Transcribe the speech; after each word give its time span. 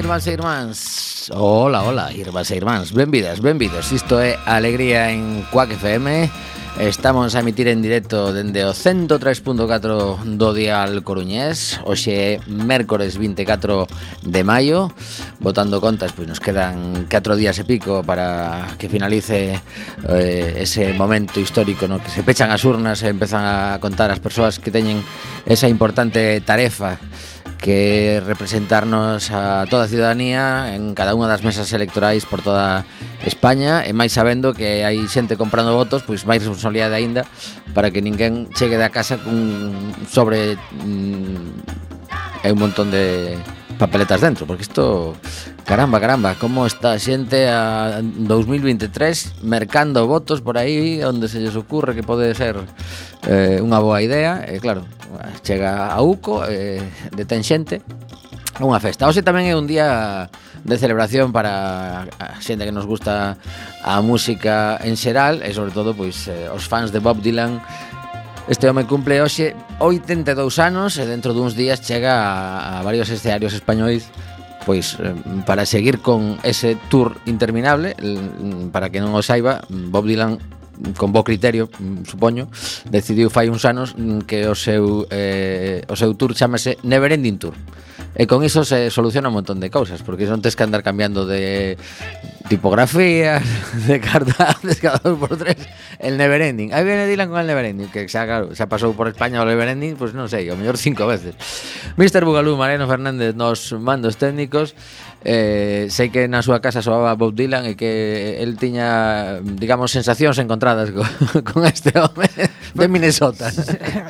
irmáns 0.00 0.26
e 0.26 0.32
irmáns 0.32 0.78
Ola, 1.36 1.84
ola, 1.84 2.08
irmáns 2.16 2.50
e 2.50 2.56
irmáns 2.56 2.88
Benvidas, 2.90 3.38
benvidos. 3.40 3.92
Isto 3.92 4.18
é 4.18 4.40
Alegría 4.46 5.12
en 5.12 5.44
Quack 5.52 5.76
FM 5.76 6.30
Estamos 6.78 7.34
a 7.34 7.40
emitir 7.40 7.68
en 7.68 7.82
directo 7.82 8.32
dende 8.32 8.64
o 8.64 8.72
103.4 8.72 10.24
do 10.24 10.48
Dial 10.56 11.04
Coruñés. 11.04 11.76
Hoxe 11.84 12.14
é 12.16 12.30
mércores 12.48 13.20
24 13.20 13.84
de 14.24 14.40
maio. 14.40 14.88
Botando 15.44 15.76
contas, 15.82 16.16
pois 16.16 16.24
nos 16.24 16.40
quedan 16.40 17.04
4 17.04 17.36
días 17.36 17.58
e 17.60 17.68
pico 17.68 18.00
Para 18.00 18.64
que 18.80 18.88
finalice 18.88 19.60
eh, 20.08 20.64
ese 20.64 20.96
momento 20.96 21.36
histórico 21.36 21.84
No 21.84 22.00
que 22.00 22.08
se 22.08 22.24
pechan 22.24 22.48
as 22.48 22.64
urnas 22.64 23.04
e 23.04 23.12
empezan 23.12 23.44
a 23.44 23.76
contar 23.76 24.08
as 24.08 24.22
persoas 24.22 24.56
que 24.56 24.72
teñen 24.72 25.04
esa 25.44 25.68
importante 25.68 26.40
tarefa 26.40 26.96
que 27.60 28.22
representarnos 28.24 29.30
a 29.30 29.66
toda 29.68 29.84
a 29.84 29.92
ciudadanía 29.92 30.74
en 30.74 30.96
cada 30.96 31.12
unha 31.12 31.28
das 31.28 31.44
mesas 31.44 31.68
electorais 31.76 32.24
por 32.24 32.40
toda 32.40 32.88
España. 33.28 33.84
E 33.84 33.92
máis 33.92 34.16
sabendo 34.16 34.56
que 34.56 34.82
hai 34.82 34.96
xente 35.06 35.36
comprando 35.36 35.76
votos, 35.76 36.00
pois 36.02 36.24
máis 36.24 36.40
responsabilidade 36.40 36.96
aínda 36.96 37.28
para 37.76 37.92
que 37.92 38.00
ninguén 38.00 38.48
chegue 38.56 38.80
da 38.80 38.88
casa 38.88 39.20
cun 39.20 39.92
sobre 40.08 40.56
mm, 40.56 42.40
é 42.42 42.48
un 42.48 42.58
montón 42.58 42.88
de 42.88 43.36
papeletas 43.80 44.20
dentro, 44.20 44.44
porque 44.44 44.62
isto 44.68 45.16
caramba, 45.64 45.98
caramba, 45.98 46.36
como 46.36 46.68
está 46.68 46.92
a 46.92 47.00
xente 47.00 47.48
a 47.48 48.04
2023 48.04 49.40
mercando 49.40 50.04
votos 50.04 50.44
por 50.44 50.60
aí 50.60 51.00
onde 51.00 51.32
se 51.32 51.40
lles 51.40 51.56
ocurre 51.56 51.96
que 51.96 52.04
pode 52.04 52.28
ser 52.36 52.60
eh, 53.24 53.56
unha 53.64 53.80
boa 53.80 54.04
idea, 54.04 54.44
e 54.44 54.60
claro, 54.60 54.84
chega 55.40 55.88
a 55.88 55.96
Uco, 56.04 56.44
eh, 56.44 56.84
detén 57.16 57.40
xente, 57.40 57.80
unha 58.60 58.76
festa. 58.84 59.08
Hoxe 59.08 59.24
tamén 59.24 59.48
é 59.48 59.56
un 59.56 59.64
día 59.64 60.28
de 60.60 60.76
celebración 60.76 61.32
para 61.32 62.04
a 62.20 62.36
xente 62.44 62.68
que 62.68 62.76
nos 62.76 62.84
gusta 62.84 63.40
a 63.80 64.04
música 64.04 64.76
en 64.84 65.00
xeral 65.00 65.40
e 65.40 65.56
sobre 65.56 65.72
todo 65.72 65.96
pois 65.96 66.28
eh, 66.28 66.52
os 66.52 66.68
fans 66.68 66.92
de 66.92 67.00
Bob 67.00 67.24
Dylan 67.24 67.64
Este 68.50 68.66
home 68.68 68.82
cumple 68.82 69.22
hoxe 69.22 69.54
82 69.78 70.58
anos 70.58 70.98
e 70.98 71.06
dentro 71.06 71.30
duns 71.38 71.54
días 71.54 71.78
chega 71.86 72.18
a, 72.18 72.82
a 72.82 72.82
varios 72.82 73.06
escenarios 73.06 73.54
españois 73.54 74.10
pois 74.66 74.98
eh, 74.98 75.14
para 75.46 75.62
seguir 75.62 76.02
con 76.02 76.34
ese 76.42 76.74
tour 76.90 77.14
interminable, 77.30 77.94
para 78.74 78.90
que 78.90 78.98
non 78.98 79.14
o 79.14 79.22
saiba, 79.22 79.62
Bob 79.70 80.02
Dylan 80.02 80.42
con 80.98 81.14
bo 81.14 81.22
criterio, 81.22 81.70
supoño, 82.02 82.50
decidiu 82.90 83.30
fai 83.30 83.46
uns 83.46 83.62
anos 83.62 83.94
que 84.26 84.50
o 84.50 84.58
seu 84.58 85.06
eh, 85.14 85.86
o 85.86 85.94
seu 85.94 86.10
tour 86.18 86.34
chamase 86.34 86.74
Neverending 86.82 87.38
Tour. 87.38 87.54
E 88.10 88.26
con 88.26 88.42
iso 88.42 88.66
se 88.66 88.90
soluciona 88.90 89.30
un 89.30 89.38
montón 89.38 89.62
de 89.62 89.70
cousas, 89.70 90.02
porque 90.02 90.26
non 90.26 90.42
tens 90.42 90.58
que 90.58 90.66
andar 90.66 90.82
cambiando 90.82 91.30
de 91.30 91.78
tipografías, 92.50 93.38
de 93.86 94.02
cartazes 94.02 94.82
cada 94.82 94.98
dos 94.98 95.14
por 95.14 95.38
tres, 95.38 95.62
el 96.02 96.18
never 96.18 96.42
ending. 96.42 96.74
Aí 96.74 96.82
viene 96.82 97.06
Dylan 97.06 97.30
con 97.30 97.38
el 97.38 97.46
never 97.46 97.62
ending, 97.62 97.86
que 97.86 98.10
xa, 98.10 98.26
claro, 98.26 98.50
xa 98.50 98.66
pasou 98.66 98.98
por 98.98 99.06
España 99.06 99.38
o 99.38 99.46
never 99.46 99.70
ending, 99.70 99.94
pois 99.94 100.10
pues 100.10 100.18
non 100.18 100.26
sei, 100.26 100.50
o 100.50 100.58
mellor 100.58 100.74
cinco 100.74 101.06
veces. 101.06 101.38
Mr. 101.94 102.26
Bugalú, 102.26 102.58
Mariano 102.58 102.90
Fernández, 102.90 103.38
nos 103.38 103.70
mandos 103.78 104.18
técnicos, 104.18 104.74
eh, 105.22 105.86
sei 105.86 106.10
que 106.10 106.26
na 106.26 106.42
súa 106.42 106.58
casa 106.58 106.82
soaba 106.82 107.14
Bob 107.14 107.38
Dylan 107.38 107.62
e 107.70 107.78
que 107.78 108.42
el 108.42 108.58
tiña, 108.58 109.38
digamos, 109.38 109.94
sensacións 109.94 110.34
encontradas 110.42 110.90
co, 110.90 111.06
con 111.54 111.62
este 111.62 111.94
home 111.94 112.26
de 112.74 112.86
Minnesota. 112.90 113.54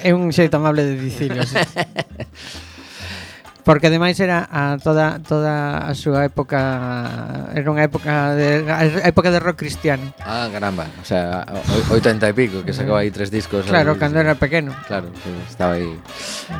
É 0.01 0.17
un 0.17 0.33
xeito 0.33 0.57
amable 0.57 0.89
de 0.89 0.97
dicirlo. 0.97 1.45
Porque 3.65 3.87
ademais 3.89 4.19
era 4.21 4.49
a 4.49 4.79
toda 4.81 5.21
toda 5.21 5.85
a 5.85 5.93
súa 5.93 6.25
época 6.25 7.53
era 7.53 7.69
unha 7.69 7.85
época 7.85 8.33
de 8.35 8.65
a 8.67 8.85
época 9.05 9.29
de 9.29 9.39
rock 9.39 9.63
cristiano. 9.65 10.13
Ah, 10.25 10.49
caramba, 10.49 10.89
o 11.01 11.07
sea, 11.07 11.45
80 11.93 12.25
e 12.31 12.35
pico 12.35 12.65
que 12.65 12.73
sacaba 12.73 13.05
aí 13.05 13.13
tres 13.13 13.29
discos. 13.29 13.69
Claro, 13.69 14.01
cando 14.01 14.21
era 14.21 14.35
pequeno. 14.35 14.73
Claro, 14.89 15.13
pues, 15.13 15.35
estaba 15.49 15.77
aí. 15.77 15.93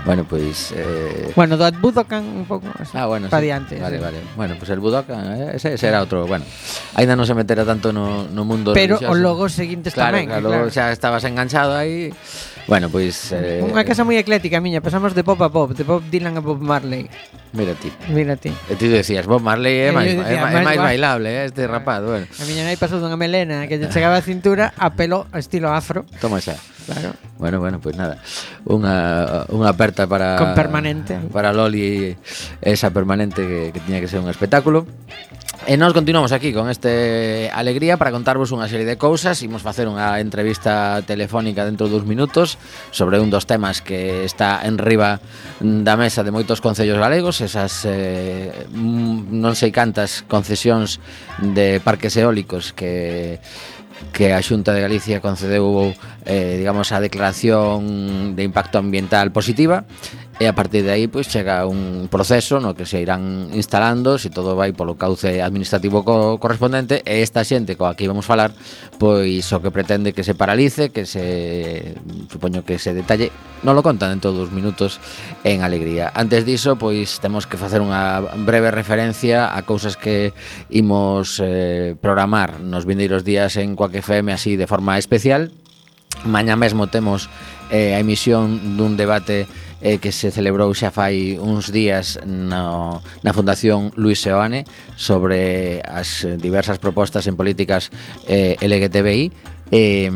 Bueno, 0.05 0.25
pois 0.29 0.73
eh 0.77 1.33
Bueno, 1.35 1.57
do 1.57 1.65
Budokan 1.81 2.25
un 2.25 2.45
pouco 2.45 2.69
así. 2.77 2.93
Ah, 2.93 3.07
bueno, 3.07 3.29
sí. 3.31 3.37
diante. 3.41 3.81
Vale, 3.81 3.97
sí. 3.97 4.03
vale. 4.03 4.19
Bueno, 4.37 4.55
pois 4.61 4.69
pues 4.69 4.77
el 4.77 4.81
Budokan, 4.81 5.25
eh, 5.33 5.57
ese, 5.57 5.75
ese 5.75 5.87
era 5.89 6.05
outro, 6.05 6.27
bueno. 6.27 6.45
Ainda 6.95 7.17
non 7.17 7.25
se 7.25 7.33
metera 7.33 7.65
tanto 7.65 7.91
no 7.95 8.29
no 8.29 8.45
mundo 8.45 8.77
Pero 8.77 9.01
religioso. 9.01 9.13
os 9.13 9.19
logos 9.19 9.51
seguintes 9.57 9.97
claro, 9.97 10.21
tamén. 10.21 10.29
Claro, 10.29 10.49
claro, 10.53 10.67
o 10.69 10.73
sea, 10.73 10.93
estabas 10.93 11.25
enganchado 11.25 11.73
aí 11.73 12.13
Bueno, 12.67 12.89
pois... 12.89 13.33
Eh... 13.33 13.63
Unha 13.65 13.85
casa 13.85 14.05
moi 14.05 14.19
eclética, 14.19 14.61
miña. 14.61 14.83
Pasamos 14.85 15.15
de 15.15 15.23
pop 15.23 15.41
a 15.43 15.51
pop, 15.51 15.73
de 15.73 15.85
Bob 15.85 16.05
Dylan 16.09 16.39
a 16.39 16.43
Bob 16.43 16.61
Marley. 16.61 17.09
Mira 17.53 17.75
ti. 17.75 17.91
Mira 18.09 18.37
ti. 18.39 18.55
E 18.71 18.75
ti 18.79 18.87
decías, 18.87 19.27
Bob 19.27 19.43
Marley 19.43 19.89
é 19.89 19.91
máis, 19.91 20.15
é 20.15 20.39
máis 20.39 20.79
bailable, 20.79 21.31
eh, 21.31 21.45
este 21.51 21.67
rapaz. 21.67 22.05
Bueno. 22.07 22.27
A 22.31 22.45
miña 22.47 22.63
nai 22.63 22.79
pasou 22.79 23.03
dunha 23.03 23.19
melena 23.19 23.67
que 23.67 23.81
lle 23.81 23.91
chegaba 23.91 24.19
a 24.19 24.25
cintura 24.25 24.71
a 24.79 24.95
pelo 24.95 25.27
estilo 25.35 25.75
afro. 25.75 26.07
Toma 26.23 26.39
xa. 26.39 26.55
Claro. 26.87 27.15
Bueno, 27.39 27.59
bueno, 27.59 27.79
pois 27.79 27.95
pues 27.95 27.99
nada. 27.99 28.19
Unha, 28.67 29.47
unha 29.51 29.69
aperta 29.71 30.07
para... 30.07 30.39
Con 30.39 30.55
permanente. 30.55 31.19
Para 31.31 31.55
Loli, 31.55 32.15
esa 32.63 32.91
permanente 32.91 33.47
que, 33.47 33.71
que 33.75 33.81
tiña 33.83 33.99
que 33.99 34.09
ser 34.11 34.21
un 34.21 34.31
espectáculo. 34.31 34.87
E 35.69 35.77
nós 35.77 35.93
continuamos 35.93 36.33
aquí 36.33 36.57
con 36.57 36.73
este 36.73 37.53
alegría 37.53 38.01
para 38.01 38.09
contarvos 38.09 38.49
unha 38.49 38.65
serie 38.65 38.89
de 38.89 38.97
cousas. 38.97 39.45
Imos 39.45 39.61
facer 39.61 39.85
unha 39.93 40.17
entrevista 40.17 41.05
telefónica 41.05 41.69
dentro 41.69 41.93
dos 41.93 42.09
minutos 42.09 42.57
Sobre 42.89 43.21
un 43.21 43.29
dos 43.29 43.45
temas 43.45 43.85
que 43.85 44.25
está 44.25 44.65
en 44.65 44.81
riba 44.81 45.21
da 45.61 46.01
mesa 46.01 46.25
de 46.25 46.33
moitos 46.33 46.65
concellos 46.65 46.97
galegos 46.97 47.45
Esas 47.45 47.85
eh, 47.85 48.65
mm, 48.73 49.37
non 49.37 49.53
sei 49.53 49.69
cantas 49.69 50.25
concesións 50.25 50.97
de 51.45 51.77
parques 51.85 52.17
eólicos 52.17 52.73
que 52.73 53.37
que 54.17 54.33
a 54.33 54.41
Xunta 54.41 54.73
de 54.73 54.81
Galicia 54.81 55.21
concedeu 55.21 55.93
eh, 56.25 56.57
digamos 56.57 56.89
a 56.89 57.05
declaración 57.05 58.33
de 58.33 58.49
impacto 58.49 58.81
ambiental 58.81 59.29
positiva. 59.29 59.85
E 60.41 60.49
a 60.49 60.57
partir 60.57 60.89
de 60.89 60.89
aí 60.89 61.05
pois 61.05 61.29
chega 61.29 61.69
un 61.69 62.09
proceso 62.09 62.65
no 62.65 62.73
que 62.73 62.89
se 62.89 62.97
irán 62.97 63.53
instalando, 63.53 64.17
se 64.17 64.33
todo 64.33 64.57
vai 64.57 64.73
polo 64.73 64.97
cauce 64.97 65.45
administrativo 65.45 66.01
co 66.01 66.41
correspondente 66.41 67.05
e 67.05 67.21
esta 67.21 67.45
xente 67.45 67.77
coa 67.77 67.93
que 67.93 68.09
íbamos 68.09 68.25
falar, 68.25 68.57
pois 68.97 69.45
o 69.53 69.61
que 69.61 69.69
pretende 69.69 70.17
que 70.17 70.25
se 70.25 70.33
paralice, 70.33 70.97
que 70.97 71.05
se 71.05 71.93
supoño 72.33 72.65
que 72.65 72.81
se 72.81 72.97
detalle, 72.97 73.29
non 73.61 73.77
lo 73.77 73.85
contan 73.85 74.17
en 74.17 74.25
todos 74.25 74.49
os 74.49 74.51
minutos 74.57 74.97
en 75.45 75.61
alegría. 75.61 76.09
Antes 76.17 76.49
diso, 76.49 76.81
pois 76.81 77.21
temos 77.21 77.45
que 77.45 77.61
facer 77.61 77.85
unha 77.85 78.25
breve 78.41 78.73
referencia 78.73 79.53
a 79.53 79.61
cousas 79.69 80.01
que 80.01 80.33
imos 80.73 81.37
eh, 81.45 82.01
programar 82.01 82.65
nos 82.65 82.89
vindeiros 82.89 83.29
días 83.29 83.61
en 83.61 83.77
Coac 83.77 83.93
FM 83.93 84.33
así 84.33 84.57
de 84.57 84.65
forma 84.65 84.97
especial. 84.97 85.53
Mañá 86.25 86.57
mesmo 86.57 86.89
temos 86.89 87.29
eh, 87.69 87.93
a 87.93 88.01
emisión 88.01 88.81
dun 88.81 88.97
debate 88.97 89.45
eh, 89.81 89.99
que 89.99 90.13
se 90.13 90.31
celebrou 90.31 90.73
xa 90.77 90.93
fai 90.93 91.41
uns 91.41 91.73
días 91.73 92.21
no, 92.25 93.01
na 93.25 93.33
Fundación 93.33 93.93
Luis 93.97 94.21
Seoane 94.21 94.65
sobre 94.97 95.81
as 95.85 96.29
diversas 96.39 96.79
propostas 96.79 97.27
en 97.27 97.37
políticas 97.37 97.89
eh, 98.29 98.61
LGTBI 98.61 99.50
eh, 99.71 100.11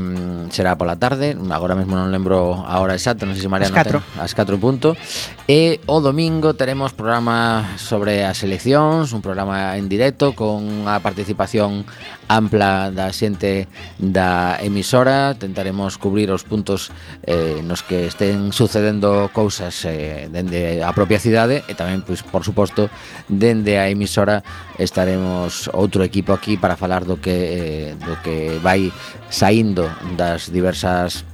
será 0.50 0.74
pola 0.74 0.98
tarde, 0.98 1.38
agora 1.50 1.78
mesmo 1.78 1.94
non 1.94 2.10
lembro 2.10 2.66
a 2.66 2.82
hora 2.82 2.98
exacta, 2.98 3.22
non 3.22 3.38
sei 3.38 3.46
se 3.46 3.50
María 3.50 3.70
as 3.70 3.74
4. 3.74 4.02
as 4.18 4.34
4 4.34 4.58
punto. 4.58 4.98
E 5.46 5.78
o 5.86 6.02
domingo 6.02 6.58
teremos 6.58 6.96
programa 6.96 7.76
sobre 7.78 8.26
as 8.26 8.42
eleccións, 8.42 9.14
un 9.14 9.22
programa 9.22 9.78
en 9.78 9.86
directo 9.86 10.34
con 10.34 10.90
a 10.90 10.98
participación 10.98 11.86
ampla 12.26 12.90
da 12.90 13.12
xente 13.12 13.68
da 14.00 14.58
emisora, 14.58 15.36
tentaremos 15.38 16.00
cubrir 16.02 16.32
os 16.34 16.42
puntos 16.42 16.90
eh, 17.22 17.60
nos 17.62 17.86
que 17.86 18.08
estén 18.10 18.50
sucedendo 18.50 19.30
cousas 19.30 19.74
eh, 19.84 20.26
dende 20.32 20.82
a 20.82 20.90
propia 20.96 21.20
cidade 21.20 21.62
e 21.68 21.76
tamén, 21.76 22.02
pois, 22.02 22.24
por 22.26 22.42
suposto, 22.42 22.88
dende 23.30 23.78
a 23.78 23.86
emisora 23.86 24.42
estaremos 24.78 25.68
outro 25.72 26.02
equipo 26.02 26.32
aquí 26.32 26.56
para 26.56 26.76
falar 26.76 27.04
do 27.04 27.18
que 27.18 27.30
eh, 27.30 27.94
do 27.98 28.14
que 28.22 28.58
vai 28.62 28.90
saindo 29.30 29.86
das 30.16 30.50
diversas 30.50 31.24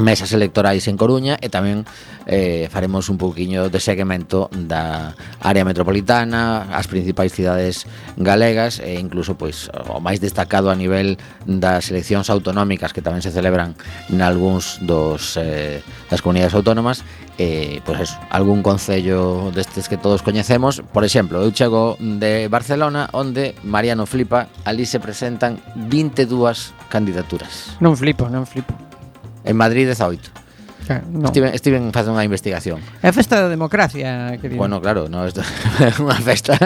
mesas 0.00 0.32
electorais 0.32 0.88
en 0.88 0.96
Coruña 0.96 1.36
e 1.38 1.52
tamén 1.52 1.84
eh, 2.24 2.66
faremos 2.72 3.12
un 3.12 3.20
pouquiño 3.20 3.68
de 3.68 3.78
seguimento 3.78 4.48
da 4.50 5.12
área 5.44 5.62
metropolitana, 5.62 6.72
as 6.72 6.88
principais 6.88 7.30
cidades 7.36 7.84
galegas 8.16 8.80
e 8.80 8.96
incluso 8.96 9.36
pois 9.36 9.68
o 9.92 10.00
máis 10.00 10.18
destacado 10.18 10.72
a 10.72 10.76
nivel 10.76 11.20
das 11.44 11.92
eleccións 11.92 12.32
autonómicas 12.32 12.96
que 12.96 13.04
tamén 13.04 13.20
se 13.20 13.30
celebran 13.30 13.76
nalgúns 14.08 14.80
dos 14.80 15.36
eh, 15.36 15.84
das 16.08 16.24
comunidades 16.24 16.56
autónomas 16.56 17.04
e 17.36 17.80
pois 17.84 18.00
eso, 18.04 18.16
algún 18.28 18.60
concello 18.64 19.52
destes 19.52 19.88
que 19.88 19.96
todos 19.96 20.20
coñecemos. 20.24 20.84
Por 20.92 21.04
exemplo, 21.04 21.40
eu 21.40 21.52
chego 21.52 21.96
de 22.00 22.48
Barcelona 22.48 23.08
onde 23.12 23.56
Mariano 23.64 24.04
flipa, 24.04 24.48
ali 24.64 24.84
se 24.84 25.00
presentan 25.00 25.60
22 25.76 26.72
candidaturas. 26.88 27.76
Non 27.80 27.96
flipo, 27.96 28.28
non 28.28 28.44
flipo. 28.44 28.89
En 29.44 29.56
Madrid 29.56 29.86
18. 29.86 30.30
Claro, 30.86 31.04
eh, 31.04 31.10
no. 31.12 31.26
Estiven, 31.26 31.54
estiven 31.54 31.82
facendo 31.92 32.16
unha 32.18 32.26
investigación. 32.26 32.82
É 33.04 33.08
a 33.08 33.14
festa 33.14 33.46
da 33.46 33.48
democracia, 33.48 34.34
querido. 34.40 34.58
Bueno, 34.58 34.82
claro, 34.82 35.06
no, 35.06 35.22
isto 35.22 35.44
é 35.44 35.88
unha 36.04 36.18
festa 36.18 36.56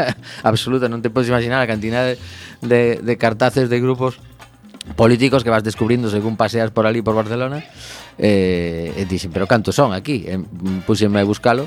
absoluta, 0.41 0.89
non 0.89 1.03
te 1.03 1.11
podes 1.13 1.29
imaginar 1.29 1.61
a 1.61 1.69
cantidad 1.69 2.07
de, 2.07 2.17
de, 2.65 2.83
de 3.03 3.15
cartaces 3.21 3.69
de 3.69 3.79
grupos 3.83 4.23
políticos 4.97 5.43
que 5.45 5.51
vas 5.51 5.65
descubrindo 5.65 6.13
según 6.13 6.37
paseas 6.37 6.71
por 6.71 6.85
ali 6.85 7.01
por 7.01 7.17
Barcelona 7.17 7.65
eh, 8.19 8.95
e 8.95 9.03
dixen, 9.05 9.35
pero 9.35 9.47
cantos 9.47 9.75
son 9.75 9.93
aquí? 9.93 10.25
E, 10.27 10.39
mm, 10.39 10.87
puseme 10.87 11.21
a 11.21 11.27
buscalo. 11.27 11.67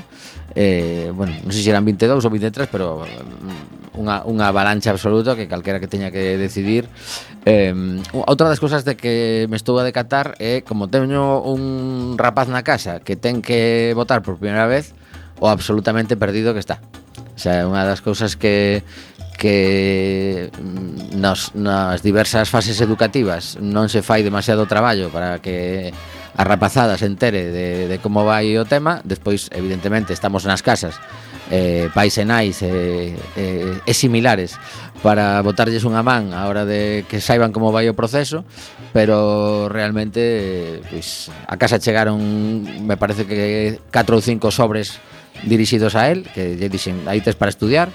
Eh, 0.56 1.12
bueno, 1.12 1.36
non 1.44 1.52
sei 1.52 1.62
se 1.64 1.70
eran 1.70 1.84
22 1.84 2.24
ou 2.24 2.32
23 2.32 2.72
pero 2.72 3.04
mm, 3.04 4.00
unha, 4.00 4.24
unha 4.24 4.46
avalancha 4.48 4.94
absoluta 4.94 5.36
que 5.36 5.50
calquera 5.50 5.80
que 5.82 5.90
teña 5.90 6.08
que 6.08 6.40
decidir. 6.40 6.88
Eh, 7.44 7.72
outra 8.12 8.48
das 8.48 8.60
cousas 8.60 8.84
de 8.88 8.96
que 8.96 9.46
me 9.52 9.56
estou 9.60 9.76
a 9.76 9.84
decatar 9.84 10.34
é 10.40 10.64
como 10.64 10.88
teño 10.88 11.44
un 11.44 12.16
rapaz 12.16 12.48
na 12.48 12.64
casa 12.64 13.00
que 13.04 13.16
ten 13.16 13.44
que 13.44 13.92
votar 13.92 14.24
por 14.24 14.40
primeira 14.40 14.64
vez 14.64 14.96
o 15.38 15.48
absolutamente 15.52 16.16
perdido 16.16 16.56
que 16.56 16.62
está. 16.64 16.80
O 17.36 17.38
sea, 17.38 17.68
unha 17.68 17.86
das 17.86 18.02
cousas 18.02 18.34
que 18.34 18.82
que 19.38 20.50
nos, 21.14 21.54
nas 21.54 22.02
diversas 22.02 22.50
fases 22.50 22.82
educativas 22.82 23.54
non 23.62 23.86
se 23.86 24.02
fai 24.02 24.26
demasiado 24.26 24.66
traballo 24.66 25.14
para 25.14 25.38
que 25.38 25.94
a 26.38 26.44
rapazada 26.44 26.96
se 26.96 27.06
entere 27.06 27.50
de, 27.50 27.88
de 27.90 27.98
como 27.98 28.22
vai 28.22 28.54
o 28.54 28.64
tema 28.64 29.02
Despois, 29.02 29.50
evidentemente, 29.50 30.14
estamos 30.14 30.46
nas 30.46 30.62
casas 30.62 30.94
eh, 31.50 31.90
Pais 31.90 32.14
e 32.14 32.24
nais 32.24 32.62
eh, 32.62 33.18
eh, 33.34 33.82
e 33.82 33.92
similares 33.92 34.54
Para 35.02 35.42
botarlles 35.42 35.82
unha 35.82 36.06
man 36.06 36.30
a 36.30 36.46
hora 36.46 36.62
de 36.62 37.02
que 37.10 37.18
saiban 37.18 37.50
como 37.50 37.74
vai 37.74 37.90
o 37.90 37.98
proceso 37.98 38.46
Pero 38.94 39.66
realmente, 39.66 40.22
eh, 40.22 40.86
pois, 40.86 41.34
a 41.50 41.58
casa 41.58 41.82
chegaron, 41.82 42.22
me 42.86 42.94
parece 42.94 43.26
que 43.26 43.82
catro 43.90 44.14
ou 44.14 44.22
cinco 44.22 44.54
sobres 44.54 45.02
dirixidos 45.42 45.98
a 45.98 46.06
él 46.06 46.22
Que 46.30 46.54
lle 46.54 46.70
dixen, 46.70 47.02
aí 47.10 47.18
tes 47.18 47.34
para 47.34 47.50
estudiar 47.50 47.90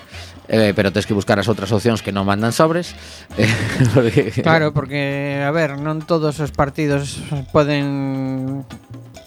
eh, 0.47 0.73
pero 0.75 0.91
tens 0.91 1.05
que 1.05 1.13
buscar 1.13 1.39
as 1.39 1.47
outras 1.47 1.71
opcións 1.71 2.03
que 2.03 2.11
non 2.11 2.27
mandan 2.27 2.51
sobres. 2.51 2.95
Eh, 3.39 3.47
porque... 3.93 4.43
Claro, 4.43 4.75
porque, 4.75 5.43
a 5.43 5.51
ver, 5.51 5.79
non 5.79 6.03
todos 6.03 6.39
os 6.39 6.51
partidos 6.51 7.19
poden 7.55 8.67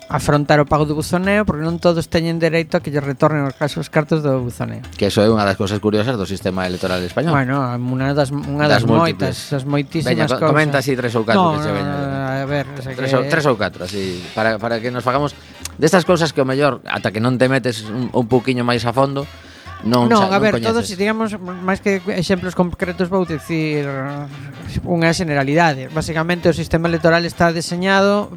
afrontar 0.08 0.62
o 0.62 0.66
pago 0.66 0.86
do 0.86 0.94
buzoneo 0.94 1.42
porque 1.42 1.66
non 1.66 1.82
todos 1.82 2.06
teñen 2.06 2.38
dereito 2.38 2.78
a 2.78 2.80
que 2.80 2.94
lle 2.94 3.02
retornen 3.02 3.42
os 3.42 3.58
casos 3.58 3.90
cartos 3.90 4.22
do 4.22 4.38
buzoneo. 4.38 4.82
Que 4.94 5.10
eso 5.10 5.18
é 5.18 5.26
unha 5.26 5.42
das 5.42 5.58
cousas 5.58 5.82
curiosas 5.82 6.14
do 6.14 6.22
sistema 6.22 6.62
electoral 6.62 7.02
español. 7.02 7.34
Bueno, 7.34 7.58
unha 7.74 8.14
das 8.14 8.30
unha 8.30 8.70
das, 8.70 8.82
das 8.82 8.84
moitas, 8.86 9.34
as 9.50 9.66
moitísimas 9.66 10.14
Veña, 10.14 10.26
cousas. 10.30 10.46
comenta 10.46 10.78
así 10.78 10.94
tres 10.94 11.10
ou 11.18 11.26
catro 11.26 11.42
no, 11.42 11.58
que 11.58 11.66
se 11.66 11.72
veña. 11.74 11.94
A 12.42 12.46
ver, 12.46 12.64
o 12.70 12.82
sea 12.82 12.94
tres, 12.94 13.10
que... 13.10 13.16
ou, 13.18 13.22
tres 13.26 13.44
ou 13.50 13.56
catro, 13.58 13.82
así, 13.82 14.22
para, 14.30 14.62
para 14.62 14.78
que 14.78 14.94
nos 14.94 15.02
fagamos 15.02 15.34
destas 15.74 16.06
cousas 16.06 16.30
que 16.30 16.38
o 16.38 16.46
mellor 16.46 16.78
ata 16.86 17.10
que 17.10 17.18
non 17.18 17.34
te 17.34 17.50
metes 17.50 17.90
un, 17.90 18.06
un 18.14 18.26
poquiño 18.30 18.62
máis 18.62 18.86
a 18.86 18.94
fondo, 18.94 19.26
Non, 19.84 20.08
non 20.08 20.24
xa, 20.24 20.32
a 20.32 20.40
ver, 20.40 20.56
coñeces. 20.56 20.68
todos 20.72 20.84
digamos 20.96 21.36
máis 21.40 21.84
que 21.84 22.00
exemplos 22.16 22.56
concretos 22.56 23.12
vou 23.12 23.28
dicir 23.28 23.84
unha 24.86 25.10
generalidade. 25.12 25.92
Basicamente 25.92 26.48
o 26.48 26.54
sistema 26.56 26.88
electoral 26.88 27.28
está 27.28 27.52
deseñado 27.52 28.32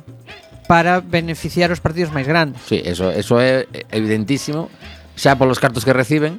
para 0.67 0.99
beneficiar 0.99 1.71
os 1.71 1.79
partidos 1.79 2.11
máis 2.11 2.27
grandes. 2.27 2.61
Sí, 2.67 2.83
eso, 2.83 3.09
eso 3.09 3.39
é 3.39 3.65
evidentísimo, 3.89 4.69
xa 5.15 5.39
polos 5.39 5.57
cartos 5.57 5.87
que 5.87 5.95
reciben, 5.95 6.37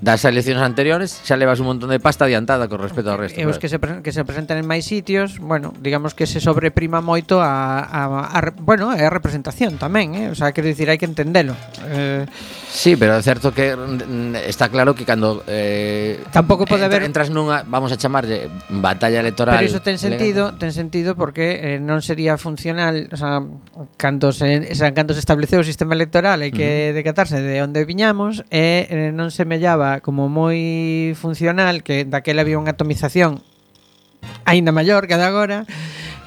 das 0.00 0.24
eleccións 0.24 0.64
anteriores 0.64 1.20
xa 1.24 1.36
levas 1.36 1.60
un 1.60 1.68
montón 1.68 1.92
de 1.92 2.00
pasta 2.00 2.24
adiantada 2.24 2.66
con 2.72 2.80
respecto 2.80 3.12
ao 3.12 3.20
resto. 3.20 3.36
E 3.36 3.44
os 3.44 3.60
que 3.60 3.68
se, 3.68 3.76
que 3.76 4.12
se 4.16 4.24
presentan 4.24 4.56
en 4.56 4.64
máis 4.64 4.88
sitios, 4.88 5.36
bueno, 5.36 5.76
digamos 5.76 6.16
que 6.16 6.24
se 6.24 6.40
sobreprima 6.40 7.04
moito 7.04 7.44
a, 7.44 7.84
a, 7.84 8.00
a, 8.08 8.38
a 8.40 8.40
bueno, 8.56 8.96
é 8.96 9.04
a 9.04 9.12
representación 9.12 9.76
tamén, 9.76 10.16
eh? 10.16 10.26
o 10.32 10.36
sea, 10.36 10.56
quero 10.56 10.72
dicir, 10.72 10.88
hai 10.88 10.96
que 10.96 11.04
entendelo. 11.04 11.52
Eh, 11.92 12.24
sí, 12.72 12.96
pero 12.96 13.12
é 13.12 13.22
certo 13.22 13.52
que 13.52 13.76
está 14.48 14.72
claro 14.72 14.96
que 14.96 15.04
cando 15.04 15.44
eh, 15.44 16.24
tampouco 16.32 16.64
pode 16.64 16.88
haber 16.88 17.04
entras 17.04 17.28
nunha, 17.28 17.68
vamos 17.68 17.92
a 17.92 18.00
chamarlle 18.00 18.48
batalla 18.72 19.20
electoral. 19.20 19.60
Pero 19.60 19.68
iso 19.68 19.84
ten 19.84 20.00
sentido, 20.00 20.56
legal. 20.56 20.60
ten 20.64 20.72
sentido 20.72 21.12
porque 21.12 21.76
eh, 21.76 21.78
non 21.78 22.00
sería 22.00 22.40
funcional, 22.40 23.12
o 23.12 23.18
sea, 23.20 23.44
cando 24.00 24.32
se, 24.32 24.64
cando 24.96 25.12
se 25.12 25.20
estableceu 25.20 25.60
o 25.60 25.66
sistema 25.66 25.92
electoral 25.92 26.40
hai 26.40 26.48
que 26.48 26.64
uh 26.64 26.96
-huh. 26.96 26.96
decatarse 26.96 27.36
de 27.44 27.60
onde 27.60 27.84
viñamos 27.84 28.48
e 28.48 28.88
eh, 28.88 29.12
non 29.12 29.28
semellaba 29.28 29.89
como 29.98 30.30
moi 30.30 31.10
funcional, 31.18 31.82
que 31.82 32.06
daquela 32.06 32.46
había 32.46 32.62
unha 32.62 32.70
atomización 32.70 33.42
aínda 34.46 34.70
maior 34.70 35.10
que 35.10 35.14
a 35.14 35.20
de 35.20 35.26
agora, 35.26 35.58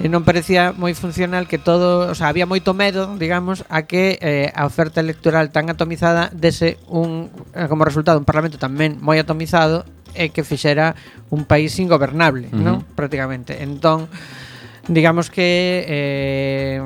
e 0.02 0.10
non 0.10 0.26
parecía 0.26 0.74
moi 0.74 0.92
funcional 0.92 1.46
que 1.46 1.56
todo, 1.56 2.10
o 2.10 2.14
sea, 2.18 2.28
había 2.28 2.44
moito 2.44 2.74
medo, 2.74 3.14
digamos, 3.16 3.62
a 3.70 3.86
que 3.86 4.18
eh, 4.20 4.50
a 4.52 4.66
oferta 4.66 4.98
electoral 4.98 5.54
tan 5.54 5.70
atomizada 5.70 6.28
dese 6.34 6.82
un 6.90 7.30
eh, 7.54 7.70
como 7.70 7.86
resultado 7.86 8.18
un 8.18 8.26
parlamento 8.26 8.58
tamén 8.58 8.98
moi 8.98 9.16
atomizado 9.22 9.86
e 10.18 10.34
que 10.34 10.42
fixera 10.42 10.98
un 11.30 11.46
país 11.46 11.78
ingobernable, 11.78 12.50
uh 12.50 12.54
-huh. 12.54 12.66
non? 12.66 12.76
Prácticamente. 12.98 13.62
Entón, 13.62 14.10
digamos 14.90 15.30
que 15.30 15.86
eh, 15.86 16.78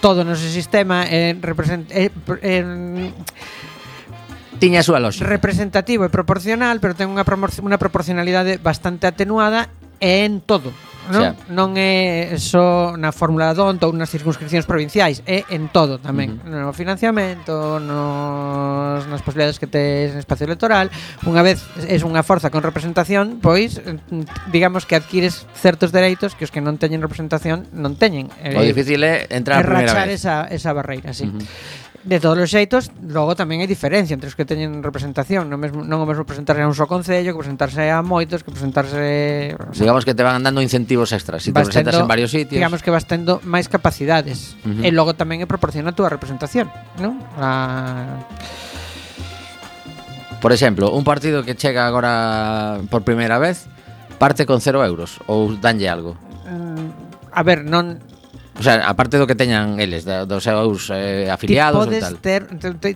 todo 0.00 0.22
no 0.22 0.38
sistema 0.38 1.10
é, 1.10 1.34
representa 1.34 1.90
eh, 1.90 2.10
eh, 2.42 2.62
eh 2.62 3.10
tiña 4.58 4.82
a 4.82 4.86
súa 4.86 4.98
loxa. 5.00 5.24
Representativo 5.24 6.04
e 6.04 6.10
proporcional, 6.10 6.82
pero 6.82 6.98
ten 6.98 7.08
unha, 7.08 7.24
unha 7.24 7.78
proporcionalidade 7.78 8.58
bastante 8.58 9.06
atenuada 9.06 9.70
e 9.98 10.26
en 10.26 10.42
todo. 10.42 10.70
Non, 11.08 11.24
xa. 11.24 11.48
non 11.48 11.72
é 11.80 12.36
só 12.36 12.92
na 13.00 13.16
fórmula 13.16 13.56
do 13.56 13.64
onto 13.64 13.88
ou 13.88 13.96
nas 13.96 14.12
circunscripcións 14.12 14.68
provinciais, 14.68 15.24
é 15.24 15.40
en 15.48 15.72
todo 15.72 15.96
tamén, 15.96 16.36
uh 16.36 16.44
-huh. 16.44 16.68
no 16.68 16.76
financiamento, 16.76 17.80
nos 17.80 19.08
nas 19.08 19.24
posibilidades 19.24 19.56
que 19.56 19.64
tes 19.64 20.12
en 20.12 20.20
espacio 20.20 20.44
electoral. 20.44 20.92
Unha 21.24 21.40
vez 21.40 21.64
es 21.88 22.04
unha 22.04 22.20
forza 22.20 22.52
con 22.52 22.60
representación, 22.60 23.40
pois 23.40 23.80
digamos 24.52 24.84
que 24.84 25.00
adquires 25.00 25.48
certos 25.56 25.96
dereitos 25.96 26.36
que 26.36 26.44
os 26.44 26.52
que 26.52 26.60
non 26.60 26.76
teñen 26.76 27.00
representación 27.00 27.64
non 27.72 27.96
teñen. 27.96 28.28
O 28.28 28.60
difícil 28.60 29.00
é 29.00 29.24
entrar 29.32 29.64
a 29.64 29.64
primeira 29.64 30.04
vez. 30.04 30.20
esa 30.20 30.44
esa 30.52 30.76
barreira, 30.76 31.16
sí. 31.16 31.24
Uh 31.24 31.40
-huh. 31.40 31.77
De 32.08 32.20
todos 32.20 32.38
os 32.38 32.48
xeitos, 32.48 32.88
logo 33.04 33.36
tamén 33.36 33.60
hai 33.60 33.68
diferencia 33.68 34.16
entre 34.16 34.32
os 34.32 34.34
que 34.34 34.48
teñen 34.48 34.80
representación, 34.80 35.44
non, 35.52 35.60
mesmo, 35.60 35.84
non 35.84 36.00
o 36.00 36.08
mesmo 36.08 36.24
presentarse 36.24 36.64
a 36.64 36.68
un 36.68 36.72
só 36.72 36.88
concello, 36.88 37.36
que 37.36 37.40
presentarse 37.44 37.84
a 37.92 38.00
moitos, 38.00 38.40
que 38.40 38.48
presentarse... 38.48 39.52
O 39.52 39.76
sea, 39.76 39.84
digamos 39.84 40.08
que 40.08 40.16
te 40.16 40.24
van 40.24 40.40
dando 40.40 40.64
incentivos 40.64 41.12
extras, 41.12 41.44
se 41.44 41.52
si 41.52 41.52
te 41.52 41.60
presentas 41.60 41.92
tendo, 41.92 42.08
en 42.08 42.08
varios 42.08 42.32
sitios. 42.32 42.56
Digamos 42.56 42.80
que 42.80 42.88
vas 42.88 43.04
tendo 43.04 43.44
máis 43.44 43.68
capacidades, 43.68 44.56
uh 44.64 44.72
-huh. 44.72 44.88
e 44.88 44.88
logo 44.88 45.20
tamén 45.20 45.44
é 45.44 45.46
proporciona 45.46 45.92
a 45.92 45.96
túa 45.96 46.08
representación, 46.08 46.72
non? 46.96 47.20
A... 47.36 48.24
Por 50.40 50.56
exemplo, 50.56 50.96
un 50.96 51.04
partido 51.04 51.44
que 51.44 51.60
chega 51.60 51.84
agora 51.84 52.80
por 52.88 53.04
primeira 53.04 53.36
vez, 53.36 53.68
parte 54.16 54.48
con 54.48 54.64
cero 54.64 54.80
euros, 54.80 55.20
ou 55.28 55.60
danlle 55.60 55.92
algo? 55.92 56.16
Mm, 56.48 56.88
a 57.36 57.42
ver, 57.44 57.68
non 57.68 58.00
O 58.58 58.62
sea, 58.62 58.90
aparte 58.90 59.22
do 59.22 59.30
que 59.30 59.38
teñan 59.38 59.78
eles, 59.78 60.02
da, 60.02 60.26
dos 60.26 60.42
seus 60.42 60.90
eh, 60.90 61.30
afiliados 61.30 61.78
e 61.78 61.94
podes 61.94 62.02
tal. 62.02 62.18
Ter, 62.18 62.42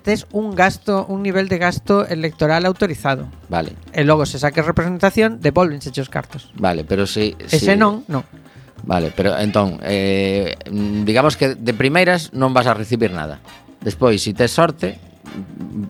tes 0.03 0.27
un 0.35 0.59
gasto, 0.59 1.07
un 1.07 1.23
nivel 1.23 1.47
de 1.47 1.63
gasto 1.63 2.03
electoral 2.03 2.67
autorizado. 2.67 3.31
Vale. 3.47 3.79
E 3.95 4.03
logo 4.03 4.27
se 4.27 4.43
saque 4.43 4.59
representación, 4.59 5.39
devolvense 5.39 5.95
os 5.95 6.11
cartos. 6.11 6.51
Vale, 6.59 6.83
pero 6.83 7.07
se... 7.07 7.39
Si, 7.47 7.63
Ese 7.63 7.73
si... 7.73 7.79
non, 7.79 8.03
non. 8.11 8.27
Vale, 8.83 9.15
pero 9.15 9.39
entón, 9.39 9.79
eh, 9.87 10.59
digamos 11.07 11.39
que 11.39 11.55
de 11.55 11.75
primeiras 11.79 12.35
non 12.35 12.51
vas 12.51 12.67
a 12.67 12.75
recibir 12.75 13.15
nada. 13.15 13.39
Despois, 13.79 14.19
se 14.19 14.31
si 14.31 14.33
tes 14.35 14.51
sorte, 14.51 14.99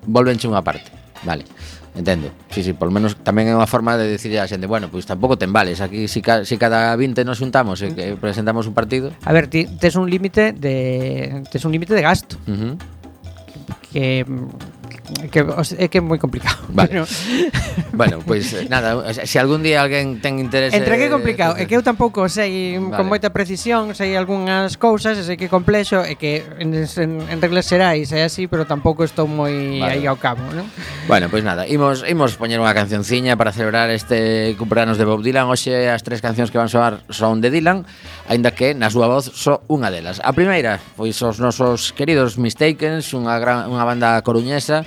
volvenche 0.04 0.44
unha 0.44 0.60
parte. 0.60 0.92
Vale. 1.24 1.48
Entendo. 1.94 2.30
Sí, 2.50 2.62
sí, 2.62 2.72
por 2.72 2.88
lo 2.88 2.94
menos 2.94 3.20
tamén 3.20 3.52
é 3.52 3.54
unha 3.54 3.68
forma 3.68 4.00
de 4.00 4.08
decirle 4.08 4.40
a 4.40 4.48
xente, 4.48 4.64
bueno, 4.64 4.88
pois 4.88 5.04
pues, 5.04 5.12
tampouco 5.12 5.36
ten 5.36 5.52
vales, 5.52 5.84
aquí 5.84 6.08
si, 6.08 6.24
ca, 6.24 6.40
si 6.48 6.56
cada 6.56 6.96
20 6.96 7.20
nos 7.28 7.36
juntamos 7.36 7.84
e 7.84 7.92
que 7.92 8.16
presentamos 8.16 8.64
un 8.64 8.72
partido. 8.72 9.12
A 9.28 9.32
ver, 9.36 9.52
ti 9.52 9.68
tes 9.68 9.92
un 10.00 10.08
límite 10.08 10.56
de 10.56 11.44
tes 11.52 11.60
un 11.68 11.72
límite 11.72 11.92
de 11.92 12.00
gasto. 12.00 12.40
Uh 12.48 12.56
-huh. 12.56 12.74
que, 13.92 14.24
que 14.24 14.81
que 15.30 15.40
é 15.78 15.86
que 15.88 15.98
é 15.98 16.02
moi 16.02 16.18
complicado. 16.18 16.58
Vale. 16.72 16.88
Pero... 16.88 17.04
bueno, 17.92 18.18
pois 18.24 18.52
pues, 18.52 18.70
nada, 18.70 18.96
se 19.12 19.38
algún 19.38 19.62
día 19.62 19.82
alguén 19.82 20.20
ten 20.20 20.38
interese 20.38 20.76
Entre 20.76 20.96
que 20.96 21.06
é 21.06 21.12
complicado, 21.12 21.56
é 21.56 21.64
que 21.68 21.74
eu 21.76 21.82
tampouco 21.84 22.28
sei 22.28 22.78
vale. 22.78 22.96
con 22.96 23.04
moita 23.08 23.30
precisión, 23.30 23.92
sei 23.92 24.16
algunhas 24.16 24.76
cousas, 24.76 25.20
sei 25.20 25.36
que 25.36 25.46
é 25.46 25.52
complexo 25.52 26.00
e 26.04 26.16
que 26.16 26.44
en, 26.60 26.72
en, 26.74 27.10
en 27.28 27.38
reglas 27.40 27.68
xerais 27.68 28.12
é 28.12 28.24
así, 28.24 28.48
pero 28.48 28.64
tampouco 28.64 29.04
estou 29.04 29.28
moi 29.28 29.80
vale. 29.80 30.00
aí 30.00 30.04
ao 30.08 30.16
cabo, 30.16 30.42
non? 30.52 30.64
Bueno, 31.08 31.28
pois 31.28 31.42
pues 31.42 31.44
nada, 31.44 31.66
imos 31.66 32.04
imos 32.06 32.38
poñer 32.38 32.62
unha 32.62 32.72
cancionciña 32.72 33.36
para 33.36 33.52
celebrar 33.52 33.90
este 33.90 34.54
cumpleanos 34.56 34.96
de 34.96 35.04
Bob 35.04 35.20
Dylan. 35.20 35.48
Hoxe 35.50 35.90
as 35.90 36.00
tres 36.06 36.22
cancións 36.22 36.48
que 36.48 36.58
van 36.60 36.70
soar 36.70 37.02
son 37.10 37.42
de 37.42 37.50
Dylan, 37.50 37.84
aínda 38.28 38.54
que 38.54 38.72
na 38.72 38.88
súa 38.88 39.10
voz 39.10 39.28
só 39.34 39.64
unha 39.68 39.90
delas. 39.90 40.22
A 40.22 40.32
primeira 40.32 40.78
pois 40.96 41.18
os 41.22 41.42
nosos 41.42 41.90
queridos 41.92 42.38
Mistakens, 42.38 43.10
unha 43.12 43.36
gran 43.42 43.68
unha 43.68 43.82
banda 43.82 44.20
coruñesa 44.22 44.81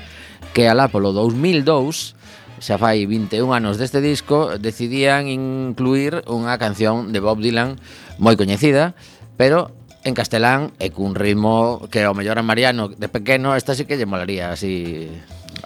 Que 0.56 0.68
alá 0.72 0.88
polo 0.88 1.12
2002 1.12 2.16
xa 2.60 2.80
fai 2.80 3.04
21 3.04 3.52
anos 3.52 3.76
deste 3.76 4.00
disco 4.00 4.56
decidían 4.56 5.28
incluir 5.28 6.24
unha 6.26 6.56
canción 6.56 7.12
de 7.12 7.20
Bob 7.20 7.44
Dylan 7.44 7.76
moi 8.16 8.40
coñecida 8.40 8.96
pero 9.36 9.76
en 10.08 10.16
castelán 10.16 10.72
e 10.80 10.94
cun 10.94 11.18
ritmo 11.18 11.84
que 11.92 12.08
ao 12.08 12.16
mellor 12.16 12.40
a 12.40 12.46
Mariano 12.48 12.88
de 12.88 13.12
pequeno 13.12 13.60
esta 13.60 13.76
sí 13.76 13.84
que 13.84 14.00
lle 14.00 14.08
molaría 14.08 14.56
así 14.56 15.12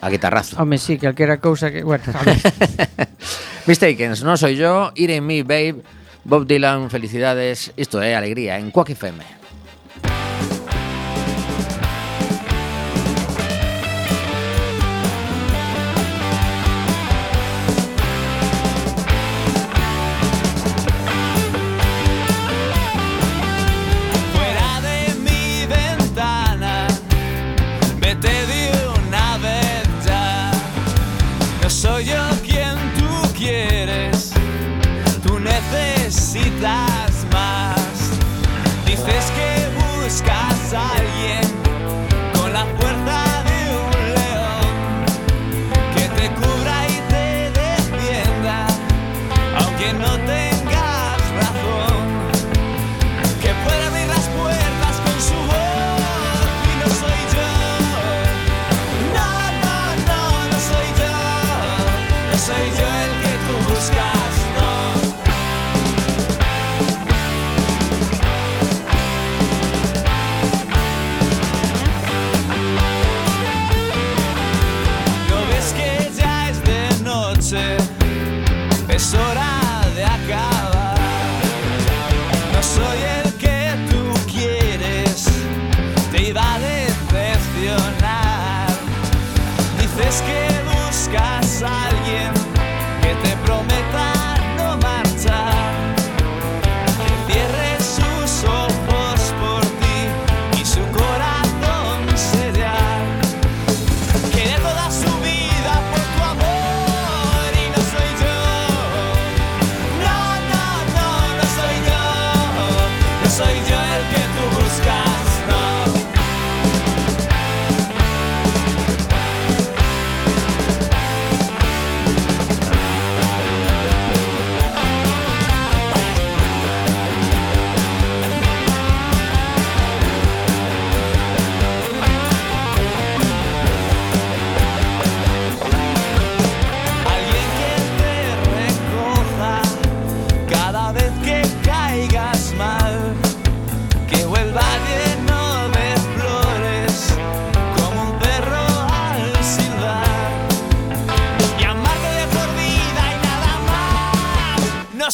a 0.01 0.09
guitarrazo 0.09 0.57
Home, 0.57 0.81
sí, 0.81 0.97
calquera 0.97 1.37
cousa 1.37 1.69
que... 1.69 1.83
Bueno, 1.83 2.03
a 2.15 2.23
Mistakens, 3.69 4.25
non 4.25 4.39
soy 4.39 4.57
yo, 4.57 4.89
Ir 4.97 5.13
en 5.13 5.21
me, 5.21 5.45
babe 5.45 5.85
Bob 6.25 6.49
Dylan, 6.49 6.89
felicidades, 6.89 7.71
isto 7.77 8.01
é 8.01 8.15
alegría 8.15 8.57
en 8.57 8.71
Quack 8.71 8.91
FM. 8.97 9.38
Más. 36.61 38.11
Dices 38.85 39.31
que 39.31 40.03
buscas 40.03 40.73
a 40.73 40.98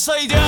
olsaydı 0.05 0.44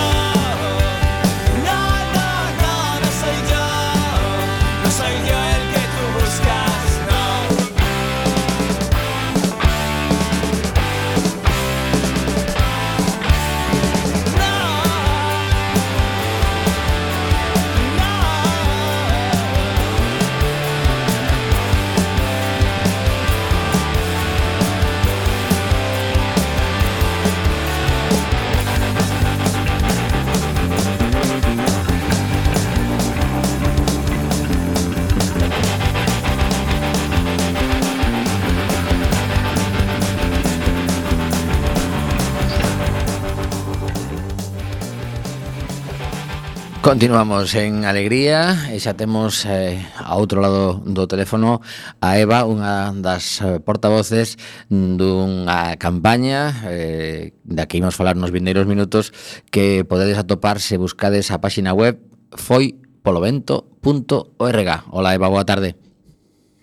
Continuamos 46.88 47.52
en 47.60 47.84
alegría 47.84 48.72
e 48.72 48.80
xa 48.80 48.96
temos 48.96 49.44
eh, 49.44 49.76
a 50.00 50.16
outro 50.16 50.40
lado 50.40 50.80
do 50.88 51.04
teléfono 51.04 51.60
a 52.00 52.16
Eva, 52.16 52.48
unha 52.48 52.96
das 52.96 53.44
eh, 53.44 53.60
portavoces 53.60 54.40
dunha 54.72 55.76
campaña 55.84 56.64
eh, 56.72 57.36
da 57.44 57.68
que 57.68 57.84
imos 57.84 58.00
falar 58.00 58.16
nos 58.16 58.32
vindeiros 58.32 58.72
minutos 58.72 59.12
que 59.52 59.84
podedes 59.84 60.16
atopar 60.16 60.64
se 60.64 60.80
buscades 60.80 61.28
a 61.28 61.44
páxina 61.44 61.76
web 61.76 62.00
foipolovento.org 62.32 64.70
Ola 64.88 65.12
Eva, 65.12 65.28
boa 65.28 65.44
tarde. 65.44 65.76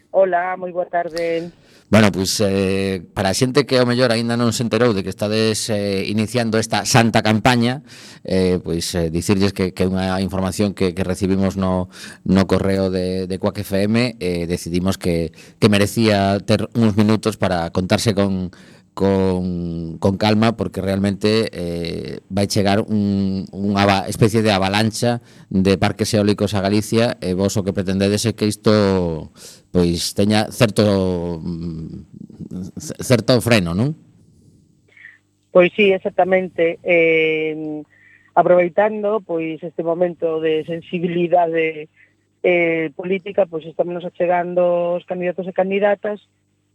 Ola, 0.08 0.56
moi 0.56 0.72
boa 0.72 0.88
tarde. 0.88 1.52
Bueno, 1.90 2.10
pois 2.10 2.40
eh, 2.40 3.04
para 3.12 3.28
a 3.28 3.36
xente 3.36 3.68
que 3.68 3.76
ao 3.76 3.84
mellor 3.84 4.08
aínda 4.10 4.40
non 4.40 4.56
se 4.56 4.64
enterou 4.64 4.96
de 4.96 5.04
que 5.04 5.12
estades 5.12 5.68
eh, 5.68 6.02
iniciando 6.08 6.56
esta 6.56 6.88
santa 6.88 7.20
campaña 7.20 7.84
eh, 8.24 8.56
Pois 8.64 8.88
eh, 8.96 9.12
dicirlles 9.12 9.52
que, 9.52 9.76
que 9.76 9.84
unha 9.84 10.18
información 10.24 10.72
que, 10.72 10.96
que 10.96 11.04
recibimos 11.04 11.60
no, 11.60 11.92
no 12.24 12.48
correo 12.48 12.88
de, 12.88 13.28
de 13.28 13.36
Quack 13.36 13.62
FM 13.62 14.16
eh, 14.16 14.48
Decidimos 14.48 14.96
que, 14.96 15.36
que 15.60 15.68
merecía 15.68 16.40
ter 16.40 16.66
uns 16.72 16.96
minutos 16.96 17.36
para 17.36 17.68
contarse 17.68 18.16
con 18.16 18.50
con, 18.94 19.98
con 19.98 20.16
calma 20.16 20.56
porque 20.56 20.80
realmente 20.80 21.50
eh, 21.50 22.20
vai 22.30 22.46
chegar 22.46 22.80
un, 22.80 23.42
unha 23.50 24.06
especie 24.06 24.40
de 24.40 24.54
avalancha 24.54 25.18
de 25.50 25.74
parques 25.76 26.14
eólicos 26.14 26.54
a 26.54 26.62
Galicia 26.62 27.18
e 27.18 27.34
vos 27.34 27.58
o 27.58 27.66
que 27.66 27.74
pretendedes 27.74 28.22
é 28.22 28.38
que 28.38 28.46
isto 28.46 29.34
pois 29.74 30.14
teña 30.14 30.46
certo 30.54 31.42
mm, 31.42 32.06
certo 33.02 33.42
freno, 33.42 33.74
non? 33.74 33.98
Pois 35.50 35.74
sí, 35.74 35.90
exactamente. 35.90 36.78
Eh, 36.82 37.82
aproveitando 38.34 39.22
pois 39.22 39.62
este 39.62 39.82
momento 39.82 40.38
de 40.38 40.62
sensibilidade 40.66 41.90
eh, 42.42 42.90
política, 42.94 43.46
pois 43.46 43.66
estamos 43.66 44.06
achegando 44.06 44.98
os 44.98 45.04
candidatos 45.06 45.46
e 45.46 45.52
candidatas 45.54 46.22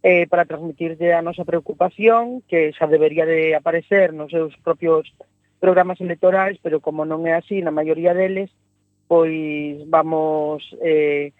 eh, 0.02 0.26
para 0.26 0.44
transmitirlle 0.44 1.12
a 1.12 1.22
nosa 1.22 1.44
preocupación, 1.44 2.40
que 2.48 2.72
xa 2.72 2.88
debería 2.88 3.28
de 3.28 3.54
aparecer 3.54 4.16
nos 4.16 4.32
seus 4.32 4.56
propios 4.64 5.12
programas 5.60 6.00
electorais, 6.00 6.56
pero 6.64 6.80
como 6.80 7.04
non 7.04 7.28
é 7.28 7.36
así 7.36 7.60
na 7.60 7.74
maioría 7.74 8.16
deles, 8.16 8.48
pois 9.04 9.76
vamos 9.92 10.64
eh, 10.80 11.36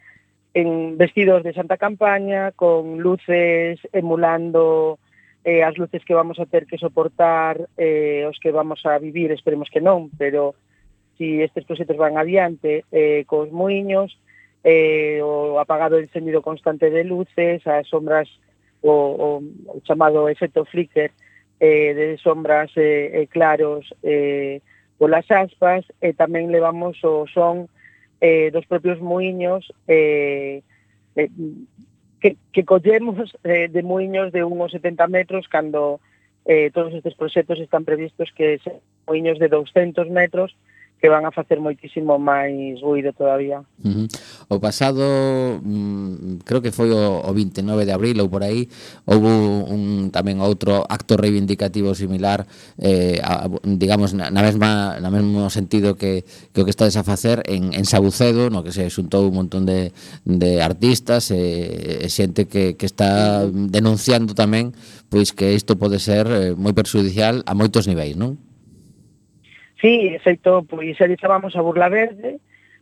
en 0.53 0.99
vestidos 0.99 1.42
de 1.42 1.57
santa 1.57 1.81
campaña, 1.81 2.53
con 2.53 3.01
luces 3.01 3.81
emulando 3.96 5.01
eh, 5.44 5.64
as 5.64 5.79
luces 5.81 6.05
que 6.05 6.12
vamos 6.12 6.37
a 6.38 6.44
ter 6.44 6.66
que 6.66 6.77
soportar 6.77 7.64
eh, 7.81 8.29
os 8.29 8.37
que 8.38 8.53
vamos 8.53 8.85
a 8.85 8.99
vivir, 9.01 9.33
esperemos 9.33 9.73
que 9.73 9.81
non, 9.81 10.12
pero 10.20 10.53
si 11.16 11.40
estes 11.40 11.64
proxectos 11.64 11.96
van 11.96 12.20
adiante 12.20 12.85
eh, 12.92 13.25
cos 13.25 13.49
moinhos, 13.49 14.20
eh, 14.64 15.25
o 15.25 15.57
apagado 15.57 15.96
e 15.96 16.05
encendido 16.05 16.44
constante 16.44 16.92
de 16.92 17.05
luces, 17.09 17.64
as 17.64 17.88
sombras 17.88 18.29
o, 18.83 18.93
o, 18.93 19.77
o 19.77 19.81
chamado 19.83 20.29
efecto 20.29 20.64
flicker 20.64 21.12
eh, 21.61 21.95
de 21.95 22.19
sombras 22.19 22.71
eh, 22.77 23.11
eh, 23.14 23.27
claros 23.27 23.93
eh, 24.03 24.61
polas 24.97 25.29
aspas 25.31 25.85
e 26.01 26.12
tamén 26.12 26.53
levamos 26.53 27.01
o 27.05 27.25
son 27.29 27.69
eh, 28.21 28.53
dos 28.53 28.69
propios 28.69 29.01
muiños 29.01 29.73
eh, 29.88 30.61
eh, 31.16 31.31
que, 32.21 32.37
que 32.53 32.64
collemos 32.64 33.33
eh, 33.45 33.69
de 33.69 33.83
muiños 33.83 34.33
de 34.33 34.45
unos 34.45 34.73
70 34.73 35.09
metros 35.09 35.49
cando 35.49 36.01
eh, 36.45 36.71
todos 36.73 36.93
estes 36.93 37.14
proxectos 37.14 37.61
están 37.61 37.85
previstos 37.85 38.33
que 38.33 38.61
se 38.61 38.81
muiños 39.07 39.38
de 39.38 39.49
200 39.49 40.09
metros 40.09 40.57
que 41.00 41.08
van 41.08 41.24
a 41.24 41.32
facer 41.32 41.56
moitísimo 41.58 42.20
máis 42.20 42.76
ruido 42.84 43.16
todavía. 43.16 43.64
Uh 43.80 44.04
-huh. 44.04 44.06
O 44.52 44.60
pasado, 44.60 45.00
mm, 45.64 46.44
creo 46.44 46.60
que 46.60 46.76
foi 46.76 46.92
o, 46.92 47.24
o 47.24 47.32
29 47.32 47.88
de 47.88 47.92
abril 47.96 48.20
ou 48.20 48.28
por 48.28 48.44
aí, 48.44 48.68
houve 49.08 49.32
un, 49.64 50.12
tamén 50.12 50.44
outro 50.44 50.84
acto 50.84 51.16
reivindicativo 51.16 51.96
similar, 51.96 52.44
eh, 52.76 53.16
a, 53.24 53.48
digamos, 53.64 54.12
na, 54.12 54.28
na 54.28 54.44
mesma, 54.44 55.00
na 55.00 55.08
mesmo 55.08 55.48
sentido 55.48 55.96
que, 55.96 56.28
que 56.52 56.60
o 56.60 56.64
que 56.68 56.74
estades 56.74 57.00
a 57.00 57.02
facer 57.02 57.40
en, 57.48 57.72
en 57.72 57.88
Sabucedo, 57.88 58.52
no 58.52 58.60
que 58.60 58.76
se 58.76 58.84
xuntou 58.92 59.24
un 59.24 59.40
montón 59.40 59.64
de, 59.64 59.96
de 60.28 60.60
artistas 60.60 61.32
e, 61.32 62.04
e 62.04 62.08
xente 62.12 62.44
que, 62.44 62.76
que 62.76 62.84
está 62.84 63.48
denunciando 63.48 64.36
tamén 64.36 64.76
pois 65.08 65.32
que 65.32 65.56
isto 65.56 65.80
pode 65.80 65.98
ser 65.98 66.28
eh, 66.28 66.52
moi 66.54 66.76
perjudicial 66.76 67.40
a 67.48 67.52
moitos 67.56 67.88
niveis, 67.88 68.14
non? 68.20 68.49
Sí, 69.81 70.09
excepto, 70.14 70.62
pois, 70.64 71.01
ali 71.01 71.14
estábamos 71.14 71.57
a 71.57 71.62
Burla 71.62 71.88
Verde, 71.88 72.38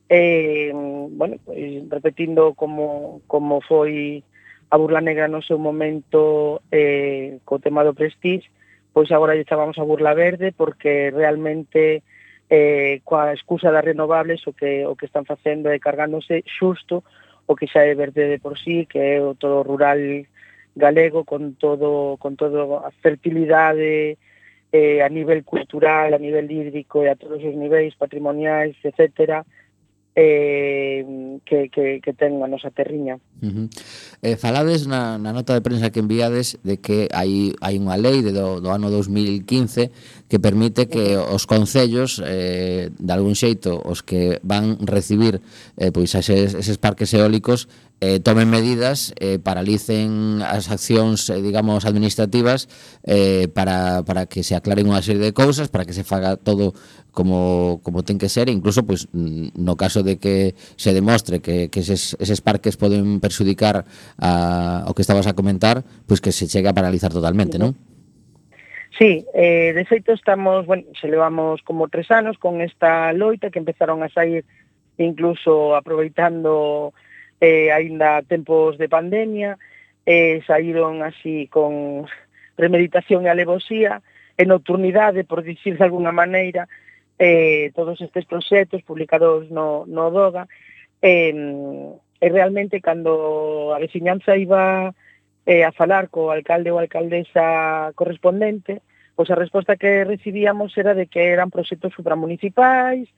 eh, 0.09 0.73
bueno, 0.75 1.37
pois, 1.45 1.89
repetindo 1.89 2.55
como, 2.55 3.23
como 3.27 3.61
foi 3.61 4.25
a 4.71 4.77
Burla 4.77 5.01
Negra 5.01 5.29
no 5.29 5.41
seu 5.41 5.59
momento 5.59 6.61
eh, 6.73 7.39
co 7.45 7.63
tema 7.63 7.85
do 7.85 7.95
Prestige, 7.95 8.51
pois 8.93 9.13
agora 9.13 9.35
lle 9.39 9.47
estábamos 9.47 9.79
a 9.79 9.87
Burla 9.87 10.13
Verde 10.13 10.53
porque 10.53 11.15
realmente 11.15 12.03
eh, 12.51 13.01
coa 13.05 13.33
excusa 13.33 13.71
das 13.71 13.85
renovables 13.85 14.43
o 14.49 14.53
que, 14.53 14.85
o 14.85 14.97
que 14.97 15.07
están 15.07 15.25
facendo 15.25 15.71
é 15.71 15.79
cargándose 15.79 16.43
xusto 16.49 17.05
o 17.49 17.57
que 17.57 17.71
xa 17.71 17.85
é 17.85 17.95
verde 17.97 18.29
de 18.29 18.39
por 18.43 18.61
sí, 18.61 18.85
que 18.85 19.17
é 19.17 19.23
o 19.25 19.33
todo 19.33 19.65
rural 19.65 20.27
galego 20.77 21.25
con 21.25 21.57
todo 21.57 22.21
con 22.21 22.37
todo 22.37 22.85
a 22.85 22.91
fertilidade 23.01 24.21
eh, 24.73 25.03
a 25.03 25.09
nivel 25.09 25.45
cultural, 25.45 26.13
a 26.15 26.19
nivel 26.19 26.51
hídrico 26.51 27.03
e 27.03 27.09
a 27.09 27.17
todos 27.17 27.43
os 27.43 27.55
niveis 27.57 27.95
patrimoniais, 27.97 28.77
etcétera, 28.85 29.47
eh, 30.21 31.39
que, 31.45 31.71
que, 31.71 32.01
que 32.03 32.13
ten 32.13 32.43
a 32.43 32.51
nosa 32.51 32.75
terriña. 32.75 33.23
Uh 33.39 33.47
-huh. 33.47 33.67
eh, 34.27 34.35
falades 34.35 34.91
na, 34.91 35.15
na 35.15 35.31
nota 35.31 35.55
de 35.55 35.63
prensa 35.63 35.95
que 35.95 36.03
enviades 36.03 36.59
de 36.67 36.83
que 36.83 37.07
hai, 37.15 37.55
hai 37.63 37.79
unha 37.79 37.95
lei 37.95 38.19
de 38.27 38.35
do, 38.35 38.59
do 38.59 38.69
ano 38.75 38.91
2015 38.91 40.18
que 40.29 40.39
permite 40.39 40.89
que 40.89 41.17
os 41.17 41.49
concellos 41.49 42.21
eh, 42.25 42.93
de 42.93 43.13
algún 43.13 43.33
xeito 43.33 43.81
os 43.81 44.05
que 44.05 44.39
van 44.45 44.77
recibir 44.85 45.41
eh, 45.81 45.89
pois 45.89 46.13
eses, 46.13 46.53
eses 46.53 46.77
parques 46.77 47.17
eólicos 47.17 47.67
eh, 48.01 48.21
tomen 48.21 48.47
medidas, 48.47 49.13
eh, 49.19 49.43
paralicen 49.43 50.39
as 50.47 50.71
accións, 50.71 51.27
eh, 51.35 51.43
digamos, 51.43 51.83
administrativas 51.83 52.71
eh, 53.03 53.49
para, 53.51 54.07
para 54.07 54.31
que 54.31 54.47
se 54.47 54.55
aclaren 54.55 54.87
unha 54.87 55.03
serie 55.03 55.19
de 55.19 55.35
cousas, 55.35 55.67
para 55.67 55.83
que 55.83 55.97
se 55.97 56.07
faga 56.07 56.39
todo 56.39 56.79
como, 57.11 57.83
como 57.83 58.07
ten 58.07 58.15
que 58.15 58.31
ser, 58.31 58.47
e 58.47 58.55
incluso 58.55 58.87
pues, 58.87 59.11
no 59.11 59.75
caso 59.75 60.07
de 60.07 60.23
que 60.23 60.55
se 60.79 60.95
demostre 60.95 61.43
que, 61.43 61.75
que 61.75 61.83
eses, 61.83 62.15
eses 62.23 62.39
parques 62.39 62.79
poden 62.79 63.19
perxudicar 63.19 63.83
a, 64.23 64.87
o 64.87 64.95
que 64.95 65.03
estabas 65.03 65.27
a 65.27 65.35
comentar, 65.35 65.83
pues 66.07 66.23
que 66.23 66.31
se 66.31 66.47
chegue 66.47 66.71
a 66.71 66.77
paralizar 66.77 67.11
totalmente, 67.11 67.59
non? 67.59 67.75
Sí, 68.99 69.25
eh, 69.33 69.73
de 69.75 69.85
feito 69.85 70.13
estamos, 70.13 70.67
bueno, 70.67 70.83
se 71.01 71.07
levamos 71.07 71.63
como 71.63 71.87
tres 71.87 72.11
anos 72.11 72.37
con 72.37 72.61
esta 72.61 73.13
loita 73.13 73.49
que 73.49 73.61
empezaron 73.61 74.03
a 74.03 74.09
sair 74.09 74.45
incluso 74.97 75.77
aproveitando 75.77 76.93
eh, 77.41 77.71
aínda 77.71 78.23
tempos 78.23 78.77
de 78.77 78.89
pandemia, 78.89 79.57
eh, 80.05 80.43
saíron 80.49 81.05
así 81.05 81.47
con 81.47 82.07
premeditación 82.57 83.25
e 83.25 83.31
alevosía, 83.31 84.03
e 84.35 84.43
nocturnidade, 84.43 85.23
por 85.23 85.47
dicir 85.47 85.79
de 85.79 85.87
alguna 85.87 86.11
maneira, 86.11 86.67
eh, 87.23 87.71
todos 87.79 88.01
estes 88.01 88.27
proxectos 88.27 88.83
publicados 88.83 89.47
no, 89.51 89.87
no 89.87 90.11
DOGA, 90.11 90.51
eh, 91.03 91.31
e 92.19 92.27
realmente 92.35 92.83
cando 92.83 93.71
a 93.75 93.79
veciñanza 93.79 94.35
iba 94.35 94.91
eh, 95.49 95.65
a 95.65 95.73
falar 95.73 96.13
co 96.13 96.29
alcalde 96.29 96.69
ou 96.69 96.77
alcaldesa 96.77 97.97
correspondente, 97.97 98.85
pois 99.17 99.33
a 99.33 99.41
resposta 99.41 99.81
que 99.81 100.05
recibíamos 100.05 100.77
era 100.77 100.93
de 100.93 101.09
que 101.09 101.33
eran 101.33 101.49
proxectos 101.49 101.97
supramunicipais, 101.97 103.09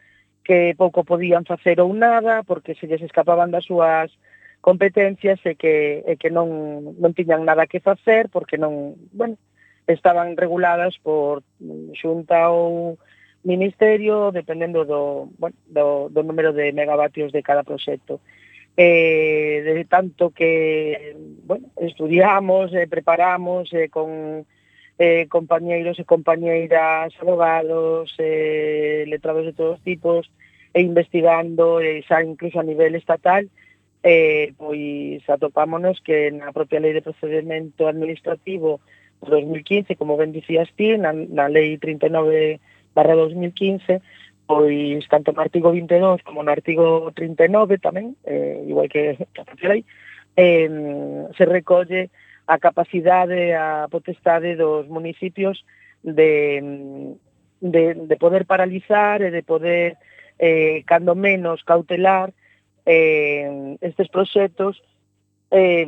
que 0.47 0.79
pouco 0.79 1.03
podían 1.03 1.43
facer 1.43 1.83
ou 1.83 1.91
nada, 1.91 2.47
porque 2.47 2.79
se 2.79 2.87
lles 2.87 3.03
escapaban 3.03 3.51
das 3.51 3.67
súas 3.67 4.15
competencias 4.63 5.43
e 5.43 5.59
que, 5.59 6.07
e 6.07 6.15
que 6.23 6.31
non, 6.31 6.95
non 7.03 7.17
tiñan 7.19 7.43
nada 7.43 7.67
que 7.67 7.83
facer, 7.83 8.31
porque 8.31 8.63
non, 8.63 8.95
bueno, 9.11 9.35
estaban 9.91 10.39
reguladas 10.39 11.03
por 11.03 11.43
xunta 11.99 12.47
ou 12.55 12.95
ministerio, 13.43 14.31
dependendo 14.31 14.87
do, 14.87 15.35
bueno, 15.35 15.59
do, 15.67 16.07
do 16.15 16.23
número 16.23 16.55
de 16.55 16.71
megavatios 16.71 17.35
de 17.35 17.43
cada 17.43 17.67
proxecto 17.67 18.23
eh, 18.77 19.63
de 19.65 19.85
tanto 19.85 20.31
que 20.31 21.17
bueno, 21.45 21.69
estudiamos, 21.77 22.73
eh, 22.75 22.87
preparamos 22.89 23.73
eh, 23.73 23.89
con 23.89 24.47
eh, 24.99 25.27
compañeiros 25.29 25.99
e 25.99 26.05
compañeiras, 26.05 27.13
abogados, 27.21 28.15
eh, 28.19 29.05
letrados 29.09 29.47
de 29.47 29.53
todos 29.53 29.81
tipos, 29.81 30.31
e 30.73 30.83
investigando 30.83 31.81
eh, 31.81 32.05
xa 32.07 32.23
incluso 32.23 32.61
a 32.61 32.69
nivel 32.69 32.95
estatal, 32.95 33.49
eh, 34.03 34.53
pois 34.57 35.25
atopámonos 35.29 36.01
que 36.01 36.31
na 36.31 36.53
propia 36.53 36.81
Lei 36.81 36.93
de 36.93 37.03
Procedimento 37.03 37.89
Administrativo 37.89 38.81
2015, 39.21 39.97
como 39.97 40.17
ben 40.17 40.33
dicías 40.33 40.69
ti, 40.77 40.97
na, 40.97 41.13
na 41.13 41.49
Lei 41.49 41.77
39 41.77 42.61
barra 42.95 43.15
2015, 43.15 44.01
pois 44.51 45.07
tanto 45.07 45.31
no 45.31 45.43
artigo 45.43 45.71
22 45.71 46.27
como 46.27 46.43
no 46.43 46.51
artigo 46.51 47.13
39 47.15 47.79
tamén, 47.79 48.19
eh, 48.27 48.67
igual 48.67 48.91
que 48.91 49.15
a 49.15 49.45
partir 49.47 49.71
aí, 49.71 49.87
eh, 50.35 50.67
se 51.39 51.47
recolle 51.47 52.11
a 52.51 52.59
capacidade, 52.59 53.55
a 53.55 53.87
potestade 53.87 54.59
dos 54.59 54.91
municipios 54.91 55.63
de, 56.03 57.15
de, 57.63 57.95
de 57.95 58.17
poder 58.19 58.43
paralizar 58.43 59.23
e 59.23 59.31
de 59.31 59.47
poder, 59.47 59.95
eh, 60.43 60.83
cando 60.83 61.15
menos, 61.15 61.63
cautelar 61.63 62.35
eh, 62.91 63.79
estes 63.79 64.11
proxectos 64.11 64.83
eh, 65.55 65.87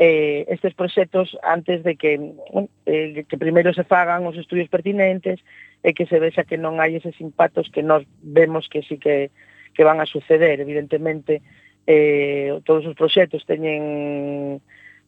eh, 0.00 0.46
estes 0.48 0.72
proxectos 0.72 1.36
antes 1.44 1.84
de 1.84 1.96
que, 2.00 2.16
bueno, 2.16 2.72
eh, 2.86 3.28
que 3.28 3.36
primeiro 3.36 3.76
se 3.76 3.84
fagan 3.84 4.24
os 4.24 4.32
estudios 4.40 4.72
pertinentes, 4.72 5.44
e 5.82 5.96
que 5.96 6.06
se 6.06 6.20
vexa 6.20 6.44
que 6.44 6.60
non 6.60 6.76
hai 6.78 6.96
eses 6.96 7.16
impactos 7.20 7.72
que 7.72 7.80
nós 7.80 8.04
vemos 8.20 8.68
que 8.68 8.84
sí 8.84 9.00
que, 9.00 9.32
que 9.72 9.84
van 9.84 10.00
a 10.00 10.06
suceder. 10.06 10.60
Evidentemente, 10.60 11.40
eh, 11.86 12.60
todos 12.64 12.84
os 12.84 12.94
proxectos 12.94 13.48
teñen 13.48 14.60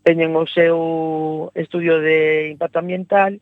teñen 0.03 0.35
o 0.35 0.49
seu 0.51 1.53
estudio 1.55 2.03
de 2.03 2.51
impacto 2.51 2.83
ambiental 2.83 3.39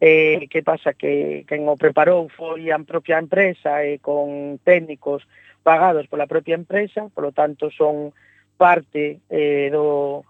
eh, 0.00 0.46
que 0.50 0.62
pasa 0.62 0.92
que 0.92 1.44
quen 1.48 1.66
o 1.66 1.74
preparou 1.80 2.28
foi 2.28 2.68
a 2.70 2.78
propia 2.78 3.18
empresa 3.18 3.82
e 3.82 3.96
eh, 3.96 3.98
con 3.98 4.60
técnicos 4.62 5.24
pagados 5.64 6.06
pola 6.06 6.30
propia 6.30 6.54
empresa, 6.54 7.08
polo 7.10 7.32
tanto 7.32 7.72
son 7.72 8.12
parte 8.60 9.18
eh, 9.32 9.68
do, 9.72 10.22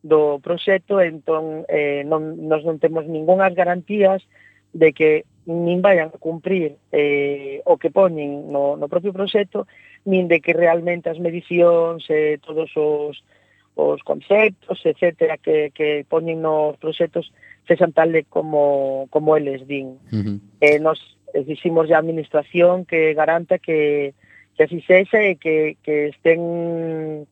do 0.00 0.38
proxecto, 0.38 1.02
entón 1.02 1.66
eh, 1.68 2.06
non, 2.06 2.46
nos 2.46 2.62
non 2.62 2.78
temos 2.78 3.04
ningunhas 3.04 3.52
garantías 3.52 4.22
de 4.72 4.94
que 4.94 5.26
nin 5.48 5.80
vayan 5.80 6.12
a 6.12 6.18
cumprir 6.20 6.76
eh, 6.92 7.62
o 7.64 7.80
que 7.80 7.88
poñen 7.90 8.52
no, 8.52 8.76
no 8.76 8.86
propio 8.92 9.16
proxecto, 9.16 9.64
nin 10.04 10.28
de 10.28 10.44
que 10.44 10.52
realmente 10.52 11.08
as 11.08 11.16
medicións, 11.16 12.04
eh, 12.12 12.36
todos 12.44 12.68
os, 12.76 13.24
os 13.72 13.98
conceptos, 14.04 14.84
etcétera, 14.84 15.40
que, 15.40 15.72
que 15.72 16.04
poñen 16.04 16.44
nos 16.44 16.76
proxectos 16.76 17.32
sexan 17.64 17.96
tal 17.96 18.12
de 18.12 18.28
como, 18.28 19.08
como 19.08 19.36
eles 19.40 19.64
din. 19.64 19.96
Uh 20.12 20.20
-huh. 20.20 20.36
eh, 20.60 20.78
nos 20.80 21.00
exiximos 21.32 21.88
dicimos 21.88 21.90
a 21.92 21.98
administración 21.98 22.84
que 22.84 23.14
garanta 23.16 23.56
que, 23.58 24.12
que 24.56 24.64
así 24.64 24.80
sexa 24.84 25.24
e 25.24 25.40
que, 25.40 25.80
que 25.80 26.12
estén 26.12 27.24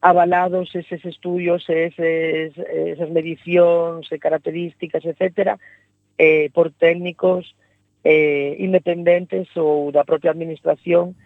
avalados 0.00 0.72
eses 0.74 1.04
estudios, 1.04 1.68
eses, 1.68 2.56
esas 2.56 3.10
medicións 3.12 4.08
e 4.08 4.16
características, 4.16 5.04
etcétera, 5.04 5.60
eh, 6.20 6.52
por 6.52 6.68
técnicos 6.76 7.56
eh, 8.04 8.56
independentes 8.60 9.48
ou 9.56 9.88
da 9.88 10.04
propia 10.04 10.36
administración 10.36 11.16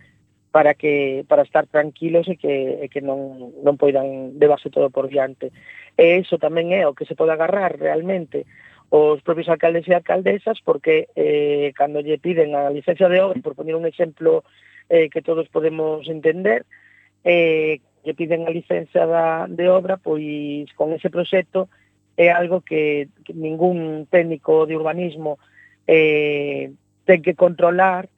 para 0.55 0.79
que 0.79 1.27
para 1.27 1.43
estar 1.43 1.67
tranquilos 1.67 2.31
e 2.31 2.39
que, 2.39 2.79
e 2.79 2.87
que 2.87 3.03
non, 3.03 3.51
non 3.67 3.75
poidan 3.75 4.39
levarse 4.39 4.71
todo 4.71 4.87
por 4.95 5.11
diante. 5.11 5.51
E 5.99 6.23
iso 6.23 6.39
tamén 6.39 6.71
é 6.71 6.87
o 6.87 6.95
que 6.95 7.11
se 7.11 7.19
pode 7.19 7.35
agarrar 7.35 7.75
realmente 7.75 8.47
os 8.95 9.19
propios 9.27 9.51
alcaldes 9.51 9.91
e 9.91 9.99
alcaldesas 9.99 10.63
porque 10.63 11.11
eh, 11.19 11.75
cando 11.75 11.99
lle 11.99 12.23
piden 12.23 12.55
a 12.55 12.71
licencia 12.71 13.11
de 13.11 13.19
obra, 13.19 13.43
por 13.43 13.59
poner 13.59 13.75
un 13.75 13.83
exemplo 13.83 14.47
eh, 14.87 15.11
que 15.11 15.27
todos 15.27 15.51
podemos 15.51 16.07
entender, 16.07 16.63
eh, 17.27 17.83
lle 18.07 18.15
piden 18.15 18.47
a 18.47 18.55
licencia 18.55 19.11
da, 19.11 19.51
de 19.51 19.67
obra, 19.67 19.99
pois 19.99 20.71
con 20.79 20.95
ese 20.95 21.11
proxecto 21.11 21.67
é 22.17 22.31
algo 22.31 22.61
que, 22.61 23.09
que 23.25 23.35
ningún 23.35 24.07
técnico 24.11 24.67
de 24.67 24.77
urbanismo 24.77 25.39
eh, 25.87 26.71
ten 27.05 27.21
que 27.21 27.35
controlar 27.35 28.09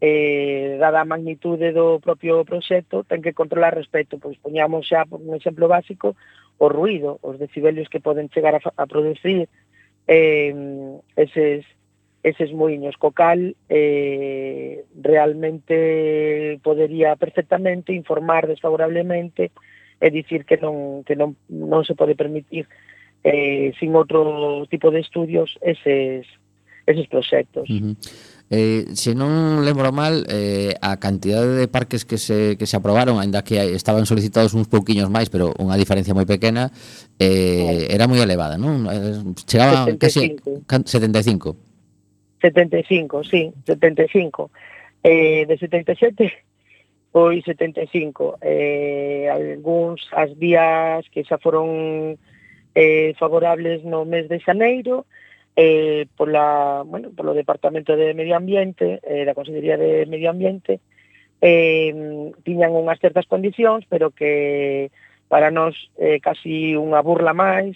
eh, 0.00 0.76
dada 0.78 1.02
a 1.02 1.08
magnitude 1.08 1.74
do 1.74 1.98
propio 1.98 2.46
proxecto, 2.46 3.02
ten 3.02 3.18
que 3.18 3.34
controlar 3.34 3.74
respecto, 3.74 4.22
pois 4.22 4.38
poñamos 4.38 4.86
xa 4.86 5.08
por 5.08 5.18
un 5.18 5.34
exemplo 5.34 5.66
básico, 5.66 6.14
o 6.58 6.66
ruido, 6.68 7.18
os 7.22 7.38
decibelios 7.38 7.88
que 7.88 8.02
poden 8.02 8.30
chegar 8.30 8.54
a, 8.54 8.60
a 8.62 8.84
producir 8.86 9.48
eh, 10.06 10.54
eses, 11.16 11.66
eses 12.22 12.50
moinhos, 12.52 12.94
co 12.98 13.10
cal 13.10 13.54
eh, 13.68 14.84
realmente 14.94 16.58
podería 16.62 17.14
perfectamente 17.16 17.92
informar 17.94 18.46
desfavorablemente 18.46 19.50
e 19.98 20.10
dicir 20.10 20.46
que 20.46 20.58
non, 20.62 21.02
que 21.02 21.18
non, 21.18 21.34
non 21.50 21.82
se 21.82 21.98
pode 21.98 22.14
permitir 22.14 22.70
eh, 23.28 23.72
sin 23.78 23.92
outro 23.92 24.64
tipo 24.72 24.88
de 24.90 25.00
estudios 25.04 25.60
eses, 25.60 26.24
eses 26.88 27.06
proxectos. 27.08 27.68
Uh 27.68 27.92
-huh. 27.92 27.96
Eh, 28.50 28.96
se 28.96 29.12
non 29.12 29.60
lembro 29.60 29.92
mal 29.92 30.24
eh, 30.24 30.72
a 30.80 30.96
cantidade 30.96 31.52
de 31.52 31.68
parques 31.68 32.08
que 32.08 32.16
se, 32.16 32.56
que 32.56 32.64
se 32.64 32.80
aprobaron 32.80 33.20
ainda 33.20 33.44
que 33.44 33.60
estaban 33.76 34.08
solicitados 34.08 34.56
uns 34.56 34.72
pouquiños 34.72 35.12
máis 35.12 35.28
pero 35.28 35.52
unha 35.60 35.76
diferencia 35.76 36.16
moi 36.16 36.24
pequena 36.24 36.72
eh, 37.20 37.92
era 37.92 38.08
moi 38.08 38.16
elevada 38.24 38.56
non? 38.56 38.88
Eh, 38.88 39.20
chegaba 39.44 39.84
75. 39.92 40.64
casi 40.64 40.96
75 40.96 41.60
75, 42.40 43.20
sí, 43.28 43.52
75 43.68 44.48
eh, 45.04 45.44
de 45.44 45.54
77 45.60 46.32
pois 47.12 47.44
75 47.44 48.40
eh, 48.40 49.28
algúns 49.28 50.08
as 50.16 50.32
vías 50.40 51.04
que 51.12 51.20
xa 51.20 51.36
foron 51.36 52.16
eh, 52.78 53.10
favorables 53.18 53.82
no 53.82 54.06
mes 54.06 54.30
de 54.30 54.38
xaneiro 54.38 55.02
eh, 55.58 56.06
pola, 56.14 56.84
bueno, 56.86 57.10
polo 57.10 57.34
Departamento 57.34 57.96
de 57.96 58.14
Medio 58.14 58.36
Ambiente, 58.38 59.00
eh, 59.02 59.26
da 59.26 59.34
Consellería 59.34 59.74
de 59.74 60.06
Medio 60.06 60.30
Ambiente, 60.30 60.78
eh, 61.42 61.90
tiñan 62.46 62.78
unhas 62.78 63.02
certas 63.02 63.26
condicións, 63.26 63.82
pero 63.90 64.14
que 64.14 64.94
para 65.26 65.50
nós 65.50 65.74
eh, 65.98 66.22
casi 66.22 66.78
unha 66.78 67.02
burla 67.02 67.34
máis, 67.34 67.74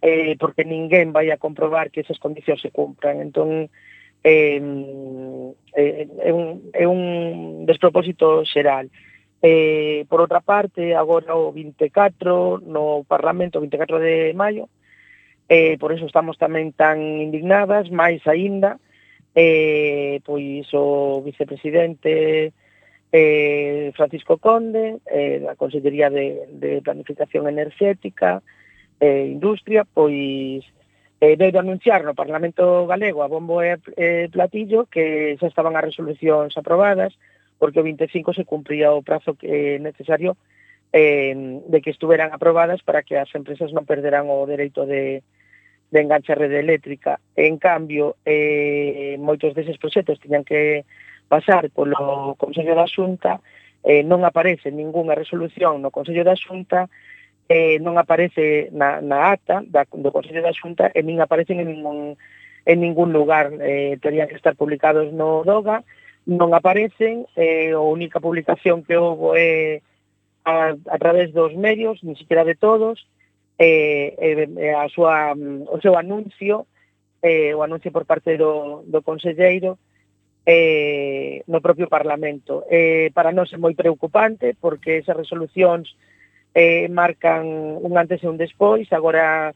eh, 0.00 0.32
porque 0.40 0.64
ninguén 0.64 1.12
vai 1.12 1.28
a 1.28 1.36
comprobar 1.36 1.92
que 1.92 2.00
esas 2.00 2.16
condicións 2.16 2.64
se 2.64 2.72
cumpran. 2.72 3.20
Entón, 3.20 3.68
eh, 4.24 4.60
eh, 5.76 6.08
é, 6.24 6.30
un, 6.32 6.72
é 6.72 6.88
un 6.88 7.00
despropósito 7.68 8.48
xeral. 8.48 8.88
Eh, 8.88 9.09
Eh, 9.42 10.04
por 10.08 10.20
outra 10.20 10.44
parte, 10.44 10.92
agora 10.94 11.32
o 11.32 11.48
24 11.52 12.60
no 12.60 13.08
Parlamento, 13.08 13.56
o 13.56 13.64
24 13.64 13.96
de 13.98 14.36
maio, 14.36 14.68
eh, 15.48 15.80
por 15.80 15.96
iso 15.96 16.04
estamos 16.04 16.36
tamén 16.36 16.76
tan 16.76 17.00
indignadas, 17.00 17.88
máis 17.88 18.20
aínda, 18.28 18.76
eh, 19.32 20.20
pois 20.28 20.68
o 20.76 21.24
vicepresidente 21.24 22.52
eh, 23.12 23.90
Francisco 23.96 24.36
Conde, 24.36 25.00
eh, 25.08 25.40
da 25.40 25.56
Consellería 25.56 26.12
de, 26.12 26.46
de 26.52 26.84
Planificación 26.84 27.48
Energética 27.48 28.44
e 29.00 29.08
eh, 29.08 29.24
Industria, 29.32 29.88
pois 29.88 30.60
eh, 31.20 31.36
de 31.36 31.48
anunciar 31.56 32.04
no 32.04 32.12
Parlamento 32.12 32.86
Galego 32.86 33.24
a 33.24 33.32
bombo 33.32 33.64
e 33.64 33.80
eh, 33.96 34.28
platillo 34.28 34.84
que 34.86 35.36
xa 35.40 35.48
estaban 35.48 35.76
as 35.80 35.88
resolucións 35.88 36.52
aprobadas 36.60 37.16
porque 37.60 37.78
o 37.78 37.84
25 37.84 38.32
se 38.32 38.48
cumpría 38.48 38.96
o 38.96 39.04
prazo 39.04 39.36
que 39.36 39.76
necesario 39.78 40.40
eh, 40.92 41.60
de 41.68 41.78
que 41.84 41.92
estuveran 41.92 42.32
aprobadas 42.32 42.82
para 42.82 43.04
que 43.04 43.20
as 43.20 43.28
empresas 43.36 43.70
non 43.76 43.84
perderan 43.84 44.32
o 44.32 44.48
dereito 44.48 44.88
de, 44.88 45.20
de 45.92 45.98
enganche 46.00 46.32
a 46.32 46.40
rede 46.40 46.58
eléctrica. 46.58 47.20
En 47.36 47.60
cambio, 47.60 48.16
eh, 48.24 49.20
moitos 49.20 49.52
deses 49.52 49.78
proxectos 49.78 50.18
tiñan 50.18 50.42
que 50.42 50.88
pasar 51.28 51.70
polo 51.70 52.34
Consello 52.40 52.74
da 52.74 52.88
Xunta, 52.88 53.38
eh, 53.84 54.02
non 54.02 54.24
aparece 54.26 54.72
ningunha 54.72 55.14
resolución 55.14 55.78
no 55.78 55.94
Consello 55.94 56.24
da 56.24 56.34
Xunta, 56.34 56.90
eh, 57.46 57.78
non 57.82 57.98
aparece 57.98 58.70
na, 58.74 58.98
na 58.98 59.34
ata 59.34 59.62
da, 59.66 59.86
do 59.86 60.10
Consello 60.10 60.42
da 60.42 60.54
Xunta 60.54 60.90
e 60.90 61.02
nin 61.02 61.22
aparecen 61.22 61.62
en 61.62 61.70
ningún, 61.70 62.18
en 62.66 62.78
ningún 62.82 63.14
lugar. 63.14 63.50
Eh, 63.62 63.98
terían 64.02 64.26
que 64.26 64.38
estar 64.38 64.58
publicados 64.58 65.10
no 65.14 65.42
DOGA, 65.46 65.86
non 66.26 66.52
aparecen, 66.52 67.24
eh, 67.36 67.72
a 67.72 67.80
única 67.80 68.20
publicación 68.20 68.84
que 68.84 68.96
houve 68.96 69.36
é 69.36 69.40
eh, 69.40 69.82
a, 70.44 70.76
a 70.76 70.96
través 70.98 71.32
dos 71.32 71.54
medios, 71.54 72.02
ni 72.02 72.16
siquiera 72.16 72.44
de 72.44 72.54
todos, 72.54 73.06
eh, 73.58 74.16
eh, 74.18 74.74
a 74.74 74.88
súa, 74.88 75.36
o 75.36 75.76
seu 75.80 75.96
anuncio, 75.96 76.66
eh, 77.22 77.52
o 77.54 77.62
anuncio 77.62 77.92
por 77.92 78.04
parte 78.04 78.36
do, 78.36 78.84
do 78.88 79.02
Conselleiro, 79.02 79.78
eh, 80.46 81.44
no 81.46 81.60
propio 81.60 81.88
Parlamento. 81.88 82.64
Eh, 82.70 83.12
para 83.12 83.32
nós 83.32 83.52
é 83.52 83.58
moi 83.60 83.76
preocupante, 83.76 84.56
porque 84.56 85.04
esas 85.04 85.16
resolucións 85.16 85.92
eh, 86.56 86.88
marcan 86.88 87.44
un 87.80 87.92
antes 88.00 88.24
e 88.24 88.28
un 88.28 88.40
despois, 88.40 88.88
agora 88.92 89.52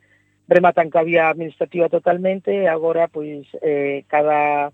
rematan 0.46 0.92
que 0.92 1.00
había 1.00 1.32
administrativa 1.32 1.88
totalmente, 1.88 2.68
agora, 2.68 3.08
pois, 3.08 3.48
eh, 3.64 4.04
cada 4.12 4.70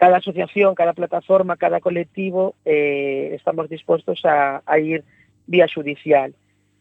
cada 0.00 0.16
asociación, 0.16 0.74
cada 0.74 0.94
plataforma, 0.94 1.58
cada 1.58 1.80
colectivo 1.80 2.54
eh, 2.64 3.32
estamos 3.34 3.68
dispostos 3.68 4.24
a, 4.24 4.62
a 4.64 4.78
ir 4.78 5.04
vía 5.46 5.66
judicial. 5.68 6.32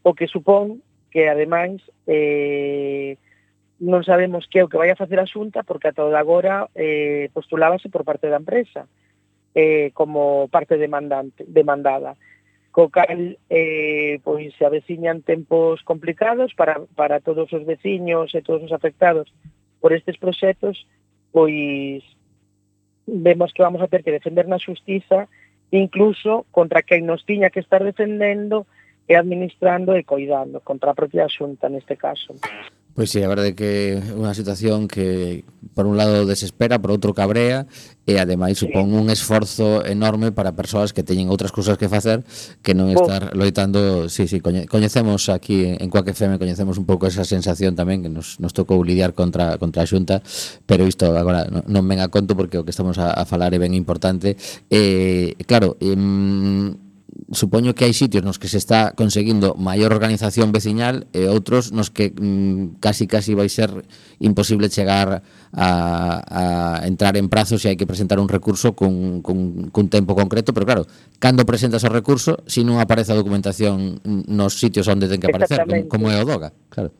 O 0.03 0.13
que 0.13 0.25
supón 0.25 0.81
que, 1.11 1.27
ademais, 1.27 1.83
eh, 2.07 3.19
non 3.83 4.07
sabemos 4.07 4.47
que 4.47 4.63
é 4.63 4.63
o 4.63 4.71
que 4.71 4.79
vai 4.79 4.87
a 4.87 4.95
facer 4.95 5.19
a 5.19 5.27
Xunta 5.27 5.67
porque 5.67 5.91
a 5.91 5.97
toda 5.99 6.15
agora 6.15 6.71
eh, 6.79 7.27
postulábase 7.35 7.91
por 7.91 8.07
parte 8.07 8.31
da 8.31 8.39
empresa 8.39 8.87
eh, 9.51 9.91
como 9.91 10.47
parte 10.47 10.79
demandante, 10.79 11.43
demandada. 11.43 12.15
Co 12.71 12.87
cal, 12.87 13.35
eh, 13.51 14.23
pois 14.23 14.55
se 14.55 14.63
aveciñan 14.63 15.27
tempos 15.27 15.83
complicados 15.83 16.55
para, 16.55 16.87
para 16.95 17.19
todos 17.19 17.51
os 17.51 17.67
veciños 17.67 18.31
e 18.31 18.39
todos 18.39 18.63
os 18.63 18.71
afectados 18.71 19.27
por 19.83 19.91
estes 19.91 20.15
proxectos, 20.15 20.87
pois 21.35 21.99
vemos 23.09 23.53
que 23.53 23.63
vamos 23.63 23.81
a 23.81 23.87
ter 23.87 24.03
que 24.03 24.11
defender 24.11 24.47
na 24.47 24.61
xustiza 24.61 25.27
incluso 25.71 26.45
contra 26.51 26.81
quen 26.81 27.05
nos 27.05 27.25
tiña 27.25 27.49
que 27.49 27.59
estar 27.59 27.83
defendendo 27.83 28.65
e 29.09 29.17
administrando 29.17 29.97
e 29.97 30.05
coidando, 30.05 30.61
contra 30.61 30.91
a 30.91 30.97
propia 30.97 31.25
xunta 31.29 31.69
neste 31.69 31.97
caso. 31.97 32.37
Pois 32.99 33.11
sí, 33.11 33.23
a 33.23 33.31
verdade 33.31 33.55
que 33.55 33.95
é 33.95 34.11
unha 34.11 34.35
situación 34.35 34.91
que 34.91 35.47
por 35.71 35.87
un 35.87 35.95
lado 35.95 36.27
desespera, 36.27 36.83
por 36.83 36.91
outro 36.91 37.15
cabrea 37.15 37.63
e 38.03 38.19
ademais 38.19 38.59
supón 38.59 38.91
un 38.91 39.07
esforzo 39.07 39.87
enorme 39.87 40.35
para 40.35 40.51
persoas 40.51 40.91
que 40.91 40.99
teñen 40.99 41.31
outras 41.31 41.55
cousas 41.55 41.79
que 41.79 41.87
facer 41.87 42.27
que 42.59 42.75
non 42.75 42.91
estar 42.91 43.31
loitando. 43.39 44.11
Sí, 44.11 44.27
sí, 44.27 44.43
coñe, 44.43 44.67
coñecemos 44.67 45.31
aquí 45.31 45.63
en 45.63 45.87
Coaque 45.87 46.11
FM 46.11 46.43
coñecemos 46.43 46.75
un 46.75 46.83
pouco 46.83 47.07
esa 47.07 47.23
sensación 47.23 47.71
tamén 47.71 48.03
que 48.03 48.11
nos, 48.11 48.35
nos 48.43 48.51
tocou 48.51 48.83
lidiar 48.83 49.15
contra 49.15 49.55
contra 49.55 49.79
a 49.79 49.87
Xunta, 49.87 50.19
pero 50.67 50.83
isto 50.83 51.07
agora 51.15 51.47
non, 51.47 51.63
non 51.71 51.87
ven 51.87 52.03
a 52.03 52.11
conto 52.11 52.35
porque 52.35 52.59
o 52.59 52.67
que 52.67 52.75
estamos 52.75 52.99
a, 52.99 53.15
a 53.15 53.23
falar 53.23 53.55
é 53.55 53.63
ben 53.63 53.71
importante. 53.79 54.35
Eh, 54.67 55.39
claro, 55.47 55.79
eh, 55.79 55.95
supoño 57.31 57.77
que 57.77 57.85
hai 57.85 57.93
sitios 57.93 58.25
nos 58.25 58.41
que 58.41 58.49
se 58.49 58.57
está 58.57 58.97
conseguindo 58.97 59.53
maior 59.53 59.93
organización 59.93 60.49
veciñal 60.49 61.05
e 61.13 61.29
outros 61.29 61.69
nos 61.69 61.93
que 61.93 62.09
mm, 62.09 62.81
casi 62.81 63.05
casi 63.05 63.37
vai 63.37 63.49
ser 63.49 63.69
imposible 64.17 64.69
chegar 64.69 65.21
a, 65.53 65.69
a 66.25 66.43
entrar 66.85 67.17
en 67.17 67.29
prazos 67.29 67.61
se 67.61 67.69
hai 67.69 67.77
que 67.77 67.89
presentar 67.89 68.17
un 68.17 68.29
recurso 68.29 68.73
cun, 68.73 69.21
cun, 69.21 69.69
cun 69.69 69.87
tempo 69.89 70.17
concreto, 70.17 70.53
pero 70.53 70.65
claro, 70.65 70.83
cando 71.21 71.45
presentas 71.45 71.85
o 71.85 71.89
recurso, 71.89 72.41
se 72.49 72.61
si 72.61 72.67
non 72.67 72.81
aparece 72.81 73.13
a 73.13 73.19
documentación 73.19 74.01
nos 74.05 74.57
sitios 74.57 74.89
onde 74.89 75.09
ten 75.09 75.21
que 75.21 75.29
aparecer, 75.29 75.65
como 75.85 76.09
é 76.09 76.17
o 76.17 76.25
DOGA, 76.25 76.49
claro. 76.69 76.93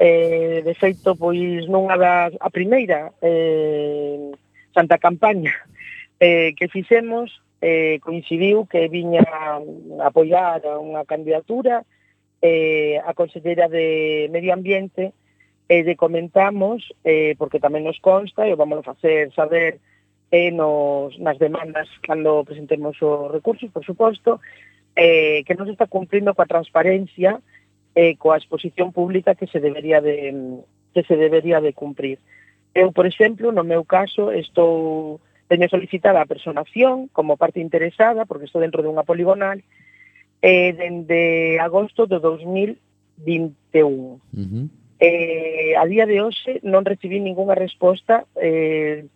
Eh, 0.00 0.64
de 0.64 0.74
feito, 0.74 1.14
pois 1.14 1.68
non 1.68 1.86
das, 1.94 2.32
a 2.40 2.48
primeira 2.48 3.12
eh, 3.20 4.32
Santa 4.72 4.96
Campaña 4.96 5.52
eh, 6.18 6.56
que 6.56 6.72
fixemos 6.72 7.30
eh, 7.60 8.00
coincidiu 8.00 8.66
que 8.66 8.88
viña 8.88 9.20
a 9.24 9.60
apoiar 10.08 10.64
a 10.64 10.80
unha 10.80 11.04
candidatura 11.04 11.84
eh, 12.40 12.96
a 13.04 13.12
Consellera 13.12 13.68
de 13.68 14.28
Medio 14.32 14.56
Ambiente 14.56 15.12
e 15.68 15.80
eh, 15.80 15.82
de 15.84 15.94
comentamos, 15.94 16.88
eh, 17.04 17.36
porque 17.38 17.62
tamén 17.62 17.86
nos 17.86 18.00
consta, 18.02 18.48
e 18.48 18.50
o 18.50 18.58
vamos 18.58 18.80
a 18.82 18.88
facer 18.96 19.30
saber 19.36 19.78
eh, 20.32 20.50
nos, 20.50 21.14
nas 21.20 21.38
demandas 21.38 21.86
cando 22.02 22.42
presentemos 22.42 22.96
os 22.98 23.30
recursos, 23.30 23.70
por 23.70 23.84
suposto, 23.84 24.40
eh, 24.96 25.44
que 25.46 25.54
non 25.54 25.68
se 25.68 25.76
está 25.76 25.86
cumprindo 25.86 26.34
coa 26.34 26.48
transparencia 26.48 27.38
e 27.94 28.14
eh, 28.14 28.18
coa 28.18 28.40
exposición 28.40 28.90
pública 28.90 29.36
que 29.36 29.46
se 29.46 29.60
debería 29.60 30.00
de, 30.00 30.32
que 30.94 31.02
se 31.04 31.14
debería 31.14 31.60
de 31.60 31.76
cumprir. 31.76 32.18
Eu, 32.74 32.90
por 32.90 33.06
exemplo, 33.06 33.50
no 33.50 33.66
meu 33.66 33.84
caso, 33.84 34.30
estou 34.30 35.20
teño 35.50 35.66
solicitada 35.68 36.22
a 36.22 36.30
personación 36.30 37.10
como 37.10 37.36
parte 37.36 37.58
interesada, 37.58 38.22
porque 38.22 38.46
estou 38.46 38.62
dentro 38.62 38.86
dunha 38.86 39.02
poligonal, 39.02 39.58
eh, 40.38 40.70
dende 40.78 41.58
agosto 41.58 42.06
do 42.06 42.22
2021. 42.22 42.78
Uh 43.74 44.22
-huh. 44.30 44.70
eh, 45.02 45.74
a 45.74 45.82
día 45.90 46.06
de 46.06 46.22
hoxe 46.22 46.62
non 46.62 46.86
recibí 46.86 47.18
ningunha 47.18 47.58
resposta 47.58 48.30
eh, 48.38 49.10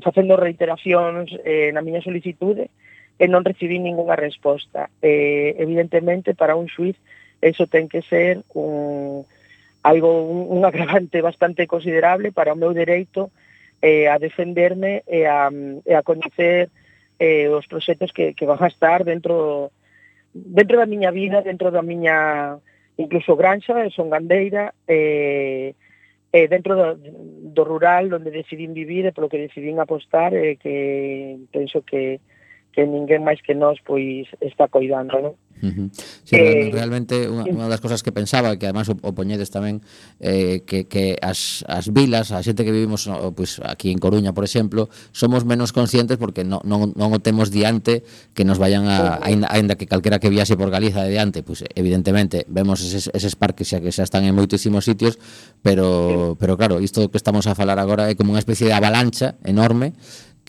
facendo 0.00 0.40
reiteracións 0.40 1.28
eh, 1.44 1.68
na 1.76 1.84
miña 1.84 2.00
solicitude 2.00 2.72
e 3.20 3.28
non 3.28 3.44
recibí 3.44 3.76
ningunha 3.76 4.16
resposta. 4.16 4.88
Eh, 5.04 5.60
evidentemente, 5.60 6.32
para 6.32 6.56
un 6.56 6.72
xuiz, 6.72 6.96
eso 7.44 7.68
ten 7.68 7.84
que 7.92 8.00
ser 8.00 8.48
un, 8.56 9.28
algo 9.84 10.24
un, 10.24 10.56
un 10.56 10.64
agravante 10.64 11.20
bastante 11.20 11.68
considerable 11.68 12.32
para 12.32 12.56
o 12.56 12.60
meu 12.60 12.72
dereito 12.72 13.28
eh, 13.82 14.08
a 14.08 14.18
defenderme 14.18 15.02
e 15.06 15.26
a, 15.26 15.50
e 15.84 15.92
a 15.94 16.02
coñecer 16.02 16.70
eh, 17.18 17.48
os 17.48 17.66
proxectos 17.66 18.12
que, 18.12 18.34
que 18.34 18.46
van 18.46 18.60
a 18.60 18.68
estar 18.68 19.04
dentro 19.04 19.72
dentro 20.32 20.78
da 20.78 20.86
miña 20.86 21.10
vida, 21.10 21.42
dentro 21.42 21.70
da 21.70 21.82
miña 21.82 22.56
incluso 22.96 23.36
granxa, 23.36 23.84
eh, 23.84 23.90
son 23.90 24.10
gandeira, 24.10 24.74
eh, 24.86 25.74
eh, 26.32 26.48
dentro 26.48 26.76
do, 26.76 26.96
do 26.96 27.64
rural 27.64 28.12
onde 28.12 28.30
decidín 28.30 28.72
vivir 28.72 29.06
e 29.06 29.12
polo 29.12 29.28
que 29.28 29.40
decidín 29.40 29.80
apostar 29.80 30.32
e 30.36 30.54
eh, 30.54 30.56
que 30.56 30.76
penso 31.50 31.82
que, 31.82 32.20
que 32.72 32.86
ninguén 32.86 33.26
máis 33.26 33.42
que 33.42 33.54
nós 33.54 33.78
pois 33.82 34.26
está 34.40 34.70
coidando, 34.70 35.18
non? 35.20 35.34
Uh 35.62 35.68
-huh. 35.68 35.88
Sí, 36.24 36.36
eh, 36.36 36.70
realmente 36.72 37.28
unha, 37.28 37.44
unha 37.44 37.68
das 37.68 37.84
cosas 37.84 38.00
que 38.00 38.16
pensaba 38.16 38.56
que 38.56 38.64
además 38.64 38.88
o, 38.88 38.96
o 38.96 39.12
poñedes 39.12 39.52
tamén 39.52 39.84
eh, 40.16 40.64
que, 40.64 40.88
que 40.88 41.20
as, 41.20 41.68
as 41.68 41.92
vilas 41.92 42.32
a 42.32 42.40
xente 42.40 42.64
que 42.64 42.72
vivimos 42.72 43.04
no, 43.04 43.36
pues, 43.36 43.60
aquí 43.60 43.92
en 43.92 44.00
Coruña 44.00 44.32
por 44.32 44.48
exemplo, 44.48 44.88
somos 45.12 45.44
menos 45.44 45.76
conscientes 45.76 46.16
porque 46.16 46.48
non, 46.48 46.64
non, 46.64 46.96
non 46.96 47.12
o 47.12 47.18
temos 47.20 47.52
diante 47.52 48.06
que 48.32 48.48
nos 48.48 48.56
vayan 48.56 48.88
a, 48.88 49.20
ainda, 49.20 49.52
ainda 49.52 49.76
que 49.76 49.84
calquera 49.84 50.16
que 50.16 50.32
viase 50.32 50.56
por 50.56 50.72
Galiza 50.72 51.04
de 51.04 51.12
diante 51.12 51.44
pues, 51.44 51.66
evidentemente 51.76 52.48
vemos 52.48 52.80
eses, 52.80 53.12
eses 53.12 53.36
parques 53.36 53.68
xa 53.68 53.84
que 53.84 53.92
xa 53.92 54.06
están 54.08 54.24
en 54.24 54.32
moitísimos 54.32 54.88
sitios 54.88 55.20
pero, 55.60 56.40
pero 56.40 56.56
claro, 56.56 56.80
isto 56.80 57.04
que 57.12 57.20
estamos 57.20 57.44
a 57.44 57.52
falar 57.52 57.76
agora 57.76 58.08
é 58.08 58.16
como 58.16 58.32
unha 58.32 58.40
especie 58.40 58.64
de 58.64 58.72
avalancha 58.72 59.36
enorme 59.44 59.92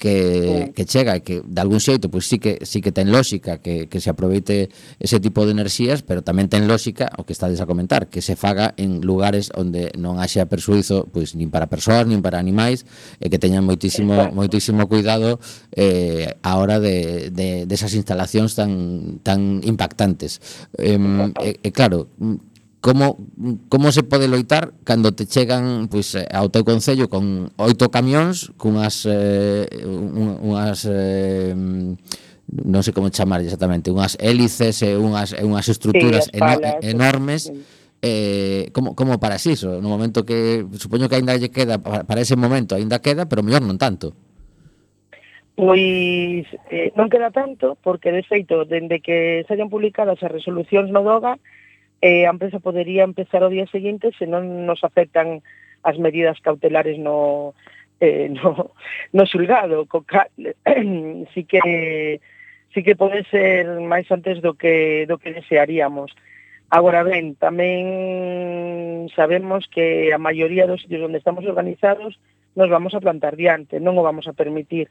que, 0.02 0.66
sí. 0.66 0.74
que 0.74 0.86
chega 0.90 1.14
e 1.14 1.22
que 1.22 1.46
de 1.46 1.62
algún 1.62 1.78
xeito 1.78 2.10
pois 2.10 2.26
sí 2.26 2.42
que 2.42 2.66
sí 2.66 2.82
que 2.82 2.90
ten 2.90 3.14
lógica 3.14 3.62
que, 3.62 3.86
que 3.86 4.02
se 4.02 4.10
aproveite 4.10 4.74
ese 4.98 5.22
tipo 5.22 5.46
de 5.46 5.54
enerxías, 5.54 6.02
pero 6.02 6.26
tamén 6.26 6.50
ten 6.50 6.66
lógica 6.66 7.14
o 7.22 7.24
que 7.30 7.38
estades 7.38 7.62
a 7.62 7.70
comentar, 7.70 8.10
que 8.10 8.26
se 8.26 8.34
faga 8.34 8.74
en 8.82 9.06
lugares 9.06 9.54
onde 9.54 9.94
non 9.94 10.18
haxa 10.18 10.50
persuizo 10.50 11.06
pois 11.14 11.38
nin 11.38 11.54
para 11.54 11.70
persoas, 11.70 12.10
nin 12.10 12.26
para 12.26 12.42
animais 12.42 12.82
e 13.22 13.30
que 13.30 13.38
teñan 13.38 13.62
moitísimo 13.62 14.18
Exacto. 14.18 14.34
moitísimo 14.34 14.90
cuidado 14.90 15.38
eh, 15.78 16.34
a 16.42 16.58
hora 16.58 16.82
de, 16.82 17.30
de, 17.30 17.70
de 17.70 17.74
esas 17.78 17.94
instalacións 17.94 18.58
tan 18.58 19.22
tan 19.22 19.62
impactantes. 19.62 20.42
Eh, 20.82 20.98
e, 21.46 21.62
e 21.62 21.70
claro, 21.70 22.10
como, 22.82 23.18
como 23.70 23.92
se 23.92 24.02
pode 24.02 24.28
loitar 24.28 24.74
cando 24.84 25.14
te 25.14 25.30
chegan 25.30 25.88
pois, 25.88 26.18
ao 26.18 26.50
teu 26.50 26.66
concello 26.66 27.08
con 27.14 27.54
oito 27.62 27.94
camións 27.94 28.50
cunhas 28.58 29.06
eh, 29.06 29.70
unhas 29.86 30.90
eh, 30.90 31.54
non 31.54 32.82
sei 32.82 32.92
como 32.92 33.14
chamar 33.14 33.46
exactamente 33.46 33.94
unhas 33.94 34.18
hélices 34.18 34.82
e 34.82 34.98
unhas, 34.98 35.38
e 35.38 35.46
unhas 35.46 35.70
estruturas 35.70 36.28
sí, 36.28 36.42
eno 36.42 36.58
enormes 36.82 37.54
sí. 37.54 37.62
eh, 38.02 38.74
como, 38.74 38.98
como 38.98 39.22
para 39.22 39.38
iso 39.38 39.78
no 39.78 39.86
momento 39.86 40.26
que 40.26 40.66
supoño 40.82 41.06
que 41.06 41.22
aínda 41.22 41.38
lle 41.38 41.54
queda 41.54 41.78
para 41.78 42.26
ese 42.26 42.34
momento 42.34 42.74
aínda 42.74 42.98
queda 42.98 43.30
pero 43.30 43.46
mellor 43.46 43.62
non 43.62 43.78
tanto 43.78 44.18
Pois 45.52 46.48
eh, 46.74 46.90
non 46.98 47.12
queda 47.14 47.30
tanto 47.30 47.78
porque 47.86 48.10
de 48.10 48.26
feito 48.26 48.66
dende 48.66 48.98
que 49.06 49.46
se 49.46 49.54
hayan 49.54 49.70
publicadas 49.70 50.18
as 50.18 50.34
resolucións 50.34 50.90
no 50.90 51.06
DOGA 51.06 51.38
eh, 52.02 52.26
a 52.26 52.34
empresa 52.34 52.60
podería 52.60 53.06
empezar 53.06 53.46
o 53.46 53.54
día 53.54 53.70
seguinte 53.70 54.10
se 54.18 54.26
non 54.26 54.66
nos 54.66 54.82
afectan 54.82 55.46
as 55.86 55.98
medidas 56.02 56.42
cautelares 56.42 56.98
no, 56.98 57.54
eh, 58.02 58.30
no, 58.36 58.74
no 59.14 59.24
xulgado. 59.26 59.86
Co 59.86 60.06
sí 61.34 61.46
que 61.50 62.20
sí 62.74 62.84
que 62.84 62.96
pode 62.96 63.24
ser 63.30 63.68
máis 63.86 64.10
antes 64.10 64.42
do 64.42 64.58
que, 64.58 65.06
do 65.06 65.22
que 65.22 65.34
desearíamos. 65.34 66.12
Agora 66.72 67.04
ben, 67.04 67.36
tamén 67.36 69.12
sabemos 69.12 69.68
que 69.68 70.16
a 70.16 70.18
maioría 70.18 70.66
dos 70.66 70.82
sitios 70.82 71.04
onde 71.04 71.20
estamos 71.20 71.44
organizados 71.44 72.16
nos 72.56 72.70
vamos 72.72 72.96
a 72.96 73.04
plantar 73.04 73.36
diante, 73.36 73.84
non 73.84 74.00
o 74.00 74.04
vamos 74.04 74.28
a 74.28 74.34
permitir. 74.34 74.88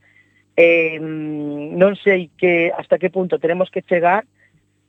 Eh, 0.61 1.01
non 1.01 1.97
sei 1.97 2.29
que 2.37 2.69
hasta 2.77 3.01
que 3.01 3.09
punto 3.09 3.41
tenemos 3.41 3.73
que 3.73 3.81
chegar, 3.81 4.29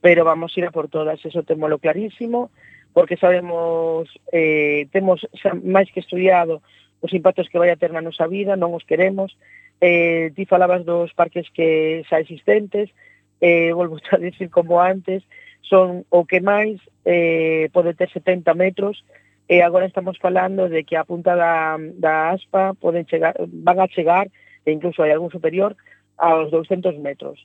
pero 0.01 0.25
vamos 0.25 0.51
a 0.51 0.59
ir 0.59 0.65
a 0.65 0.71
por 0.71 0.89
todas, 0.89 1.23
eso 1.23 1.43
temolo 1.43 1.77
clarísimo, 1.77 2.49
porque 2.93 3.15
sabemos, 3.15 4.09
eh, 4.33 4.87
temos 4.91 5.23
xa 5.37 5.53
máis 5.55 5.87
que 5.93 6.01
estudiado 6.01 6.59
os 7.01 7.13
impactos 7.13 7.49
que 7.49 7.57
vai 7.57 7.69
a 7.69 7.79
ter 7.79 7.93
na 7.93 8.03
nosa 8.03 8.27
vida, 8.27 8.57
non 8.57 8.73
os 8.73 8.83
queremos. 8.83 9.37
Eh, 9.81 10.29
ti 10.37 10.45
falabas 10.45 10.85
dos 10.85 11.13
parques 11.13 11.49
que 11.49 12.01
xa 12.09 12.21
existentes, 12.21 12.93
eh, 13.41 13.73
volvo 13.73 13.97
a 14.11 14.17
decir 14.21 14.49
como 14.49 14.81
antes, 14.81 15.23
son 15.61 16.05
o 16.09 16.25
que 16.25 16.41
máis 16.41 16.77
eh, 17.05 17.69
pode 17.73 17.93
ter 17.93 18.09
70 18.09 18.53
metros, 18.53 19.05
e 19.49 19.61
agora 19.61 19.89
estamos 19.89 20.17
falando 20.17 20.69
de 20.69 20.85
que 20.85 20.95
a 20.95 21.03
punta 21.03 21.35
da, 21.35 21.77
da 21.77 22.31
aspa 22.31 22.73
poden 22.77 23.05
chegar, 23.09 23.33
van 23.37 23.79
a 23.81 23.87
chegar, 23.89 24.29
e 24.65 24.69
incluso 24.71 25.01
hai 25.01 25.11
algún 25.11 25.33
superior, 25.33 25.73
aos 26.21 26.53
200 26.53 26.97
metros. 27.01 27.41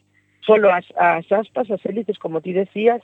Solo 0.47 0.71
as, 0.71 0.87
as 0.97 1.27
aspas, 1.33 1.71
as 1.71 1.85
hélices, 1.85 2.19
como 2.19 2.41
ti 2.41 2.53
decías, 2.53 3.03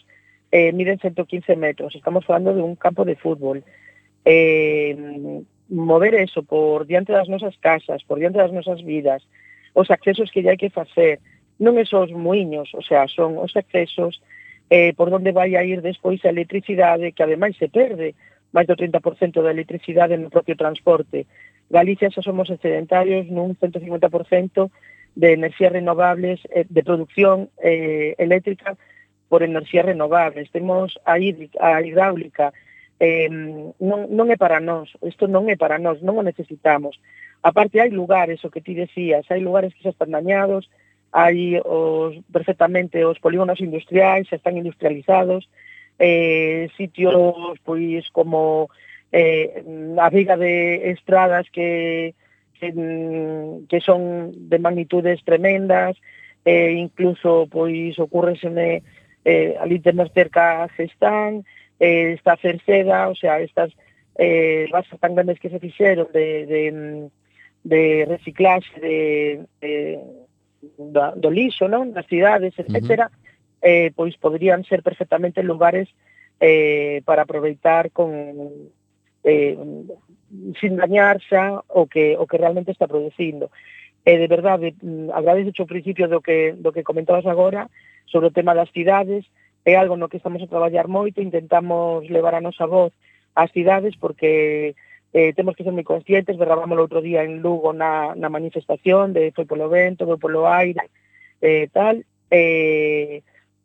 eh, 0.53 0.73
miden 0.73 0.99
115 0.99 1.57
metros. 1.57 1.95
Estamos 1.95 2.25
falando 2.25 2.55
de 2.55 2.63
un 2.63 2.77
campo 2.77 3.05
de 3.05 3.17
fútbol. 3.17 3.65
Eh, 4.25 5.43
mover 5.69 6.15
eso 6.15 6.43
por 6.43 6.87
diante 6.87 7.13
das 7.13 7.29
nosas 7.29 7.57
casas, 7.59 8.05
por 8.05 8.19
diante 8.19 8.39
das 8.39 8.53
nosas 8.53 8.85
vidas, 8.85 9.27
os 9.75 9.91
accesos 9.91 10.31
que 10.31 10.47
hai 10.47 10.61
que 10.61 10.71
facer, 10.71 11.19
non 11.59 11.81
é 11.81 11.85
só 11.89 12.05
os 12.05 12.13
muiños, 12.13 12.71
o 12.77 12.83
sea, 12.85 13.09
son 13.09 13.41
os 13.41 13.57
accesos 13.57 14.21
eh, 14.69 14.93
por 14.95 15.09
onde 15.09 15.33
vai 15.33 15.57
a 15.57 15.65
ir 15.65 15.81
despois 15.81 16.21
a 16.25 16.33
electricidade, 16.33 17.13
que 17.13 17.25
ademais 17.25 17.57
se 17.57 17.73
perde 17.73 18.15
máis 18.53 18.69
do 18.69 18.77
30% 18.77 19.41
da 19.41 19.51
electricidade 19.51 20.21
no 20.21 20.29
propio 20.29 20.55
transporte. 20.55 21.25
Galicia 21.73 22.13
xa 22.13 22.21
somos 22.21 22.53
excedentarios 22.53 23.27
nun 23.33 23.57
150% 23.57 24.69
de 25.15 25.33
enerxías 25.33 25.73
renovables, 25.73 26.41
eh, 26.51 26.65
de 26.69 26.83
producción 26.83 27.51
eh, 27.63 28.15
eléctrica 28.19 28.77
por 29.29 29.43
enerxías 29.43 29.85
renovables. 29.85 30.51
Temos 30.51 30.99
a, 31.05 31.19
hídrica, 31.19 31.59
a 31.61 31.83
hidráulica, 31.83 32.53
eh, 33.01 33.29
non, 33.29 34.07
non 34.13 34.27
é 34.31 34.37
para 34.37 34.61
nós, 34.61 34.93
isto 35.03 35.27
non 35.27 35.51
é 35.51 35.57
para 35.57 35.81
nós, 35.81 35.99
non 36.05 36.21
o 36.21 36.23
necesitamos. 36.23 37.01
Aparte, 37.43 37.83
hai 37.83 37.91
lugares, 37.91 38.45
o 38.47 38.53
que 38.53 38.63
ti 38.63 38.79
decías, 38.79 39.27
hai 39.27 39.43
lugares 39.43 39.75
que 39.75 39.83
xa 39.83 39.91
están 39.91 40.15
dañados, 40.15 40.71
hai 41.11 41.59
os, 41.59 42.17
perfectamente 42.31 43.03
os 43.05 43.19
polígonos 43.19 43.59
industriais, 43.59 44.31
xa 44.31 44.39
están 44.39 44.57
industrializados, 44.57 45.51
eh, 45.99 46.71
sitios 46.77 47.59
pois 47.67 48.09
como 48.11 48.71
eh, 49.13 49.65
a 49.99 50.09
viga 50.09 50.37
de 50.37 50.91
estradas 50.91 51.51
que 51.51 52.15
que 52.71 53.81
son 53.81 54.31
de 54.49 54.59
magnitudes 54.59 55.25
tremendas, 55.25 55.97
eh, 56.45 56.73
incluso 56.79 57.49
pois 57.51 57.99
ocurrenseme 57.99 58.83
eh, 59.25 59.57
ali 59.61 59.79
temos 59.79 60.11
cerca 60.13 60.69
Gestán, 60.77 61.45
eh, 61.79 62.13
está 62.13 62.37
Cerceda, 62.37 63.09
o 63.09 63.15
sea, 63.15 63.41
estas 63.41 63.73
eh, 64.17 64.69
basas 64.71 64.99
tan 65.01 65.15
grandes 65.15 65.41
que 65.41 65.51
se 65.51 65.59
fixeron 65.59 66.09
de, 66.13 66.47
de, 66.47 67.11
de 67.65 68.05
reciclaxe 68.07 68.81
de, 68.81 69.47
de, 69.61 70.01
do, 70.79 71.13
do 71.17 71.31
lixo, 71.31 71.69
non? 71.69 71.93
das 71.93 72.07
cidades, 72.07 72.55
etc., 72.59 72.71
uh 72.71 72.79
-huh. 72.79 73.11
eh, 73.63 73.91
pois 73.95 74.15
poderían 74.19 74.65
ser 74.65 74.83
perfectamente 74.83 75.43
lugares 75.43 75.89
eh, 76.41 77.03
para 77.05 77.23
aproveitar 77.23 77.91
con 77.91 78.11
eh, 79.25 79.57
sin 80.61 80.77
dañar 80.77 81.21
xa 81.21 81.61
o 81.69 81.87
que, 81.87 82.17
o 82.17 82.27
que 82.27 82.39
realmente 82.39 82.73
está 82.73 82.87
producindo. 82.87 83.51
E 84.03 84.19
de 84.19 84.27
verdade, 84.27 84.75
mm, 84.81 85.15
agradezo 85.15 85.53
o 85.63 85.71
principio 85.71 86.09
do 86.09 86.21
que, 86.21 86.57
do 86.59 86.73
que 86.73 86.83
comentabas 86.83 87.27
agora 87.27 87.71
sobre 88.07 88.29
o 88.29 88.35
tema 88.35 88.55
das 88.55 88.71
cidades, 88.75 89.25
é 89.65 89.77
algo 89.77 89.97
no 89.97 90.11
que 90.11 90.19
estamos 90.19 90.43
a 90.43 90.51
traballar 90.51 90.89
moito, 90.89 91.23
intentamos 91.23 92.09
levar 92.11 92.35
a 92.35 92.43
nosa 92.43 92.67
voz 92.67 92.93
ás 93.35 93.51
cidades 93.53 93.97
porque 93.97 94.75
eh, 95.13 95.33
temos 95.35 95.57
que 95.57 95.65
ser 95.65 95.73
moi 95.73 95.85
conscientes, 95.85 96.37
berrábamos 96.37 96.77
outro 96.77 97.01
día 97.05 97.25
en 97.25 97.45
Lugo 97.45 97.73
na, 97.73 98.17
na 98.17 98.33
manifestación 98.33 99.13
de 99.13 99.31
foi 99.37 99.45
polo 99.45 99.69
vento, 99.69 100.09
foi 100.09 100.19
polo 100.19 100.49
aire, 100.49 100.89
eh, 101.41 101.69
tal, 101.73 102.01
eh, 102.33 103.23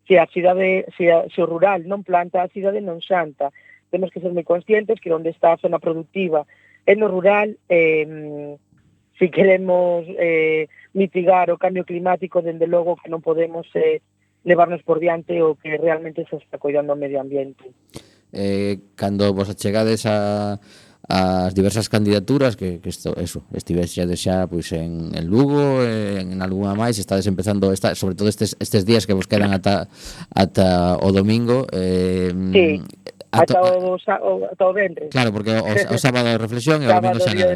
se 0.08 0.20
a 0.20 0.28
cidade, 0.28 0.88
se, 0.96 1.12
a, 1.12 1.28
se 1.28 1.40
o 1.42 1.50
rural 1.50 1.84
non 1.84 2.04
planta, 2.04 2.44
a 2.44 2.52
cidade 2.52 2.80
non 2.80 3.00
xanta 3.04 3.52
temos 3.90 4.12
que 4.12 4.20
ser 4.20 4.32
moi 4.34 4.48
conscientes 4.48 5.00
que 5.00 5.14
onde 5.14 5.32
está 5.32 5.54
a 5.54 5.62
zona 5.62 5.80
productiva 5.80 6.48
é 6.88 6.96
no 6.96 7.12
rural, 7.12 7.60
eh, 7.68 8.56
si 9.20 9.28
queremos 9.30 10.06
eh, 10.16 10.72
mitigar 10.94 11.52
o 11.52 11.58
cambio 11.58 11.84
climático, 11.84 12.42
dende 12.42 12.68
logo 12.68 12.96
que 12.96 13.12
non 13.12 13.20
podemos 13.20 13.68
eh, 13.76 14.00
levarnos 14.48 14.84
por 14.88 15.04
diante 15.04 15.44
o 15.44 15.60
que 15.60 15.76
realmente 15.76 16.24
se 16.30 16.40
está 16.40 16.58
cuidando 16.58 16.94
o 16.94 17.00
medio 17.00 17.20
ambiente. 17.20 17.68
Eh, 18.32 18.80
cando 18.96 19.34
vos 19.34 19.52
achegades 19.52 20.08
a 20.08 20.60
as 21.08 21.56
diversas 21.56 21.88
candidaturas 21.88 22.58
que, 22.58 22.80
que 22.84 22.90
isto, 22.90 23.16
eso, 23.16 23.48
estives 23.56 23.96
xa, 23.96 24.04
xa 24.04 24.44
pois, 24.52 24.76
en, 24.76 25.16
en 25.16 25.26
Lugo, 25.32 25.80
en, 25.80 26.36
en 26.36 26.40
alguna 26.44 26.76
máis 26.76 27.00
estades 27.00 27.32
empezando, 27.32 27.72
esta, 27.72 27.96
sobre 27.96 28.20
todo 28.20 28.28
estes, 28.28 28.60
estes 28.60 28.84
días 28.84 29.08
que 29.08 29.16
vos 29.16 29.24
quedan 29.24 29.56
ata, 29.56 29.88
ata 30.36 31.00
o 31.00 31.16
domingo 31.16 31.64
eh, 31.72 32.36
sí 32.52 32.84
ata 33.38 33.62
o, 33.62 33.96
o, 33.96 34.46
ata 34.50 34.64
o 34.66 34.74
ventre. 34.74 35.10
Claro, 35.10 35.32
porque 35.32 35.52
o, 35.54 35.62
o 35.64 35.98
sábado 35.98 36.28
de 36.28 36.38
reflexión 36.38 36.82
e 36.82 36.88
o 36.88 36.94
domingo 36.94 37.22
xa 37.22 37.34
nada. 37.34 37.56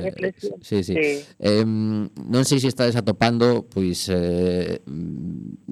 Sí, 0.62 0.86
sí. 0.86 0.94
sí. 0.94 1.26
Eh, 1.42 1.66
non 1.66 2.44
sei 2.46 2.62
se 2.62 2.70
estades 2.70 2.94
atopando 2.94 3.66
pois 3.68 4.08
eh, 4.14 4.80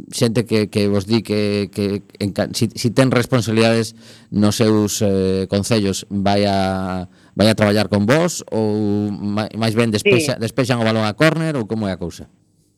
xente 0.10 0.44
que, 0.50 0.68
que 0.68 0.90
vos 0.90 1.06
di 1.06 1.22
que, 1.22 1.70
que 1.70 2.02
en, 2.20 2.34
si, 2.58 2.68
si 2.74 2.90
ten 2.90 3.14
responsabilidades 3.14 3.94
nos 4.34 4.58
seus 4.58 5.02
eh, 5.06 5.46
concellos 5.48 6.10
vai 6.10 6.44
a 6.50 7.08
vai 7.38 7.48
a 7.48 7.56
traballar 7.56 7.88
con 7.88 8.04
vos 8.04 8.44
ou 8.52 9.10
máis 9.56 9.78
ben 9.78 9.94
despexa, 9.94 10.36
sí. 10.36 10.42
despexan 10.44 10.82
o 10.82 10.88
balón 10.88 11.08
a 11.08 11.16
córner 11.16 11.56
ou 11.56 11.70
como 11.70 11.88
é 11.88 11.96
a 11.96 12.02
cousa? 12.02 12.28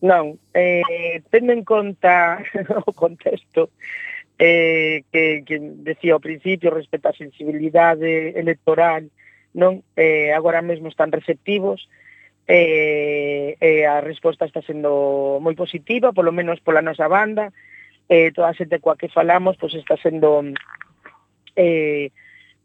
Non, 0.02 0.38
eh, 0.58 1.22
tendo 1.30 1.54
en 1.54 1.62
conta 1.66 2.42
o 2.90 2.92
contexto 2.94 3.74
eh, 4.42 5.04
que, 5.14 5.44
que 5.46 5.62
decía 5.86 6.18
ao 6.18 6.24
principio 6.24 6.74
respecto 6.74 7.14
á 7.14 7.14
sensibilidade 7.14 8.34
electoral 8.34 9.14
non? 9.54 9.86
Eh, 9.94 10.34
agora 10.34 10.66
mesmo 10.66 10.90
están 10.90 11.14
receptivos 11.14 11.86
eh, 12.50 13.56
eh, 13.62 13.86
a 13.86 14.02
resposta 14.02 14.50
está 14.50 14.66
sendo 14.66 15.38
moi 15.40 15.54
positiva, 15.54 16.12
polo 16.12 16.34
menos 16.34 16.58
pola 16.60 16.82
nosa 16.82 17.06
banda, 17.06 17.54
eh, 18.10 18.34
toda 18.34 18.50
a 18.50 18.58
xente 18.58 18.82
coa 18.82 18.98
que 18.98 19.14
falamos 19.14 19.56
pois 19.62 19.78
está 19.78 19.96
sendo 20.02 20.42
eh, 21.56 22.10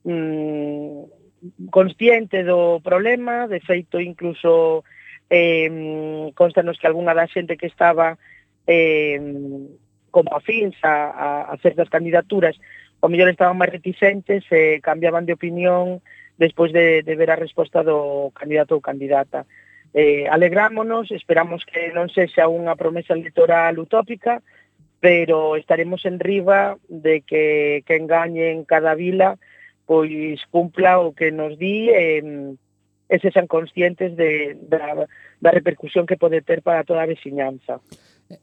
mm, 0.02 1.68
consciente 1.70 2.42
do 2.42 2.80
problema, 2.80 3.46
de 3.46 3.60
feito 3.60 4.00
incluso 4.00 4.82
eh, 5.28 6.32
constanos 6.34 6.80
que 6.80 6.88
algunha 6.88 7.14
da 7.14 7.28
xente 7.28 7.60
que 7.60 7.68
estaba 7.68 8.18
eh, 8.66 9.20
como 10.16 10.32
afins 10.32 10.72
a, 10.80 11.12
a, 11.12 11.28
a 11.52 11.54
certas 11.60 11.92
candidaturas, 11.92 12.56
o 13.04 13.12
mellor 13.12 13.28
estaban 13.28 13.60
máis 13.60 13.68
reticentes 13.68 14.48
e 14.48 14.80
cambiaban 14.80 15.28
de 15.28 15.36
opinión 15.36 16.00
despois 16.40 16.72
de, 16.72 17.04
de 17.04 17.14
ver 17.20 17.28
a 17.28 17.36
resposta 17.36 17.84
do 17.84 18.32
candidato 18.32 18.72
ou 18.72 18.80
candidata. 18.80 19.44
Eh, 19.92 20.24
alegrámonos, 20.32 21.12
esperamos 21.12 21.68
que 21.68 21.92
non 21.92 22.08
sexa 22.08 22.48
unha 22.48 22.72
promesa 22.80 23.12
electoral 23.12 23.76
utópica, 23.76 24.40
pero 25.04 25.60
estaremos 25.60 26.08
en 26.08 26.16
riba 26.16 26.80
de 26.88 27.20
que, 27.20 27.84
que 27.84 28.00
engañen 28.00 28.64
cada 28.64 28.96
vila 28.96 29.36
pois 29.84 30.40
cumpla 30.48 30.98
o 30.98 31.12
que 31.12 31.30
nos 31.30 31.60
di 31.60 31.92
e, 31.92 32.24
e 33.06 33.14
se 33.20 33.30
sean 33.30 33.46
conscientes 33.46 34.16
de, 34.16 34.56
da, 34.66 35.06
da 35.38 35.50
repercusión 35.52 36.08
que 36.08 36.18
pode 36.18 36.42
ter 36.42 36.64
para 36.64 36.82
toda 36.82 37.04
a 37.04 37.12
veciñanza. 37.12 37.78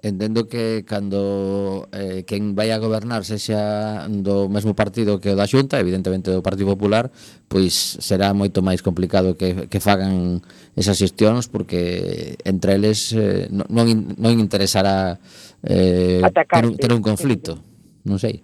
Entendo 0.01 0.47
que 0.47 0.87
cando 0.87 1.91
eh, 1.91 2.23
quen 2.23 2.55
vai 2.55 2.71
a 2.71 2.79
gobernar 2.79 3.27
sexa 3.27 4.07
do 4.07 4.47
mesmo 4.47 4.71
partido 4.71 5.19
que 5.19 5.27
o 5.27 5.35
da 5.35 5.43
Xunta, 5.43 5.75
evidentemente 5.75 6.31
do 6.31 6.39
Partido 6.39 6.71
Popular, 6.71 7.11
pois 7.51 7.99
será 7.99 8.31
moito 8.31 8.63
máis 8.63 8.79
complicado 8.79 9.35
que, 9.35 9.67
que 9.67 9.83
fagan 9.83 10.39
esas 10.79 10.95
xestións 10.95 11.51
porque 11.51 12.39
entre 12.47 12.79
eles 12.79 13.11
eh, 13.11 13.51
non, 13.51 13.67
non 14.15 14.39
interesará 14.39 15.19
eh, 15.67 16.23
ter, 16.23 16.63
ter 16.79 16.91
un 16.95 17.03
conflito, 17.03 17.59
non 18.07 18.15
sei. 18.15 18.39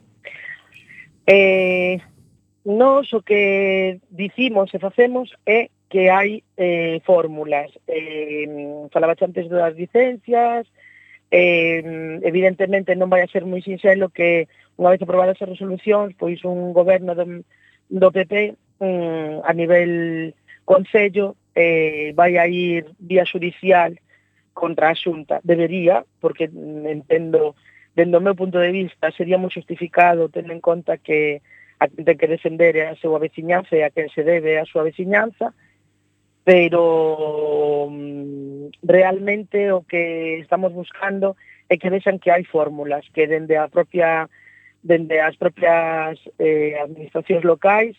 Eh, 1.23 2.03
nós 2.67 3.15
o 3.15 3.23
que 3.23 4.03
dicimos 4.11 4.75
e 4.75 4.77
facemos 4.83 5.31
é 5.47 5.71
que 5.87 6.11
hai 6.11 6.43
eh, 6.59 6.99
fórmulas. 7.07 7.71
Eh, 7.87 8.43
falaba 8.91 9.15
antes 9.15 9.47
das 9.47 9.71
licencias, 9.79 10.67
eh, 11.32 12.19
evidentemente 12.23 12.95
non 12.95 13.09
vai 13.09 13.21
a 13.21 13.32
ser 13.32 13.45
moi 13.45 13.61
sinxelo 13.61 14.09
que 14.09 14.49
unha 14.80 14.91
vez 14.95 15.01
aprobadas 15.01 15.38
as 15.38 15.49
resolucións, 15.49 16.17
pois 16.17 16.41
un 16.47 16.73
goberno 16.73 17.13
do, 17.13 17.45
do 17.89 18.09
PP 18.09 18.57
um, 18.80 18.88
mm, 18.88 19.36
a 19.45 19.51
nivel 19.53 19.91
Concello 20.65 21.38
eh, 21.53 22.13
vai 22.15 22.38
a 22.38 22.47
ir 22.47 22.93
vía 22.97 23.25
judicial 23.25 23.97
contra 24.53 24.89
a 24.89 24.95
Xunta. 24.95 25.41
Debería, 25.43 26.05
porque 26.19 26.45
entendo, 26.45 27.55
dentro 27.95 28.19
do 28.19 28.25
meu 28.25 28.36
punto 28.36 28.57
de 28.57 28.71
vista, 28.71 29.11
sería 29.13 29.38
moi 29.38 29.53
justificado 29.53 30.30
tendo 30.30 30.53
en 30.53 30.61
conta 30.61 30.97
que 30.97 31.41
a 31.80 31.88
ten 31.88 32.17
que 32.17 32.27
defender 32.27 32.75
a 32.86 32.97
súa 32.99 33.19
veciñanza 33.19 33.77
e 33.77 33.86
a 33.86 33.93
quen 33.93 34.09
se 34.11 34.23
debe 34.25 34.59
a 34.59 34.67
súa 34.67 34.84
veciñanza, 34.84 35.53
pero 36.43 37.87
mm, 37.89 38.83
realmente 38.83 39.71
o 39.71 39.83
que 39.83 40.39
estamos 40.39 40.73
buscando 40.73 41.35
é 41.69 41.77
que 41.77 41.89
vexan 41.89 42.17
que 42.17 42.31
hai 42.31 42.43
fórmulas 42.43 43.05
que 43.13 43.27
dende 43.27 43.57
a 43.57 43.69
propia 43.69 44.29
dende 44.81 45.19
as 45.19 45.35
propias 45.35 46.17
eh, 46.39 46.79
administracións 46.79 47.43
locais 47.43 47.95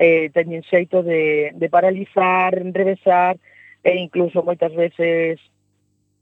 eh, 0.00 0.30
teñen 0.32 0.64
xeito 0.64 1.02
de, 1.04 1.52
de 1.52 1.68
paralizar, 1.68 2.56
enrevesar 2.56 3.36
e 3.84 4.00
incluso 4.00 4.40
moitas 4.40 4.72
veces 4.72 5.36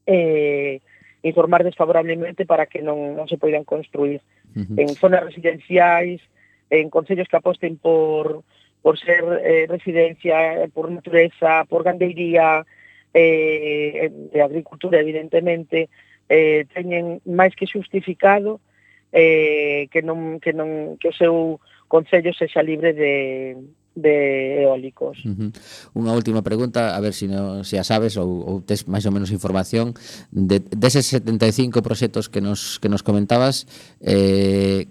eh, 0.03 0.83
informar 1.23 1.63
desfavorablemente 1.63 2.45
para 2.45 2.65
que 2.67 2.83
non, 2.83 3.15
non 3.15 3.27
se 3.31 3.39
poidan 3.39 3.63
construir 3.63 4.19
uh 4.55 4.67
-huh. 4.67 4.75
en 4.83 4.89
zonas 4.99 5.23
residenciais, 5.23 6.19
en 6.69 6.89
concellos 6.89 7.27
que 7.31 7.39
aposten 7.39 7.79
por, 7.79 8.43
por 8.81 8.97
ser 8.97 9.23
eh, 9.43 9.65
residencia, 9.67 10.63
eh, 10.63 10.69
por 10.69 10.89
natureza, 10.91 11.65
por 11.65 11.83
gandeiría, 11.83 12.65
eh, 13.13 14.11
de 14.31 14.41
agricultura, 14.41 14.99
evidentemente, 14.99 15.89
eh, 16.29 16.65
teñen 16.73 17.19
máis 17.25 17.57
que 17.57 17.65
justificado 17.65 18.61
eh, 19.11 19.89
que, 19.89 20.05
non, 20.05 20.37
que, 20.37 20.53
non, 20.53 20.95
que 21.01 21.09
o 21.09 21.17
seu 21.17 21.57
Concello 21.89 22.29
sexa 22.37 22.61
libre 22.61 22.93
de, 22.93 23.57
de 23.97 24.61
eólicos. 24.61 25.17
Uh 25.25 25.33
-huh. 25.33 25.49
Unha 25.97 26.13
última 26.13 26.45
pregunta, 26.45 26.93
a 26.93 26.99
ver 27.01 27.17
se 27.17 27.25
si 27.25 27.33
no, 27.33 27.65
si 27.65 27.81
a 27.81 27.83
sabes 27.83 28.13
ou, 28.13 28.29
ou 28.45 28.61
tes 28.61 28.85
máis 28.85 29.09
ou 29.09 29.13
menos 29.13 29.33
información 29.33 29.97
de 30.29 30.61
deses 30.69 31.09
75 31.09 31.81
proxectos 31.81 32.29
que 32.29 32.45
nos 32.45 32.77
que 32.77 32.93
nos 32.93 33.01
comentabas, 33.01 33.65
eh 34.05 34.85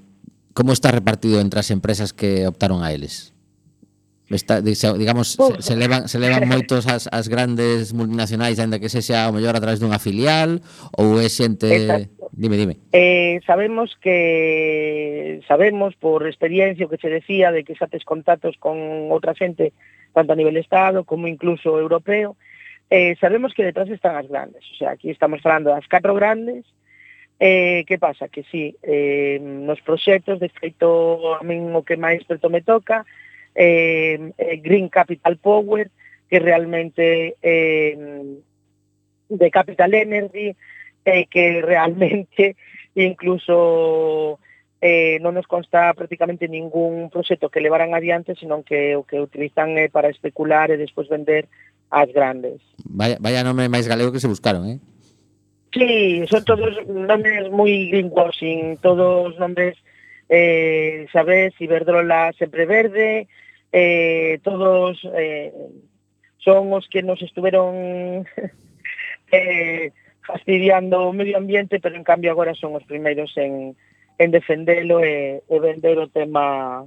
como 0.59 0.75
está 0.75 0.91
repartido 0.91 1.39
entre 1.39 1.63
as 1.63 1.71
empresas 1.71 2.11
que 2.11 2.43
optaron 2.51 2.83
a 2.83 2.91
eles? 2.91 3.38
Está, 4.31 4.61
digamos, 4.61 5.33
se, 5.33 5.37
pois. 5.39 5.65
se, 5.65 5.75
levan, 5.77 6.09
se 6.09 6.19
levan 6.21 6.45
moitos 6.45 6.85
as, 6.85 7.09
as 7.09 7.33
grandes 7.33 7.97
multinacionais, 7.97 8.61
aínda 8.61 8.77
que 8.77 8.93
se 8.93 9.01
xa 9.01 9.25
o 9.29 9.33
mellor 9.33 9.57
a 9.57 9.63
través 9.63 9.81
dunha 9.81 9.97
filial, 9.97 10.61
ou 10.93 11.17
é 11.17 11.29
xente... 11.33 11.65
Exacto. 11.65 12.29
Dime, 12.37 12.61
dime. 12.61 12.77
Eh, 12.93 13.41
sabemos 13.49 13.97
que, 13.97 15.41
sabemos 15.49 15.97
por 15.97 16.29
experiencia 16.29 16.87
que 16.87 17.01
se 17.01 17.09
decía 17.09 17.51
de 17.51 17.65
que 17.65 17.75
xa 17.75 17.89
tes 17.89 18.05
contactos 18.05 18.61
con 18.61 19.09
outra 19.09 19.33
xente, 19.33 19.73
tanto 20.13 20.37
a 20.37 20.39
nivel 20.39 20.61
Estado 20.61 21.09
como 21.09 21.25
incluso 21.25 21.81
europeo, 21.81 22.37
eh, 22.93 23.17
sabemos 23.17 23.57
que 23.57 23.65
detrás 23.65 23.89
están 23.89 24.21
as 24.21 24.29
grandes, 24.29 24.61
o 24.61 24.75
sea, 24.77 24.93
aquí 24.93 25.09
estamos 25.09 25.41
falando 25.41 25.73
das 25.73 25.89
catro 25.89 26.13
grandes, 26.13 26.69
Eh, 27.41 27.85
que 27.87 27.99
pasa? 27.99 28.27
Que 28.29 28.43
si 28.43 28.51
sí, 28.51 28.77
eh, 28.83 29.39
nos 29.41 29.81
proxectos, 29.81 30.41
de 30.41 30.49
feito, 30.49 31.39
a 31.39 31.43
min 31.47 31.71
o 31.71 31.87
que 31.87 31.95
máis 31.95 32.27
preto 32.27 32.51
me 32.51 32.67
toca, 32.67 33.07
Eh, 33.59 34.31
eh, 34.39 34.61
Green 34.63 34.89
Capital 34.89 35.37
Power, 35.39 35.91
que 36.31 36.39
realmente 36.39 37.35
eh, 37.43 38.39
de 39.29 39.51
Capital 39.51 39.95
Energy, 39.95 40.55
eh, 41.05 41.27
que 41.27 41.61
realmente 41.61 42.55
incluso 42.95 44.39
eh, 44.81 45.19
non 45.19 45.35
nos 45.35 45.51
consta 45.51 45.91
prácticamente 45.91 46.47
ningún 46.47 47.11
proxecto 47.11 47.51
que 47.51 47.59
levaran 47.59 47.99
adiante, 47.99 48.39
senón 48.39 48.63
que 48.63 48.95
o 48.95 49.03
que 49.03 49.19
utilizan 49.19 49.75
eh, 49.75 49.91
para 49.91 50.07
especular 50.07 50.71
e 50.71 50.79
despois 50.79 51.11
vender 51.11 51.51
as 51.91 52.07
grandes. 52.15 52.63
Vaya, 52.87 53.19
vaya 53.19 53.43
nome 53.43 53.67
máis 53.67 53.91
galego 53.91 54.15
que 54.15 54.23
se 54.23 54.31
buscaron, 54.31 54.71
eh? 54.71 54.79
Sí, 55.75 56.23
son 56.31 56.47
todos 56.47 56.79
nomes 56.87 57.51
moi 57.51 57.91
greenwashing, 57.91 58.79
todos 58.79 59.35
nomes, 59.43 59.75
eh, 60.31 61.11
sabes, 61.11 61.59
Iberdrola 61.59 62.31
sempre 62.39 62.63
verde, 62.63 63.27
eh, 63.73 64.39
todos 64.43 64.99
eh, 65.15 65.53
son 66.39 66.73
os 66.73 66.89
que 66.89 67.03
nos 67.03 67.21
estuveron 67.23 68.25
eh, 69.33 69.93
fastidiando 70.25 71.09
o 71.09 71.13
medio 71.13 71.37
ambiente, 71.37 71.81
pero 71.81 71.97
en 71.97 72.05
cambio 72.05 72.31
agora 72.31 72.55
son 72.55 72.77
os 72.77 72.85
primeiros 72.85 73.37
en, 73.37 73.77
en 74.19 74.31
defendelo 74.31 75.01
e, 75.05 75.43
e 75.49 75.57
vender 75.61 75.99
o 75.99 76.09
tema 76.09 76.85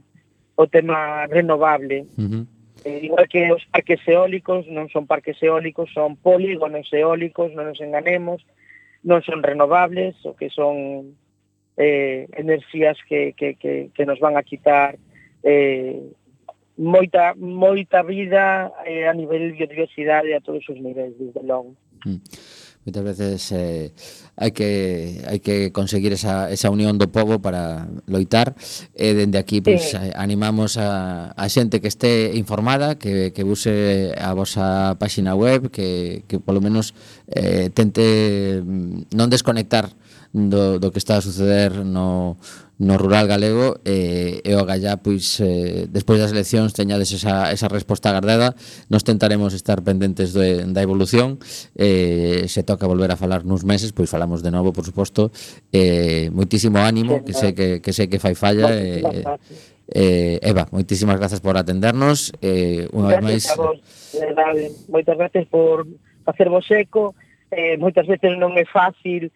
o 0.55 0.67
tema 0.67 1.25
renovable. 1.27 2.05
Uh 2.17 2.21
-huh. 2.21 2.43
eh, 2.85 2.99
igual 3.05 3.27
que 3.27 3.51
os 3.51 3.65
parques 3.69 4.01
eólicos, 4.05 4.67
non 4.69 4.89
son 4.93 5.09
parques 5.09 5.41
eólicos, 5.41 5.89
son 5.93 6.17
polígonos 6.17 6.85
eólicos, 6.93 7.49
non 7.53 7.69
nos 7.69 7.81
enganemos, 7.81 8.45
non 9.01 9.25
son 9.25 9.41
renovables, 9.41 10.13
o 10.25 10.37
que 10.37 10.53
son 10.53 11.17
eh, 11.77 12.29
enerxías 12.37 12.97
que, 13.09 13.33
que, 13.33 13.55
que, 13.55 13.89
que 13.93 14.05
nos 14.05 14.19
van 14.21 14.37
a 14.37 14.45
quitar 14.45 15.01
eh, 15.41 15.97
moita 16.81 17.37
moita 17.37 18.01
vida 18.01 18.73
eh, 18.89 19.05
a 19.05 19.13
nivel 19.13 19.53
de 19.53 19.61
biodiversidade 19.61 20.33
a 20.33 20.41
todos 20.41 20.65
os 20.65 20.77
niveis, 20.81 21.13
desde 21.17 21.45
logo. 21.45 21.77
Mm. 22.05 22.17
Moitas 22.81 23.03
veces 23.05 23.51
eh, 23.53 23.93
hai 24.41 24.49
que 24.57 25.21
hai 25.29 25.37
que 25.37 25.69
conseguir 25.69 26.17
esa, 26.17 26.49
esa 26.49 26.73
unión 26.73 26.97
do 26.97 27.13
povo 27.13 27.37
para 27.37 27.85
loitar 28.09 28.57
e 28.97 29.05
eh, 29.05 29.13
dende 29.13 29.37
aquí 29.37 29.61
pois, 29.61 29.93
sí. 29.93 30.01
animamos 30.17 30.81
a, 30.81 31.29
a 31.37 31.45
xente 31.45 31.77
que 31.77 31.85
este 31.85 32.33
informada 32.33 32.97
que, 32.97 33.37
que 33.37 33.45
use 33.45 34.17
a 34.17 34.33
vosa 34.33 34.97
páxina 34.97 35.37
web 35.37 35.69
que, 35.69 36.25
que 36.25 36.41
polo 36.41 36.57
menos 36.57 36.97
eh, 37.29 37.69
tente 37.69 38.65
mm, 38.65 39.13
non 39.13 39.29
desconectar 39.29 39.85
eh, 39.85 40.10
do, 40.33 40.79
do 40.79 40.91
que 40.91 40.99
está 40.99 41.17
a 41.17 41.21
suceder 41.21 41.83
no, 41.83 42.37
no 42.81 42.97
rural 42.97 43.27
galego 43.27 43.77
e, 43.85 44.41
e 44.41 44.51
o 44.57 44.65
Gallá, 44.65 44.97
pois, 44.97 45.37
eh, 45.37 45.85
despois 45.85 46.17
das 46.17 46.33
eleccións 46.33 46.73
teñades 46.73 47.13
esa, 47.13 47.53
esa 47.53 47.69
resposta 47.69 48.09
agardada. 48.09 48.57
Nos 48.89 49.05
tentaremos 49.05 49.53
estar 49.53 49.85
pendentes 49.85 50.33
de, 50.33 50.65
da 50.65 50.81
evolución. 50.81 51.37
Eh, 51.77 52.49
se 52.49 52.63
toca 52.65 52.89
volver 52.89 53.13
a 53.13 53.19
falar 53.21 53.45
nos 53.45 53.61
meses 53.61 53.93
pois 53.93 54.09
falamos 54.09 54.41
de 54.41 54.49
novo, 54.49 54.73
por 54.73 54.81
suposto. 54.81 55.29
Eh, 55.69 56.33
moitísimo 56.33 56.81
ánimo, 56.81 57.21
que 57.21 57.37
sei 57.37 57.53
que, 57.53 57.85
que 57.85 57.93
sei 57.93 58.09
que 58.09 58.17
fai 58.17 58.33
falla 58.33 58.73
e, 58.73 59.05
eh, 59.05 59.23
eh, 59.93 60.39
Eva, 60.41 60.65
moitísimas 60.73 61.21
grazas 61.21 61.37
por 61.37 61.53
atendernos. 61.59 62.33
Eh, 62.41 62.89
unha 62.95 63.19
vez 63.21 63.21
máis 63.21 63.45
verdade, 64.17 64.73
moitas 64.89 65.15
gracias 65.21 65.45
por 65.53 65.85
facer 66.25 66.49
vos 66.49 66.65
eco. 66.73 67.13
Eh, 67.53 67.77
moitas 67.77 68.09
veces 68.09 68.39
non 68.41 68.57
é 68.57 68.65
fácil 68.65 69.29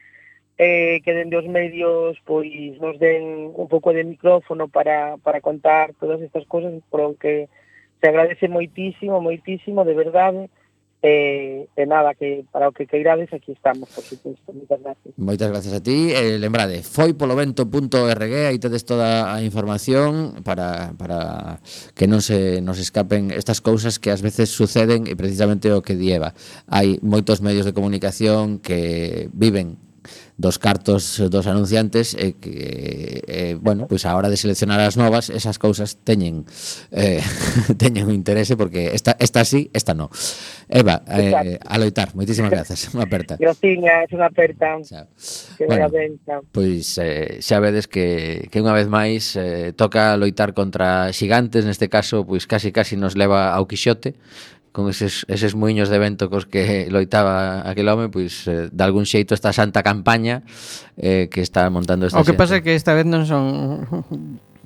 eh, 0.58 1.02
que 1.04 1.14
dende 1.14 1.38
os 1.38 1.48
medios 1.48 2.18
pois 2.24 2.80
nos 2.80 2.98
den 3.00 3.52
un 3.56 3.68
pouco 3.68 3.92
de 3.92 4.04
micrófono 4.04 4.68
para, 4.68 5.18
para 5.20 5.42
contar 5.42 5.94
todas 6.00 6.22
estas 6.22 6.46
cosas, 6.46 6.74
por 6.90 7.16
que 7.18 7.50
se 8.02 8.08
agradece 8.08 8.48
moitísimo, 8.48 9.22
moitísimo, 9.22 9.84
de 9.84 9.96
verdade, 9.96 10.50
E, 11.06 11.08
eh, 11.08 11.70
e 11.78 11.82
eh, 11.84 11.86
nada, 11.86 12.16
que 12.16 12.46
para 12.52 12.68
o 12.68 12.74
que 12.74 12.88
queirades 12.88 13.30
aquí 13.30 13.52
estamos, 13.52 13.90
por 13.94 14.02
supuesto. 14.02 14.50
Moitas 14.50 14.82
gracias. 14.82 15.14
Moitas 15.22 15.50
gracias 15.54 15.74
a 15.78 15.82
ti. 15.84 16.10
Eh, 16.10 16.42
lembrade, 16.42 16.82
foi 16.82 17.14
foipolovento.org, 17.14 18.50
aí 18.50 18.58
tedes 18.58 18.90
toda 18.90 19.30
a 19.30 19.38
información 19.46 20.42
para, 20.42 20.98
para 20.98 21.62
que 21.94 22.10
non 22.10 22.26
se 22.26 22.58
nos 22.66 22.82
escapen 22.82 23.30
estas 23.30 23.62
cousas 23.62 24.02
que 24.02 24.10
ás 24.10 24.26
veces 24.26 24.50
suceden 24.50 25.06
e 25.06 25.14
precisamente 25.14 25.70
o 25.70 25.86
que 25.86 25.94
dieva. 25.94 26.34
Hai 26.66 26.98
moitos 27.06 27.38
medios 27.38 27.70
de 27.70 27.78
comunicación 27.78 28.58
que 28.58 29.30
viven 29.30 29.85
dos 30.38 30.60
cartos 30.60 31.24
dos 31.32 31.48
anunciantes 31.48 32.12
e 32.14 32.36
que 32.36 33.24
eh, 33.24 33.56
bueno, 33.56 33.88
pois 33.88 34.04
pues 34.04 34.12
a 34.12 34.16
hora 34.20 34.28
de 34.28 34.36
seleccionar 34.36 34.84
as 34.84 35.00
novas 35.00 35.32
esas 35.32 35.56
cousas 35.56 35.96
teñen 36.04 36.44
eh, 36.92 37.24
teñen 37.82 38.12
un 38.12 38.16
interese 38.16 38.60
porque 38.60 38.92
esta 38.92 39.16
esta 39.20 39.46
sí, 39.46 39.72
esta 39.72 39.94
no. 39.94 40.12
Eva, 40.68 41.04
eh, 41.08 41.60
a 41.64 41.78
loitar, 41.78 42.12
moitísimas 42.18 42.52
grazas, 42.52 42.90
unha 42.96 43.08
aperta. 43.08 43.40
Graciña, 43.40 44.04
é 44.04 44.12
unha 44.12 44.28
aperta. 44.28 44.82
Xa. 44.84 45.08
Que 45.56 45.70
bueno, 45.70 45.88
pois 46.52 47.00
eh, 47.00 47.40
xa 47.40 47.64
vedes 47.64 47.88
que, 47.88 48.50
que 48.52 48.60
unha 48.60 48.76
vez 48.76 48.92
máis 48.92 49.40
eh, 49.40 49.72
toca 49.72 50.20
loitar 50.20 50.52
contra 50.52 51.16
xigantes, 51.16 51.64
neste 51.64 51.88
caso, 51.88 52.28
pois 52.28 52.44
casi 52.44 52.76
casi 52.76 53.00
nos 53.00 53.16
leva 53.16 53.56
ao 53.56 53.70
Quixote, 53.70 54.20
con 54.76 54.92
eses, 54.92 55.24
eses 55.32 55.56
muiños 55.56 55.88
de 55.88 55.96
vento 56.04 56.28
cos 56.28 56.44
que 56.44 56.88
loitaba 56.92 57.64
aquel 57.64 57.88
home, 57.88 58.12
pois 58.12 58.44
eh, 58.52 58.68
de 58.68 58.84
algún 58.84 59.08
xeito 59.08 59.32
esta 59.32 59.56
santa 59.56 59.80
campaña 59.80 60.44
eh, 61.00 61.32
que 61.32 61.40
está 61.40 61.72
montando 61.72 62.12
esta 62.12 62.20
O 62.20 62.28
que 62.28 62.36
xente. 62.36 62.42
pasa 62.44 62.54
é 62.60 62.62
que 62.62 62.76
esta 62.76 62.92
vez 62.92 63.08
non 63.08 63.24
son 63.24 64.04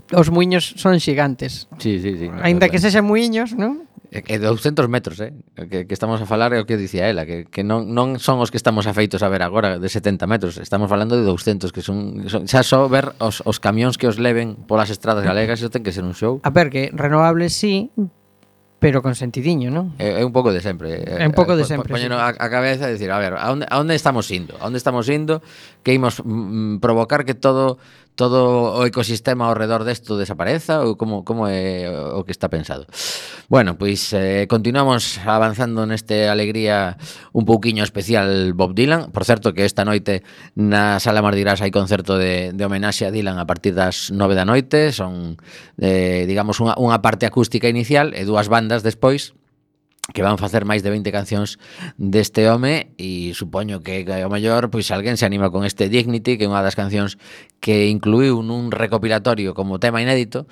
os 0.09 0.33
muiños 0.33 0.73
son 0.81 0.97
xigantes. 0.97 1.69
Sí, 1.77 2.01
sí, 2.01 2.17
sí. 2.17 2.27
Ainda 2.41 2.73
que 2.73 2.81
sexan 2.81 3.05
muiños, 3.05 3.53
non? 3.53 3.85
E 4.09 4.41
200 4.41 4.89
metros, 4.89 5.21
eh? 5.21 5.37
Que, 5.69 5.85
que 5.85 5.93
estamos 5.93 6.17
a 6.17 6.25
falar 6.25 6.49
é 6.49 6.57
o 6.57 6.65
que 6.65 6.81
dicía 6.81 7.05
ela, 7.05 7.29
que, 7.29 7.45
que 7.45 7.61
non, 7.61 7.93
non 7.93 8.17
son 8.17 8.41
os 8.41 8.49
que 8.49 8.57
estamos 8.57 8.89
afeitos 8.89 9.21
a 9.21 9.29
ver 9.29 9.45
agora 9.45 9.77
de 9.77 9.85
70 9.85 10.25
metros, 10.25 10.57
estamos 10.57 10.89
falando 10.89 11.13
de 11.13 11.21
200 11.21 11.69
que 11.69 11.85
son, 11.85 12.25
son 12.25 12.49
xa 12.49 12.65
só 12.65 12.89
ver 12.89 13.13
os, 13.21 13.45
os 13.45 13.61
camións 13.61 14.01
que 14.01 14.09
os 14.09 14.17
leven 14.17 14.57
polas 14.65 14.89
estradas 14.89 15.21
galegas, 15.21 15.61
iso 15.61 15.69
ten 15.69 15.85
que 15.85 15.93
ser 15.93 16.01
un 16.01 16.17
show. 16.17 16.41
A 16.41 16.49
ver, 16.49 16.73
que 16.73 16.89
renovables 16.89 17.53
sí, 17.53 17.93
Pero 18.79 19.03
con 19.03 19.11
sentidiño, 19.13 19.67
non? 19.69 19.91
É, 19.99 20.19
é 20.19 20.23
un 20.23 20.31
pouco 20.31 20.55
de 20.55 20.63
sempre. 20.63 21.03
Eh, 21.03 21.19
é 21.19 21.25
un 21.27 21.35
pouco 21.35 21.51
eh, 21.51 21.59
de 21.59 21.67
sempre. 21.67 21.91
Poñeno 21.91 22.15
sí. 22.15 22.23
a, 22.23 22.31
a 22.31 22.47
cabeza 22.47 22.87
e 22.87 22.95
dicir, 22.95 23.11
a 23.11 23.19
ver, 23.19 23.35
a 23.35 23.51
onde, 23.51 23.67
a 23.67 23.75
onde 23.75 23.91
estamos 23.91 24.31
indo? 24.31 24.55
A 24.63 24.71
onde 24.71 24.79
estamos 24.79 25.03
indo? 25.11 25.43
Que 25.83 25.91
imos 25.91 26.23
mm, 26.23 26.79
mm 26.79 26.79
provocar 26.79 27.27
que 27.27 27.35
todo 27.35 27.75
todo 28.19 28.75
o 28.75 28.83
ecosistema 28.83 29.47
ao 29.47 29.55
redor 29.55 29.87
desto 29.87 30.19
desapareza 30.19 30.83
ou 30.83 30.99
como, 30.99 31.23
como 31.23 31.47
é 31.47 31.87
o 31.87 32.27
que 32.27 32.35
está 32.35 32.51
pensado. 32.51 32.83
Bueno, 33.47 33.79
pois 33.79 34.11
eh, 34.11 34.43
continuamos 34.51 35.23
avanzando 35.23 35.87
neste 35.87 36.27
alegría 36.27 36.99
un 37.31 37.47
pouquiño 37.47 37.79
especial 37.87 38.51
Bob 38.51 38.75
Dylan. 38.75 39.15
Por 39.15 39.23
certo 39.23 39.55
que 39.55 39.63
esta 39.63 39.87
noite 39.87 40.27
na 40.51 40.99
Sala 40.99 41.23
Mardirás 41.23 41.63
hai 41.63 41.71
concerto 41.71 42.19
de, 42.19 42.51
de 42.51 42.63
homenaxe 42.67 43.07
a 43.07 43.13
Dylan 43.15 43.39
a 43.39 43.47
partir 43.47 43.71
das 43.71 44.11
nove 44.11 44.35
da 44.35 44.43
noite. 44.43 44.91
Son, 44.91 45.39
eh, 45.79 46.27
digamos, 46.27 46.59
unha, 46.59 46.75
unha 46.75 46.99
parte 46.99 47.23
acústica 47.23 47.71
inicial 47.71 48.11
e 48.11 48.27
dúas 48.27 48.51
bandas 48.51 48.83
despois 48.83 49.38
que 50.13 50.25
van 50.25 50.37
facer 50.41 50.65
máis 50.65 50.81
de 50.81 50.89
20 50.89 51.11
cancións 51.13 51.61
deste 51.97 52.49
home 52.49 52.93
e 52.97 53.31
supoño 53.37 53.81
que 53.85 54.03
ao 54.03 54.29
mellor 54.31 54.73
pois 54.73 54.89
alguén 54.89 55.15
se 55.15 55.25
anima 55.25 55.53
con 55.53 55.63
este 55.63 55.87
Dignity, 55.89 56.37
que 56.37 56.45
é 56.45 56.51
unha 56.51 56.65
das 56.65 56.77
cancións 56.77 57.17
que 57.61 57.87
incluiu 57.87 58.41
nun 58.41 58.73
recopilatorio 58.73 59.53
como 59.53 59.77
tema 59.77 60.01
inédito 60.01 60.49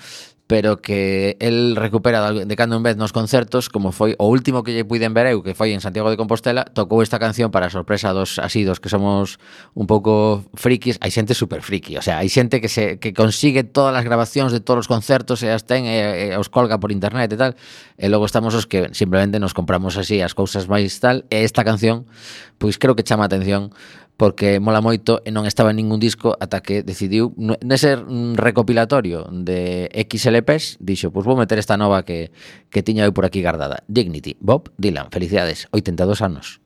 pero 0.48 0.82
que 0.82 1.36
el 1.39 1.76
recupera 1.76 2.32
de 2.32 2.56
cando 2.56 2.78
en 2.78 2.84
vez 2.84 2.95
nos 2.95 3.12
concertos, 3.12 3.68
como 3.68 3.91
foi 3.91 4.16
o 4.16 4.32
último 4.32 4.64
que 4.64 4.72
lle 4.72 4.88
puiden 4.88 5.12
ver 5.12 5.28
eu, 5.28 5.43
que 5.43 5.52
foi 5.52 5.76
en 5.76 5.84
Santiago 5.84 6.08
de 6.08 6.16
Compostela, 6.16 6.64
tocou 6.64 7.04
esta 7.04 7.20
canción 7.20 7.52
para 7.52 7.68
sorpresa 7.68 8.16
dos 8.16 8.39
asidos 8.39 8.80
que 8.80 8.88
somos 8.88 9.43
un 9.76 9.91
pouco 9.91 10.48
frikis, 10.56 10.95
hai 11.04 11.12
xente 11.12 11.36
super 11.36 11.60
friki, 11.60 12.00
o 12.00 12.04
sea, 12.04 12.24
hai 12.24 12.32
xente 12.32 12.64
que 12.64 12.72
se 12.72 12.95
que 12.95 13.12
consigue 13.12 13.68
todas 13.68 13.91
as 13.91 14.08
grabacións 14.08 14.56
de 14.56 14.64
todos 14.64 14.88
os 14.88 14.89
concertos 14.89 15.43
e 15.43 15.52
as 15.52 15.68
ten 15.68 15.84
e, 15.84 16.32
e 16.32 16.39
os 16.39 16.48
colga 16.48 16.80
por 16.80 16.95
internet 16.95 17.28
e 17.28 17.38
tal, 17.38 17.52
e 18.00 18.08
logo 18.08 18.24
estamos 18.24 18.56
os 18.56 18.64
que 18.64 18.88
simplemente 18.95 19.43
nos 19.43 19.52
compramos 19.52 20.00
así 20.00 20.24
as 20.24 20.32
cousas 20.32 20.72
máis 20.72 20.95
tal, 21.04 21.28
e 21.28 21.43
esta 21.43 21.68
canción, 21.68 22.08
pois 22.56 22.80
creo 22.80 22.95
que 22.95 23.04
chama 23.04 23.28
a 23.28 23.30
atención 23.30 23.76
porque 24.18 24.59
mola 24.59 24.82
moito 24.82 25.22
e 25.24 25.30
non 25.30 25.45
estaba 25.45 25.70
en 25.70 25.78
ningún 25.78 26.01
disco 26.01 26.34
ata 26.41 26.65
que 26.65 26.82
decidiu 26.82 27.38
nese 27.38 27.95
recopilatorio 28.34 29.30
de 29.30 29.88
XLPs 29.93 30.82
dixo, 30.82 31.13
pois 31.13 31.24
vou 31.24 31.38
meter 31.38 31.61
esta 31.61 31.78
nova 31.78 32.01
que, 32.01 32.34
que 32.74 32.82
tiña 32.82 33.05
eu 33.05 33.13
por 33.13 33.30
aquí 33.30 33.45
guardada 33.45 33.86
Dignity, 33.86 34.34
Bob 34.41 34.74
Dylan, 34.76 35.13
felicidades 35.13 35.70
82 35.72 36.26
anos. 36.26 36.59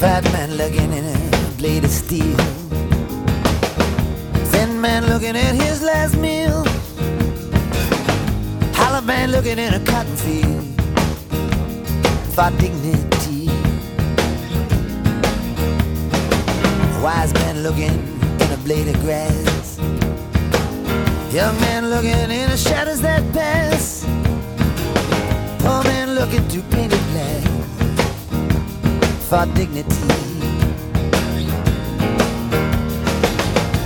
Fat 0.00 0.24
man 0.32 0.56
looking 0.56 0.92
in 0.92 1.04
a 1.04 1.52
blade 1.58 1.84
of 1.84 1.90
steel. 1.90 2.36
Thin 4.50 4.80
man 4.80 5.06
looking 5.06 5.36
at 5.36 5.54
his 5.54 5.82
last 5.82 6.16
looking 9.30 9.58
in 9.58 9.74
a 9.74 9.80
cotton 9.80 10.16
field 10.16 10.64
for 12.34 12.50
dignity. 12.58 13.48
A 16.96 17.00
Wise 17.02 17.32
man 17.34 17.62
looking 17.62 17.94
in 18.40 18.52
a 18.52 18.56
blade 18.64 18.88
of 18.88 19.00
grass. 19.02 19.78
Young 21.32 21.58
man 21.60 21.90
looking 21.90 22.10
in 22.10 22.50
the 22.50 22.56
shadows 22.56 23.00
that 23.02 23.22
pass. 23.32 24.04
Poor 25.60 25.84
man 25.84 26.14
looking 26.16 26.42
through 26.48 26.62
painted 26.70 27.04
glass 27.12 27.46
for 29.28 29.46
dignity. 29.54 29.94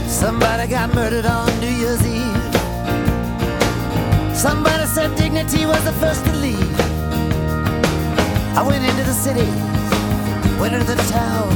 Somebody 0.09 0.69
got 0.69 0.95
murdered 0.95 1.27
on 1.27 1.49
New 1.61 1.69
Year's 1.69 2.07
Eve. 2.07 2.34
Somebody 4.45 4.85
said 4.85 5.17
dignity 5.17 5.65
was 5.65 5.83
the 5.85 5.93
first 5.93 6.23
to 6.27 6.33
leave. 6.35 6.81
I 8.55 8.63
went 8.63 8.85
into 8.85 9.03
the 9.03 9.15
city, 9.15 9.49
went 10.61 10.75
into 10.75 10.95
the 10.95 11.03
town, 11.05 11.49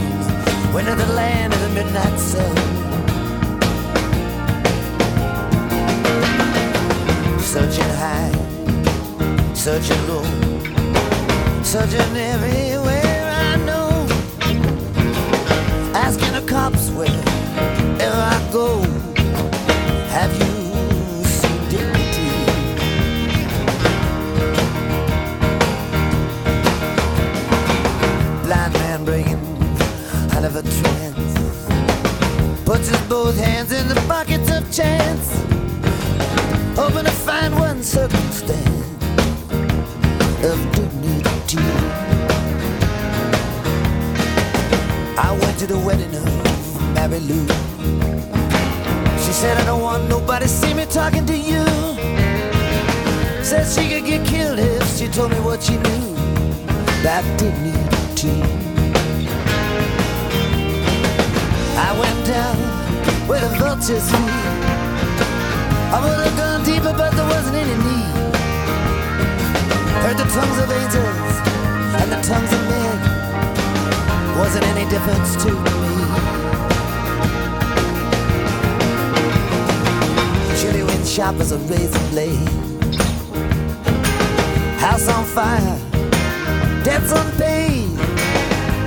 went 0.73 0.89
into 0.89 1.05
the 1.05 1.13
land 1.13 1.53
of 1.53 1.61
the 1.61 1.69
midnight 1.69 2.19
sun. 2.19 2.57
Searching 7.39 7.93
high, 8.01 8.33
searching 9.53 10.03
low, 10.09 10.25
searching 11.63 12.17
everywhere 12.17 13.31
I 13.51 13.57
know. 13.67 13.91
Asking 15.93 16.33
the 16.33 16.45
cops 16.49 16.89
wherever 16.89 17.28
puts 32.89 33.09
both 33.09 33.39
hands 33.39 33.73
in 33.73 33.89
the 33.89 33.95
pockets 34.07 34.51
of 34.51 34.63
chance, 34.73 35.31
hoping 36.77 37.05
to 37.05 37.11
find 37.11 37.55
one 37.55 37.83
circumstance 37.83 38.59
of 40.45 40.59
dignity. 40.73 41.59
I 45.19 45.37
went 45.41 45.59
to 45.59 45.67
the 45.67 45.79
wedding 45.79 46.15
of 46.15 46.95
Mary 46.95 47.21
Lou. 47.21 47.47
She 49.25 49.33
said, 49.33 49.57
I 49.59 49.65
don't 49.67 49.83
want 49.83 50.09
nobody 50.09 50.47
see 50.47 50.73
me 50.75 50.87
talking 50.87 51.27
to 51.27 51.37
you. 51.37 51.65
Said 53.43 53.67
she 53.67 53.89
could 53.89 54.07
get 54.07 54.27
killed 54.27 54.59
if 54.59 54.97
she 54.97 55.09
told 55.09 55.31
me 55.31 55.41
what 55.41 55.63
she 55.63 55.77
knew 55.77 56.15
about 57.01 57.25
dignity. 57.39 58.43
I 61.81 61.97
went 62.01 62.27
down 62.27 62.78
where 63.29 63.41
the 63.41 63.49
vultures 63.57 64.11
feed. 64.11 64.69
I 65.93 66.01
would 66.03 66.19
have 66.25 66.37
gone 66.37 66.65
deeper, 66.65 66.95
but 66.97 67.13
there 67.13 67.29
wasn't 67.29 67.57
any 67.57 67.77
need. 67.87 68.15
Heard 70.03 70.17
the 70.17 70.29
tongues 70.33 70.59
of 70.65 70.69
angels 70.81 71.35
and 72.01 72.09
the 72.11 72.21
tongues 72.27 72.53
of 72.57 72.63
men 72.73 72.97
wasn't 74.39 74.65
any 74.73 74.89
difference 74.89 75.37
to 75.45 75.51
me. 75.51 75.89
Chilly 80.59 80.83
wind 80.83 81.07
sharp 81.07 81.37
as 81.41 81.53
a 81.53 81.59
razor 81.59 82.09
blade. 82.09 82.49
House 84.81 85.07
on 85.09 85.25
fire, 85.27 85.79
debts 86.83 87.13
unpaid. 87.13 87.89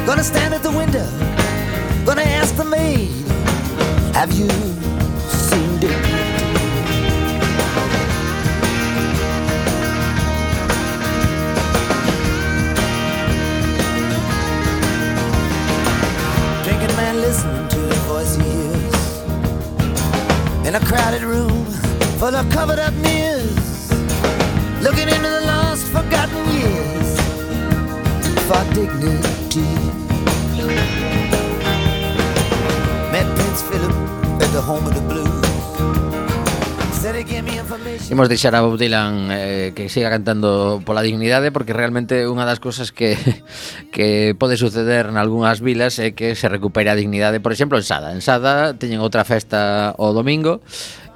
Gonna 0.08 0.24
stand 0.24 0.56
at 0.56 0.64
the 0.64 0.72
window, 0.72 1.08
gonna 2.06 2.24
ask 2.24 2.56
the 2.56 2.66
maid, 2.66 3.21
Have 4.22 4.34
you 4.34 4.48
seen 5.30 5.80
it? 5.82 5.90
Drinking 16.64 16.96
man 16.98 17.16
listening 17.22 17.68
to 17.70 17.78
the 17.80 17.96
voice 18.06 18.36
he 18.36 18.44
hears 18.44 18.98
In 20.68 20.76
a 20.76 20.80
crowded 20.86 21.24
room 21.24 21.66
full 22.20 22.36
of 22.36 22.48
covered 22.52 22.78
up 22.78 22.94
mirrors 22.94 23.92
Looking 24.84 25.10
into 25.10 25.30
the 25.30 25.42
lost 25.48 25.88
forgotten 25.88 26.48
years. 26.60 27.20
For 28.46 28.64
dignity 28.76 29.91
Imos 38.12 38.28
deixar 38.28 38.52
a 38.52 38.60
Bob 38.60 38.76
Dylan 38.76 39.32
eh, 39.32 39.72
que 39.72 39.88
siga 39.88 40.12
cantando 40.12 40.84
pola 40.84 41.00
dignidade 41.00 41.56
porque 41.56 41.72
realmente 41.72 42.28
unha 42.28 42.44
das 42.44 42.60
cousas 42.60 42.92
que 42.92 43.16
que 43.96 44.36
pode 44.36 44.60
suceder 44.60 45.08
en 45.08 45.16
algunhas 45.16 45.64
vilas 45.64 45.96
é 46.04 46.12
que 46.12 46.36
se 46.36 46.52
recupere 46.52 46.92
a 46.92 47.00
dignidade, 47.00 47.40
por 47.40 47.56
exemplo, 47.56 47.80
en 47.80 47.88
Sada. 47.88 48.12
En 48.12 48.20
Sada 48.20 48.76
teñen 48.76 49.00
outra 49.00 49.24
festa 49.24 49.96
o 49.96 50.12
domingo. 50.12 50.60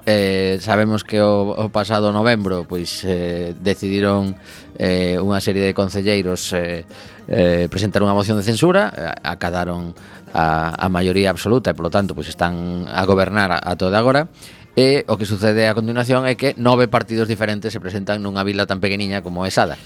Eh, 0.08 0.62
sabemos 0.64 1.04
que 1.04 1.20
o, 1.20 1.52
o 1.60 1.68
pasado 1.74 2.14
novembro 2.16 2.64
pois 2.64 3.04
eh, 3.04 3.52
decidiron 3.60 4.38
eh, 4.80 5.20
unha 5.20 5.44
serie 5.44 5.66
de 5.66 5.74
concelleiros 5.76 6.56
eh, 6.56 6.88
eh, 7.28 7.66
presentar 7.74 8.06
unha 8.06 8.14
moción 8.14 8.38
de 8.38 8.46
censura, 8.46 8.94
eh, 8.94 9.12
acadaron 9.26 9.98
a, 10.36 10.76
a 10.76 10.88
maioría 10.92 11.32
absoluta 11.32 11.72
e, 11.72 11.78
polo 11.78 11.88
tanto, 11.88 12.12
pois 12.12 12.28
están 12.28 12.84
a 12.92 13.08
gobernar 13.08 13.56
a, 13.56 13.60
a 13.64 13.80
toda 13.80 13.96
agora. 13.96 14.28
E 14.76 15.08
o 15.08 15.16
que 15.16 15.24
sucede 15.24 15.72
a 15.72 15.74
continuación 15.74 16.28
é 16.28 16.36
que 16.36 16.52
nove 16.60 16.92
partidos 16.92 17.32
diferentes 17.32 17.72
se 17.72 17.80
presentan 17.80 18.20
nunha 18.20 18.44
vila 18.44 18.68
tan 18.68 18.84
pequeniña 18.84 19.24
como 19.24 19.48
é 19.48 19.52
Sada. 19.52 19.80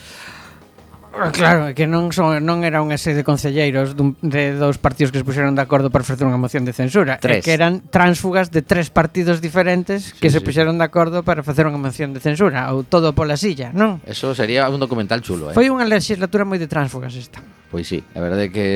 Ah, 1.19 1.31
claro, 1.31 1.75
que 1.75 1.83
non 1.83 2.15
son 2.15 2.39
non 2.47 2.63
era 2.63 2.79
unha 2.79 2.95
serie 2.95 3.19
de 3.21 3.27
concelleiros 3.27 3.91
dun, 3.91 4.15
de 4.23 4.55
dous 4.55 4.79
partidos 4.79 5.11
que 5.11 5.19
se 5.19 5.27
puxeron 5.27 5.51
de 5.51 5.59
acordo 5.59 5.91
para 5.91 6.07
facer 6.07 6.23
unha 6.23 6.39
moción 6.39 6.63
de 6.63 6.71
censura, 6.71 7.19
tres. 7.19 7.43
que 7.43 7.51
eran 7.51 7.83
tránsfugas 7.91 8.55
de 8.55 8.63
tres 8.63 8.87
partidos 8.87 9.43
diferentes 9.43 10.15
que 10.15 10.31
sí, 10.31 10.37
se 10.37 10.39
sí. 10.39 10.45
puxeron 10.47 10.79
de 10.79 10.85
acordo 10.87 11.27
para 11.27 11.43
facer 11.43 11.67
unha 11.67 11.75
moción 11.75 12.15
de 12.15 12.23
censura, 12.23 12.71
ou 12.71 12.87
todo 12.87 13.11
pola 13.11 13.35
silla, 13.35 13.75
non? 13.75 13.99
Eso 14.07 14.31
sería 14.31 14.71
un 14.71 14.79
documental 14.79 15.19
chulo, 15.19 15.51
eh. 15.51 15.53
Foi 15.59 15.67
unha 15.67 15.83
legislatura 15.83 16.47
moi 16.47 16.55
de 16.55 16.71
tránsfugas 16.71 17.11
esta. 17.19 17.43
Pois 17.69 17.85
sí, 17.85 18.01
a 18.15 18.19
verdade 18.23 18.47
é 18.47 18.49
que, 18.49 18.67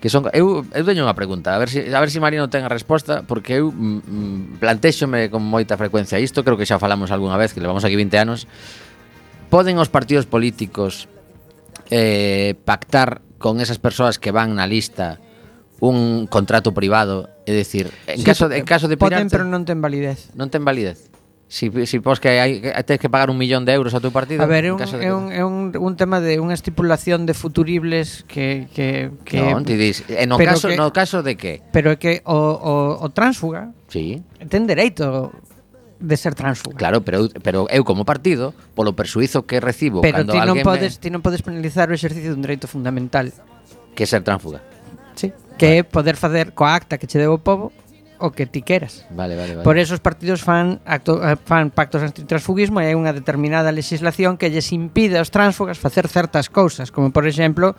que 0.00 0.08
son 0.10 0.26
eu, 0.34 0.64
eu 0.64 0.82
teño 0.88 1.04
unha 1.04 1.14
pregunta, 1.14 1.52
a 1.52 1.60
ver 1.60 1.68
se 1.68 1.84
si, 1.84 1.92
a 1.92 2.00
ver 2.00 2.08
se 2.08 2.18
si 2.18 2.24
Marino 2.24 2.48
ten 2.48 2.64
a 2.66 2.72
resposta, 2.72 3.22
porque 3.28 3.60
eu 3.60 3.70
mm, 3.70 4.00
mm 4.08 4.40
plantexome 4.58 5.28
con 5.28 5.44
moita 5.44 5.76
frecuencia 5.76 6.16
isto, 6.16 6.42
creo 6.42 6.56
que 6.56 6.66
xa 6.66 6.80
falamos 6.80 7.12
algunha 7.12 7.36
vez 7.36 7.52
que 7.52 7.60
levamos 7.60 7.84
aquí 7.84 7.94
20 7.94 8.16
anos. 8.18 8.48
Poden 9.54 9.78
os 9.78 9.86
partidos 9.86 10.26
políticos 10.26 11.06
eh, 11.90 12.54
pactar 12.64 13.22
con 13.38 13.60
esas 13.60 13.78
persoas 13.78 14.18
que 14.18 14.32
van 14.32 14.56
na 14.56 14.64
lista 14.66 15.20
un 15.80 16.26
contrato 16.26 16.72
privado, 16.72 17.28
é 17.44 17.52
dicir, 17.52 17.92
en 18.06 18.18
sí, 18.18 18.24
caso 18.24 18.48
en 18.48 18.64
caso 18.64 18.88
de 18.88 18.96
pirarte, 18.96 19.28
pero 19.28 19.44
non 19.44 19.68
ten 19.68 19.84
validez. 19.84 20.32
Non 20.32 20.48
ten 20.48 20.64
validez. 20.64 21.12
Si, 21.44 21.68
si 21.86 22.00
pos 22.00 22.18
que 22.24 22.40
hai, 22.40 22.58
tens 22.88 22.98
que 22.98 23.12
pagar 23.12 23.28
un 23.28 23.36
millón 23.36 23.68
de 23.68 23.76
euros 23.76 23.92
a 23.92 24.00
tu 24.00 24.10
partido 24.10 24.42
A 24.42 24.48
ver, 24.48 24.64
é 24.64 24.72
un, 24.72 24.80
de... 24.80 24.88
é 24.88 25.12
un, 25.12 25.28
é 25.30 25.44
un, 25.44 25.70
un 25.76 25.92
tema 25.94 26.18
de 26.24 26.40
unha 26.40 26.56
estipulación 26.56 27.28
de 27.28 27.36
futuribles 27.36 28.24
que... 28.26 28.66
que, 28.72 29.12
que 29.28 29.38
non, 29.38 29.62
ti 29.62 29.76
dis, 29.76 30.02
e 30.08 30.24
no, 30.24 30.40
caso, 30.40 30.72
que, 30.72 30.80
no 30.80 30.88
caso 30.90 31.20
de 31.20 31.36
que? 31.36 31.60
Pero 31.68 31.92
é 31.92 31.96
que 32.00 32.24
o, 32.24 32.32
o, 32.32 32.74
o 33.04 33.06
tránsfuga 33.12 33.76
sí. 33.92 34.24
ten 34.48 34.64
dereito 34.64 35.36
de 36.04 36.16
ser 36.16 36.36
transfuga. 36.36 36.76
Claro, 36.76 37.00
pero 37.02 37.28
pero 37.42 37.66
eu 37.72 37.82
como 37.82 38.04
partido, 38.04 38.52
polo 38.76 38.92
persuizo 38.92 39.48
que 39.48 39.58
recibo 39.58 40.04
pero 40.04 40.20
cando 40.20 40.36
ti 40.36 40.38
non 40.38 40.60
alguén 40.60 40.64
podes 40.64 40.92
me... 40.96 41.00
ti 41.00 41.08
non 41.08 41.24
podes 41.24 41.40
penalizar 41.40 41.88
o 41.88 41.96
exercicio 41.96 42.36
dun 42.36 42.44
dereito 42.44 42.68
fundamental 42.68 43.32
que 43.96 44.04
é 44.04 44.08
ser 44.08 44.20
transfuga. 44.20 44.60
Sí, 45.16 45.32
que 45.56 45.80
vale. 45.80 45.80
é 45.80 45.88
poder 45.88 46.20
facer 46.20 46.52
coa 46.52 46.76
acta 46.76 47.00
que 47.00 47.08
che 47.08 47.16
deu 47.16 47.32
o 47.32 47.40
povo 47.40 47.72
o 48.18 48.30
que 48.30 48.46
ti 48.46 48.62
queras. 48.62 49.04
Vale, 49.10 49.36
vale, 49.36 49.56
vale. 49.56 49.64
Por 49.64 49.76
eso 49.76 49.94
os 49.94 50.00
partidos 50.00 50.40
fan, 50.40 50.80
acto, 50.86 51.20
eh, 51.20 51.36
fan 51.36 51.74
pactos 51.74 52.00
antitransfugismo 52.00 52.80
e 52.80 52.88
hai 52.88 52.96
unha 52.96 53.12
determinada 53.12 53.74
legislación 53.74 54.38
que 54.38 54.48
lles 54.48 54.70
impide 54.70 55.18
aos 55.18 55.34
tránsfugas 55.34 55.80
facer 55.80 56.06
certas 56.06 56.48
cousas, 56.48 56.94
como 56.94 57.10
por 57.10 57.26
exemplo 57.26 57.74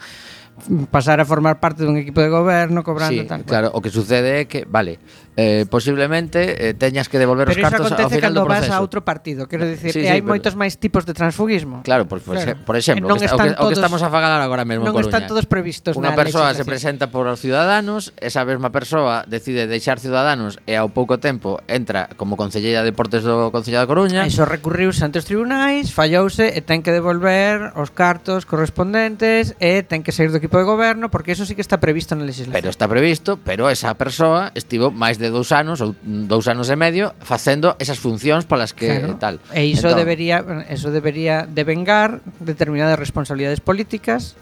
pasar 0.89 1.19
a 1.19 1.25
formar 1.25 1.59
parte 1.59 1.83
dun 1.83 1.99
equipo 1.99 2.23
de 2.23 2.31
goberno 2.31 2.81
cobrando 2.81 3.21
sí, 3.21 3.27
tal. 3.27 3.43
Claro, 3.43 3.75
o 3.75 3.83
que 3.83 3.91
sucede 3.91 4.41
é 4.41 4.43
que, 4.47 4.63
vale, 4.63 4.97
eh, 5.35 5.67
posiblemente 5.67 6.69
eh, 6.69 6.73
teñas 6.73 7.11
que 7.11 7.19
devolver 7.19 7.51
Pero 7.51 7.59
os 7.59 7.63
cartos 7.67 7.91
ao 7.91 8.07
final 8.07 8.31
do 8.31 8.47
proceso. 8.47 8.71
Pero 8.71 8.71
iso 8.71 8.71
acontece 8.71 8.71
cando 8.71 8.71
vas 8.71 8.71
a 8.71 8.79
outro 8.79 9.03
partido, 9.03 9.51
quero 9.51 9.67
dicir, 9.67 9.91
sí, 9.91 10.01
sí, 10.01 10.07
hai 10.07 10.23
pero... 10.23 10.31
moitos 10.31 10.55
máis 10.55 10.79
tipos 10.79 11.03
de 11.03 11.11
transfugismo. 11.11 11.83
Claro, 11.83 12.07
por, 12.07 12.23
por, 12.23 12.39
claro. 12.39 12.55
por 12.63 12.79
exemplo, 12.79 13.11
non 13.11 13.19
o 13.19 13.19
que, 13.19 13.27
está, 13.27 13.35
o, 13.35 13.51
que, 13.51 13.51
todos, 13.51 13.67
o 13.67 13.67
que 13.67 13.75
estamos 13.75 13.99
a 13.99 14.07
falar 14.07 14.39
agora 14.39 14.63
mesmo 14.63 14.87
Non 14.87 14.95
Coruña. 14.95 15.11
están 15.11 15.27
todos 15.27 15.43
previstos 15.43 15.99
Unha 15.99 16.15
persoa 16.15 16.55
se 16.55 16.63
presenta 16.63 17.11
por 17.11 17.27
os 17.27 17.43
ciudadanos, 17.43 18.15
esa 18.23 18.47
mesma 18.47 18.71
persoa 18.71 19.27
decide 19.27 19.67
deixar 19.67 19.99
ciudadanos 19.99 20.55
e 20.63 20.79
ao 20.79 20.87
pouco 20.87 21.19
tempo 21.19 21.59
entra 21.67 22.07
como 22.15 22.39
concelleira 22.39 22.79
de 22.79 22.95
deportes 22.95 23.27
do 23.27 23.51
Concello 23.51 23.83
da 23.83 23.87
Coruña. 23.91 24.23
Iso 24.23 24.47
recurriu 24.47 24.95
ante 24.95 25.19
os 25.19 25.27
tribunais, 25.27 25.91
fallouse 25.91 26.47
e 26.47 26.63
ten 26.63 26.79
que 26.79 26.95
devolver 26.95 27.75
os 27.75 27.91
cartos 27.91 28.47
correspondentes 28.47 29.51
e 29.59 29.83
ten 29.83 29.99
que 29.99 30.15
sair 30.15 30.31
do 30.31 30.39
equipo 30.45 30.61
de 30.61 30.63
goberno, 30.63 31.09
porque 31.09 31.33
eso 31.33 31.45
sí 31.45 31.57
que 31.57 31.65
está 31.65 31.81
previsto 31.81 32.13
na 32.13 32.21
legislación. 32.21 32.53
Pero 32.53 32.69
está 32.69 32.85
previsto, 32.85 33.41
pero 33.41 33.73
esa 33.73 33.97
persoa 33.97 34.53
estivo 34.53 34.93
máis 34.93 35.17
de 35.17 35.33
dous 35.33 35.49
anos 35.49 35.81
ou 35.81 35.97
dous 36.05 36.45
anos 36.45 36.69
e 36.69 36.77
medio 36.77 37.17
facendo 37.25 37.73
esas 37.81 37.97
funcións 37.97 38.45
polas 38.45 38.77
que 38.77 39.01
claro. 39.01 39.17
tal. 39.17 39.35
E 39.49 39.65
iso 39.65 39.89
entón, 39.89 40.05
debería 40.05 40.45
eso 40.69 40.93
debería 40.93 41.49
devengar 41.49 42.21
determinadas 42.37 43.01
responsabilidades 43.01 43.57
políticas 43.57 44.37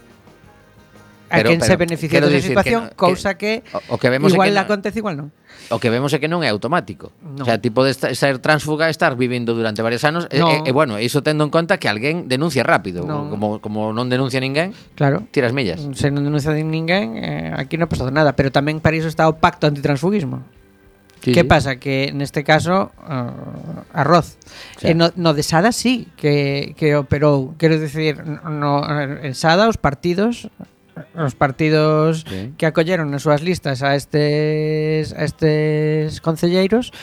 pero, 1.33 1.49
a 1.49 1.51
quen 1.51 1.59
pero, 1.59 1.71
se 1.71 1.75
beneficia 1.81 2.21
desa 2.21 2.39
situación, 2.45 2.81
que 2.87 2.93
no, 2.93 2.97
cousa 2.97 3.33
que, 3.33 3.65
o, 3.73 3.95
o 3.95 3.97
que 3.97 4.13
vemos 4.13 4.29
igual 4.29 4.49
é 4.49 4.53
que 4.53 4.61
no, 4.61 4.65
acontece, 4.69 5.01
igual 5.01 5.15
non. 5.17 5.27
O 5.73 5.81
que 5.81 5.89
vemos 5.89 6.13
é 6.13 6.21
que 6.21 6.29
non 6.29 6.45
é 6.45 6.53
automático. 6.53 7.09
No. 7.25 7.41
O 7.41 7.45
sea, 7.49 7.57
tipo 7.57 7.81
de 7.81 7.91
estar, 7.91 8.13
ser 8.13 8.37
transfuga, 8.37 8.93
estar 8.93 9.17
vivindo 9.17 9.57
durante 9.57 9.81
varios 9.81 10.05
anos, 10.05 10.29
no. 10.29 10.63
e, 10.63 10.69
e, 10.69 10.71
bueno, 10.71 11.01
iso 11.01 11.25
tendo 11.25 11.41
en 11.41 11.51
conta 11.51 11.81
que 11.81 11.89
alguén 11.89 12.29
denuncia 12.29 12.61
rápido, 12.61 13.01
no. 13.03 13.33
como 13.33 13.57
como 13.57 13.89
non 13.91 14.13
denuncia 14.13 14.37
ninguén. 14.37 14.77
Claro. 14.93 15.25
Tiras 15.33 15.51
millas. 15.57 15.81
Se 15.97 16.13
non 16.13 16.21
denuncia 16.21 16.53
ninguén, 16.53 17.17
eh, 17.17 17.49
aquí 17.57 17.81
non 17.81 17.87
ha 17.87 17.91
pasado 17.91 18.13
nada, 18.13 18.37
pero 18.37 18.53
tamén 18.53 18.77
para 18.77 18.93
iso 18.93 19.09
está 19.09 19.25
o 19.25 19.41
pacto 19.41 19.65
antitransfugismo. 19.65 20.45
Sí, 21.23 21.31
que 21.31 21.41
sí. 21.41 21.47
pasa? 21.47 21.77
Que 21.77 22.11
neste 22.11 22.43
caso 22.43 22.91
uh, 23.07 23.87
arroz. 23.93 24.35
Sí. 24.75 24.91
E 24.91 24.93
no, 24.93 25.15
no 25.15 25.31
de 25.31 25.39
Sada 25.39 25.71
sí 25.71 26.11
que, 26.19 26.75
que 26.75 26.99
operou. 26.99 27.55
Quero 27.55 27.79
dicir, 27.79 28.19
no, 28.43 28.83
en 28.83 29.31
Sada 29.31 29.71
os 29.71 29.79
partidos 29.79 30.51
os 31.17 31.33
partidos 31.33 32.23
Bien. 32.25 32.53
que 32.57 32.65
acolleron 32.65 33.09
nas 33.09 33.25
súas 33.25 33.41
listas 33.41 33.81
a 33.81 33.97
estes 33.97 35.13
a 35.13 35.25
estes 35.25 36.21
concelleiros 36.21 36.93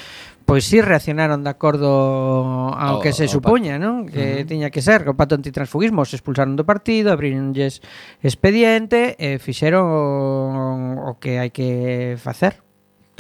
pois 0.51 0.67
si 0.67 0.79
sí 0.79 0.83
reaccionaron 0.83 1.47
de 1.47 1.51
acordo 1.55 2.75
ao 2.75 2.99
que 2.99 3.15
se 3.15 3.31
supoña, 3.31 3.79
non? 3.79 4.11
Que 4.11 4.19
uh 4.19 4.43
-huh. 4.43 4.51
tiña 4.51 4.75
que 4.75 4.83
ser, 4.83 5.07
que 5.07 5.15
o 5.15 5.19
pato 5.19 5.39
antitransfugismo 5.39 6.03
se 6.03 6.19
expulsaron 6.19 6.59
do 6.59 6.67
partido, 6.67 7.15
abrironlles 7.15 7.79
expediente 8.19 9.15
e 9.15 9.39
fixeron 9.39 9.87
o, 9.87 11.07
o 11.07 11.13
que 11.23 11.39
hai 11.39 11.55
que 11.55 12.19
facer. 12.19 12.59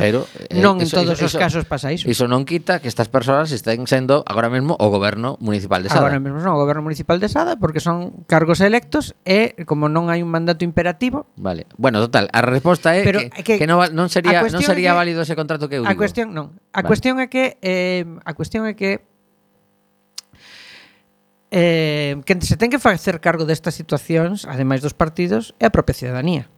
Pero 0.00 0.24
eh, 0.48 0.56
non 0.64 0.80
eso, 0.80 0.96
en 0.96 1.04
todos 1.04 1.20
iso, 1.20 1.28
os 1.28 1.34
casos 1.36 1.68
pasa 1.68 1.92
iso. 1.92 2.08
Iso 2.08 2.24
non 2.24 2.48
quita 2.48 2.80
que 2.80 2.88
estas 2.88 3.12
persoas 3.12 3.52
estén 3.52 3.84
sendo 3.84 4.24
agora 4.24 4.48
mesmo 4.48 4.72
o 4.80 4.88
goberno 4.88 5.36
municipal 5.44 5.84
de 5.84 5.92
Sada. 5.92 6.08
Agora 6.08 6.16
mesmo 6.16 6.40
non 6.40 6.56
o 6.56 6.58
goberno 6.58 6.80
municipal 6.80 7.20
de 7.20 7.28
Sada 7.28 7.60
porque 7.60 7.84
son 7.84 8.24
cargos 8.24 8.64
electos 8.64 9.12
e 9.28 9.52
como 9.68 9.92
non 9.92 10.08
hai 10.08 10.24
un 10.24 10.32
mandato 10.32 10.64
imperativo. 10.64 11.28
Vale. 11.36 11.68
Bueno, 11.76 12.00
total, 12.00 12.32
a 12.32 12.40
resposta 12.40 12.96
é 12.96 13.04
Pero, 13.04 13.20
que, 13.28 13.44
que, 13.44 13.54
que 13.60 13.66
non, 13.68 13.84
non 13.92 14.08
sería 14.08 14.40
non 14.40 14.64
sería 14.64 14.96
que, 14.96 14.98
válido 15.04 15.20
ese 15.20 15.36
contrato 15.36 15.68
que 15.68 15.76
eu 15.76 15.84
digo. 15.84 15.92
A 15.92 16.00
cuestión 16.00 16.32
non. 16.32 16.56
A 16.72 16.80
vale. 16.80 16.88
cuestión 16.88 17.20
é 17.20 17.28
que 17.28 17.60
eh, 17.60 18.08
a 18.24 18.32
cuestión 18.32 18.64
é 18.64 18.72
que 18.72 19.04
eh, 21.50 22.16
que 22.24 22.34
se 22.40 22.56
ten 22.56 22.70
que 22.70 22.78
facer 22.78 23.18
cargo 23.20 23.44
destas 23.44 23.74
situacións, 23.76 24.46
ademais 24.46 24.80
dos 24.80 24.94
partidos, 24.94 25.52
é 25.58 25.68
a 25.68 25.74
propia 25.74 25.92
cidadanía. 25.92 26.48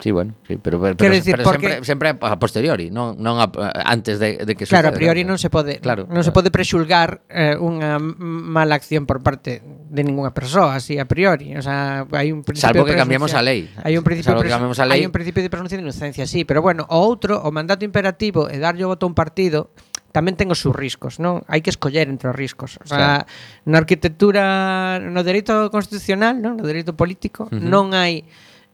Sí, 0.00 0.10
bueno, 0.10 0.34
sí, 0.48 0.56
pero, 0.56 0.80
pero, 0.80 0.96
pero, 0.96 1.14
decir, 1.14 1.36
pero 1.36 1.44
porque... 1.44 1.84
sempre, 1.84 2.08
sempre 2.08 2.28
a 2.28 2.38
posteriori, 2.40 2.88
non, 2.88 3.20
non 3.20 3.36
a, 3.36 3.52
antes 3.84 4.16
de, 4.16 4.40
de 4.48 4.52
que 4.56 4.64
suceda. 4.64 4.88
Claro, 4.88 4.96
a 4.96 4.98
priori 4.98 5.28
non 5.28 5.36
se 5.36 5.52
pode 5.52 5.76
claro, 5.76 6.08
non 6.08 6.24
claro. 6.24 6.24
se 6.24 6.32
pode 6.32 6.48
prexulgar 6.48 7.20
eh, 7.28 7.52
unha 7.60 8.00
mala 8.00 8.80
acción 8.80 9.04
por 9.04 9.20
parte 9.20 9.60
de 9.60 10.00
ningunha 10.00 10.32
persoa, 10.32 10.80
así 10.80 10.96
a 10.96 11.04
priori, 11.04 11.52
o 11.52 11.60
sea, 11.60 12.08
hai 12.16 12.32
un 12.32 12.40
principio 12.40 12.80
Salvo 12.80 12.88
que 12.88 12.96
cambiamos 12.96 13.36
a 13.36 13.44
lei. 13.44 13.68
Hai 13.84 14.00
un 14.00 14.04
principio 14.04 14.32
Salvo 14.32 14.40
que 14.40 14.48
cambiamos 14.48 14.80
a 14.80 14.88
lei. 14.88 15.04
Hai 15.04 15.04
un 15.04 15.12
principio 15.12 15.44
de 15.44 15.52
presunción 15.52 15.84
de 15.84 15.92
inocencia, 15.92 16.24
sí, 16.24 16.48
pero 16.48 16.64
bueno, 16.64 16.88
o 16.88 16.96
outro, 16.96 17.36
o 17.44 17.52
mandato 17.52 17.84
imperativo 17.84 18.48
e 18.48 18.56
darlle 18.56 18.88
o 18.88 18.90
voto 18.96 19.04
a 19.04 19.08
un 19.12 19.16
partido 19.16 19.68
tamén 20.16 20.34
ten 20.34 20.50
os 20.50 20.58
seus 20.58 20.74
riscos, 20.74 21.22
non? 21.22 21.44
Hai 21.46 21.60
que 21.60 21.70
escoller 21.70 22.10
entre 22.10 22.32
os 22.32 22.36
riscos. 22.36 22.80
O 22.82 22.88
sea, 22.88 23.22
claro. 23.22 23.68
na 23.68 23.76
arquitectura, 23.78 24.98
no 24.98 25.22
dereito 25.22 25.70
constitucional, 25.70 26.40
non? 26.40 26.58
no 26.58 26.64
dereito 26.66 26.98
político, 26.98 27.46
uh 27.46 27.54
-huh. 27.54 27.62
non 27.62 27.94
hai 27.94 28.26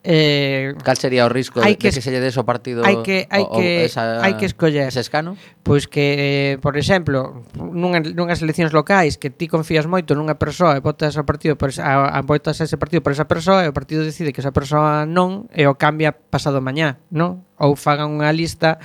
Eh, 0.09 0.75
Cal 0.85 0.97
sería 0.97 1.27
o 1.27 1.29
risco 1.29 1.59
de 1.59 1.75
que, 1.75 1.91
de 1.91 1.99
que 1.99 1.99
se 1.99 2.15
lle 2.15 2.23
des 2.23 2.39
o 2.39 2.47
partido 2.47 2.87
hai 2.87 3.03
que, 3.03 3.27
hai 3.27 3.43
o, 3.43 3.59
que, 3.59 3.91
esa, 3.91 4.23
hai 4.23 4.39
que 4.39 4.47
escoller 4.47 4.87
ese 4.87 5.03
escano? 5.03 5.35
Pois 5.67 5.91
que, 5.91 6.55
eh, 6.55 6.63
por 6.63 6.79
exemplo, 6.79 7.43
nunha, 7.59 7.99
nunhas 7.99 8.39
eleccións 8.39 8.71
locais 8.71 9.19
que 9.19 9.35
ti 9.35 9.51
confías 9.51 9.91
moito 9.91 10.15
nunha 10.15 10.39
persoa 10.39 10.79
e 10.79 10.81
votas 10.81 11.19
ao 11.19 11.27
partido 11.27 11.59
por, 11.59 11.75
a, 11.83 12.15
a, 12.15 12.23
votas 12.23 12.63
ese 12.63 12.79
partido 12.79 13.03
por 13.03 13.11
esa 13.11 13.27
persoa 13.27 13.67
e 13.67 13.69
o 13.69 13.75
partido 13.75 14.07
decide 14.07 14.31
que 14.31 14.39
esa 14.39 14.55
persoa 14.55 15.11
non 15.11 15.51
e 15.51 15.67
o 15.67 15.75
cambia 15.75 16.15
pasado 16.15 16.63
mañá, 16.63 17.03
non? 17.11 17.43
Ou 17.59 17.75
fagan 17.75 18.15
unha 18.15 18.31
lista 18.31 18.79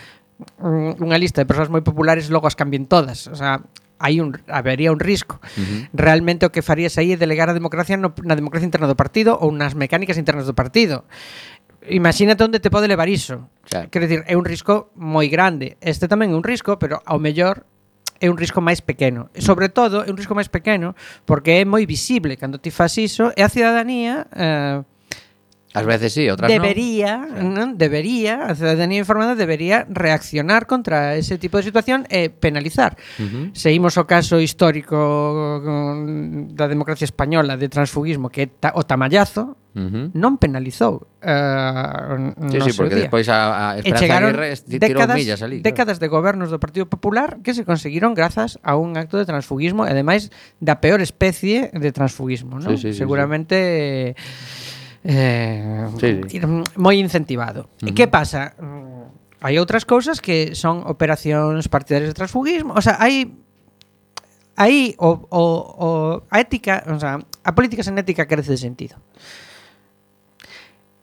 unha 0.58 1.22
lista 1.22 1.46
de 1.46 1.46
persoas 1.46 1.70
moi 1.70 1.86
populares 1.86 2.34
logo 2.34 2.50
as 2.50 2.58
cambien 2.58 2.90
todas, 2.90 3.30
o 3.30 3.38
sea, 3.38 3.62
hai 4.02 4.18
un 4.18 4.34
habería 4.50 4.90
un 4.90 5.00
risco. 5.00 5.38
Uh 5.38 5.62
-huh. 5.62 5.82
Realmente 5.94 6.46
o 6.46 6.52
que 6.52 6.66
farías 6.66 6.98
aí 6.98 7.14
é 7.14 7.18
delegar 7.18 7.48
a 7.48 7.56
democracia 7.56 7.96
no, 7.96 8.12
na 8.26 8.34
democracia 8.34 8.66
interna 8.66 8.90
do 8.90 8.98
partido 8.98 9.38
ou 9.38 9.54
nas 9.54 9.78
mecánicas 9.78 10.18
internas 10.18 10.50
do 10.50 10.58
partido. 10.58 11.06
Imagínate 11.86 12.42
onde 12.44 12.60
te 12.60 12.70
pode 12.70 12.90
levar 12.90 13.10
iso. 13.10 13.50
Claro. 13.70 13.90
Quero 13.90 14.06
dicir, 14.06 14.22
é 14.26 14.38
un 14.38 14.46
risco 14.46 14.90
moi 14.98 15.30
grande. 15.30 15.78
Este 15.82 16.10
tamén 16.10 16.34
é 16.34 16.38
un 16.38 16.46
risco, 16.46 16.78
pero 16.82 17.02
ao 17.06 17.22
mellor 17.22 17.66
é 18.22 18.30
un 18.30 18.38
risco 18.38 18.62
máis 18.62 18.86
pequeno. 18.86 19.34
Sobre 19.38 19.70
todo, 19.70 20.06
é 20.06 20.10
un 20.14 20.18
risco 20.18 20.38
máis 20.38 20.50
pequeno 20.50 20.94
porque 21.26 21.62
é 21.62 21.66
moi 21.66 21.90
visible 21.90 22.38
cando 22.38 22.62
ti 22.62 22.70
fas 22.70 22.94
iso 23.02 23.34
e 23.34 23.42
a 23.42 23.50
cidadanía 23.50 24.30
eh, 24.30 24.86
Ás 25.74 25.86
veces 25.88 26.12
sí, 26.12 26.28
outras 26.28 26.52
debería, 26.52 27.24
non. 27.40 27.80
Debería, 27.80 28.44
a 28.44 28.56
cidadanía 28.60 29.00
informada 29.00 29.40
debería 29.40 29.88
reaccionar 29.88 30.68
contra 30.68 31.16
ese 31.16 31.40
tipo 31.40 31.56
de 31.56 31.64
situación 31.64 32.04
e 32.12 32.28
penalizar. 32.28 33.00
Uh 33.16 33.24
-huh. 33.24 33.46
Seguimos 33.56 33.96
o 33.96 34.04
caso 34.04 34.44
histórico 34.44 35.00
da 36.52 36.68
democracia 36.68 37.08
española 37.08 37.56
de 37.56 37.72
transfugismo 37.72 38.28
que 38.28 38.52
ta, 38.52 38.76
o 38.76 38.84
tamallazo 38.84 39.56
uh 39.72 39.80
-huh. 39.80 40.06
non 40.12 40.36
penalizou. 40.36 41.08
Uh, 41.24 42.36
sí, 42.52 42.60
sí, 42.68 42.72
porque 42.76 43.00
día. 43.00 43.08
despois 43.08 43.30
a, 43.32 43.72
a 43.72 43.80
Esperanza 43.80 44.18
Aguirre 44.18 44.58
tirou 44.76 45.08
millas 45.08 45.40
ali. 45.40 45.64
Claro. 45.64 45.70
Décadas 45.72 45.98
de 46.04 46.08
gobernos 46.12 46.52
do 46.52 46.60
Partido 46.60 46.92
Popular 46.92 47.40
que 47.46 47.56
se 47.56 47.64
conseguiron 47.64 48.12
grazas 48.12 48.60
a 48.60 48.76
un 48.76 49.00
acto 49.00 49.16
de 49.16 49.24
transfugismo 49.24 49.88
e 49.88 49.96
ademais 49.96 50.36
da 50.60 50.84
peor 50.84 51.00
especie 51.00 51.72
de 51.72 51.90
transfugismo, 51.96 52.60
non? 52.60 52.76
Sí, 52.76 52.92
sí, 52.92 52.98
Seguramente 52.98 54.20
sí, 54.20 54.20
sí 54.20 54.61
eh, 55.04 55.88
sí, 56.00 56.22
sí. 56.30 56.38
moi 56.78 56.98
incentivado. 57.02 57.70
Uh 57.82 57.88
-huh. 57.88 57.90
E 57.90 57.92
que 57.98 58.06
pasa? 58.06 58.54
Mm, 58.60 59.42
hai 59.42 59.58
outras 59.58 59.90
cousas 59.90 60.22
que 60.22 60.54
son 60.54 60.86
operacións 60.86 61.66
partidarias 61.66 62.14
de 62.14 62.18
transfugismo, 62.18 62.78
o 62.78 62.82
sea, 62.82 63.02
hai 63.02 63.34
aí 64.54 64.94
o, 65.02 65.26
o, 65.34 65.44
o 65.82 65.88
a 66.30 66.38
ética, 66.38 66.86
o 66.86 67.00
sea, 67.02 67.18
a 67.18 67.52
política 67.58 67.82
sen 67.82 67.98
ética 67.98 68.30
carece 68.30 68.54
de 68.54 68.62
sentido. 68.62 69.02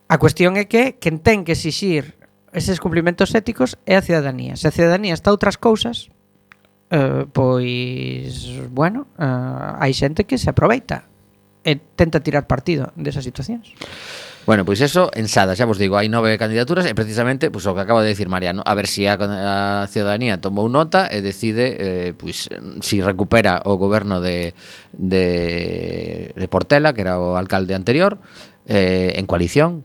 A 0.08 0.16
cuestión 0.16 0.54
é 0.54 0.70
que 0.70 0.96
quen 1.02 1.18
ten 1.18 1.42
que 1.42 1.58
exixir 1.58 2.14
eses 2.54 2.78
cumplimentos 2.80 3.34
éticos 3.34 3.76
é 3.84 3.98
a 3.98 4.02
cidadanía. 4.06 4.54
Se 4.54 4.70
a 4.70 4.72
cidadanía 4.72 5.12
está 5.12 5.28
a 5.30 5.36
outras 5.36 5.58
cousas, 5.58 6.08
eh, 6.94 7.26
pois, 7.34 8.46
bueno, 8.70 9.10
eh, 9.18 9.82
hai 9.82 9.92
xente 9.92 10.24
que 10.24 10.38
se 10.38 10.48
aproveita 10.48 11.10
e 11.64 11.76
tenta 11.96 12.20
tirar 12.20 12.46
partido 12.46 12.92
desas 12.94 13.24
situacións. 13.24 13.74
Bueno, 14.48 14.64
pois 14.64 14.80
pues 14.80 14.90
eso, 14.90 15.10
en 15.12 15.28
Sada, 15.28 15.52
xa 15.52 15.68
vos 15.68 15.76
digo, 15.76 16.00
hai 16.00 16.08
nove 16.08 16.40
candidaturas 16.40 16.88
e 16.88 16.96
precisamente 16.96 17.52
pois, 17.52 17.68
pues, 17.68 17.72
o 17.72 17.76
que 17.76 17.84
acaba 17.84 18.00
de 18.00 18.16
decir 18.16 18.32
Mariano, 18.32 18.64
a 18.64 18.72
ver 18.72 18.88
se 18.88 19.04
si 19.04 19.06
a, 19.06 19.20
a 19.20 19.86
ciudadanía 19.92 20.40
tomou 20.40 20.72
nota 20.72 21.04
e 21.12 21.20
decide 21.20 21.76
eh, 21.76 22.10
pois, 22.16 22.48
pues, 22.48 22.80
si 22.80 23.04
recupera 23.04 23.60
o 23.68 23.76
goberno 23.76 24.24
de, 24.24 24.56
de, 24.96 26.32
de 26.32 26.46
Portela, 26.48 26.96
que 26.96 27.04
era 27.04 27.20
o 27.20 27.36
alcalde 27.36 27.76
anterior, 27.76 28.16
eh, 28.64 29.20
en 29.20 29.28
coalición 29.28 29.84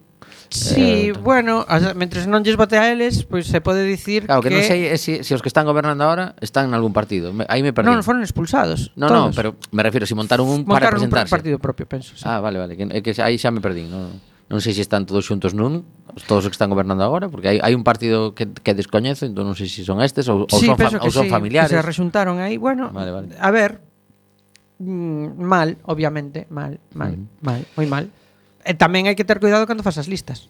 Sí, 0.54 1.10
eh, 1.10 1.14
bueno, 1.18 1.66
o 1.68 1.80
sea, 1.82 1.98
mentres 1.98 2.30
non 2.30 2.46
lles 2.46 2.54
vote 2.54 2.78
a 2.78 2.94
eles, 2.94 3.26
pois 3.26 3.50
pues, 3.50 3.50
se 3.50 3.58
pode 3.58 3.82
dicir 3.82 4.30
claro, 4.30 4.46
que... 4.46 4.54
Claro, 4.54 4.62
que 4.62 4.62
non 4.62 4.70
sei 4.70 4.80
se, 4.94 5.02
si, 5.02 5.12
se 5.26 5.26
si 5.26 5.32
os 5.34 5.42
que 5.42 5.50
están 5.50 5.66
gobernando 5.66 6.06
agora 6.06 6.38
están 6.46 6.70
en 6.70 6.78
algún 6.78 6.94
partido. 6.94 7.34
Me, 7.34 7.50
aí 7.50 7.66
me 7.66 7.74
perdí. 7.74 7.90
Non, 7.90 8.06
foron 8.06 8.22
expulsados. 8.22 8.94
Non, 8.94 9.10
non, 9.10 9.34
pero 9.34 9.58
me 9.74 9.82
refiero, 9.82 10.06
si 10.06 10.14
montaron 10.14 10.46
un 10.46 10.62
montaron 10.62 10.70
para 10.70 10.94
presentarse. 10.94 11.10
Montaron 11.10 11.26
un 11.26 11.38
partido 11.42 11.58
propio, 11.58 11.90
penso. 11.90 12.14
Sí. 12.14 12.22
Ah, 12.30 12.38
vale, 12.38 12.62
vale, 12.62 12.78
que, 12.78 12.86
que 12.86 13.12
aí 13.18 13.42
xa 13.42 13.50
me 13.50 13.66
perdí. 13.66 13.90
Non, 13.90 14.14
non 14.46 14.62
sei 14.62 14.78
se 14.78 14.82
si 14.82 14.86
están 14.86 15.10
todos 15.10 15.26
xuntos 15.26 15.58
nun, 15.58 15.82
todos 16.30 16.46
os 16.46 16.54
que 16.54 16.58
están 16.62 16.70
gobernando 16.70 17.02
agora, 17.02 17.34
porque 17.34 17.50
hai, 17.50 17.58
hai 17.58 17.74
un 17.74 17.82
partido 17.82 18.38
que, 18.38 18.46
que 18.46 18.78
descoñezo, 18.78 19.26
entón 19.26 19.50
non 19.50 19.58
sei 19.58 19.66
se 19.66 19.82
si 19.82 19.90
son 19.90 20.06
estes 20.06 20.30
ou, 20.30 20.46
sí, 20.46 20.70
ou 20.70 20.78
son, 20.78 20.78
fam, 20.78 21.02
ou 21.02 21.10
son 21.10 21.26
sí, 21.26 21.34
familiares. 21.34 21.74
Que 21.74 21.82
se 21.82 21.82
rexuntaron 21.82 22.38
aí, 22.38 22.62
bueno, 22.62 22.94
vale, 22.94 23.10
vale. 23.10 23.28
a 23.34 23.50
ver, 23.50 23.82
mm, 24.78 25.42
mal, 25.42 25.82
obviamente, 25.90 26.46
mal, 26.54 26.78
mal, 26.94 27.18
mm. 27.18 27.42
mal, 27.42 27.62
moi 27.74 27.88
mal. 27.90 28.06
E 28.64 28.74
tamén 28.74 29.12
hai 29.12 29.16
que 29.16 29.28
ter 29.28 29.44
cuidado 29.44 29.68
cando 29.68 29.84
fas 29.84 30.00
as 30.00 30.08
listas. 30.08 30.48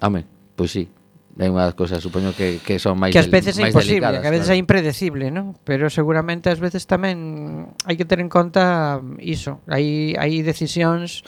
Home, 0.00 0.28
pois 0.56 0.70
sí. 0.70 0.88
É 1.34 1.50
unha 1.50 1.66
das 1.66 1.74
cousas, 1.74 1.98
supoño 1.98 2.30
que, 2.30 2.62
que 2.62 2.78
son 2.78 2.94
máis 2.94 3.10
Que 3.10 3.18
ás 3.18 3.26
veces 3.26 3.58
é 3.58 3.66
imposible, 3.66 4.06
delicadas, 4.06 4.22
que 4.22 4.30
a 4.30 4.34
veces 4.34 4.46
claro. 4.46 4.58
é 4.58 4.62
impredecible, 4.62 5.24
¿no? 5.34 5.58
pero 5.66 5.90
seguramente 5.90 6.46
ás 6.46 6.62
veces 6.62 6.86
tamén 6.86 7.74
hai 7.90 7.98
que 7.98 8.06
ter 8.06 8.22
en 8.22 8.30
conta 8.30 9.02
iso. 9.18 9.58
Hai, 9.66 10.14
hai 10.14 10.46
decisións 10.46 11.26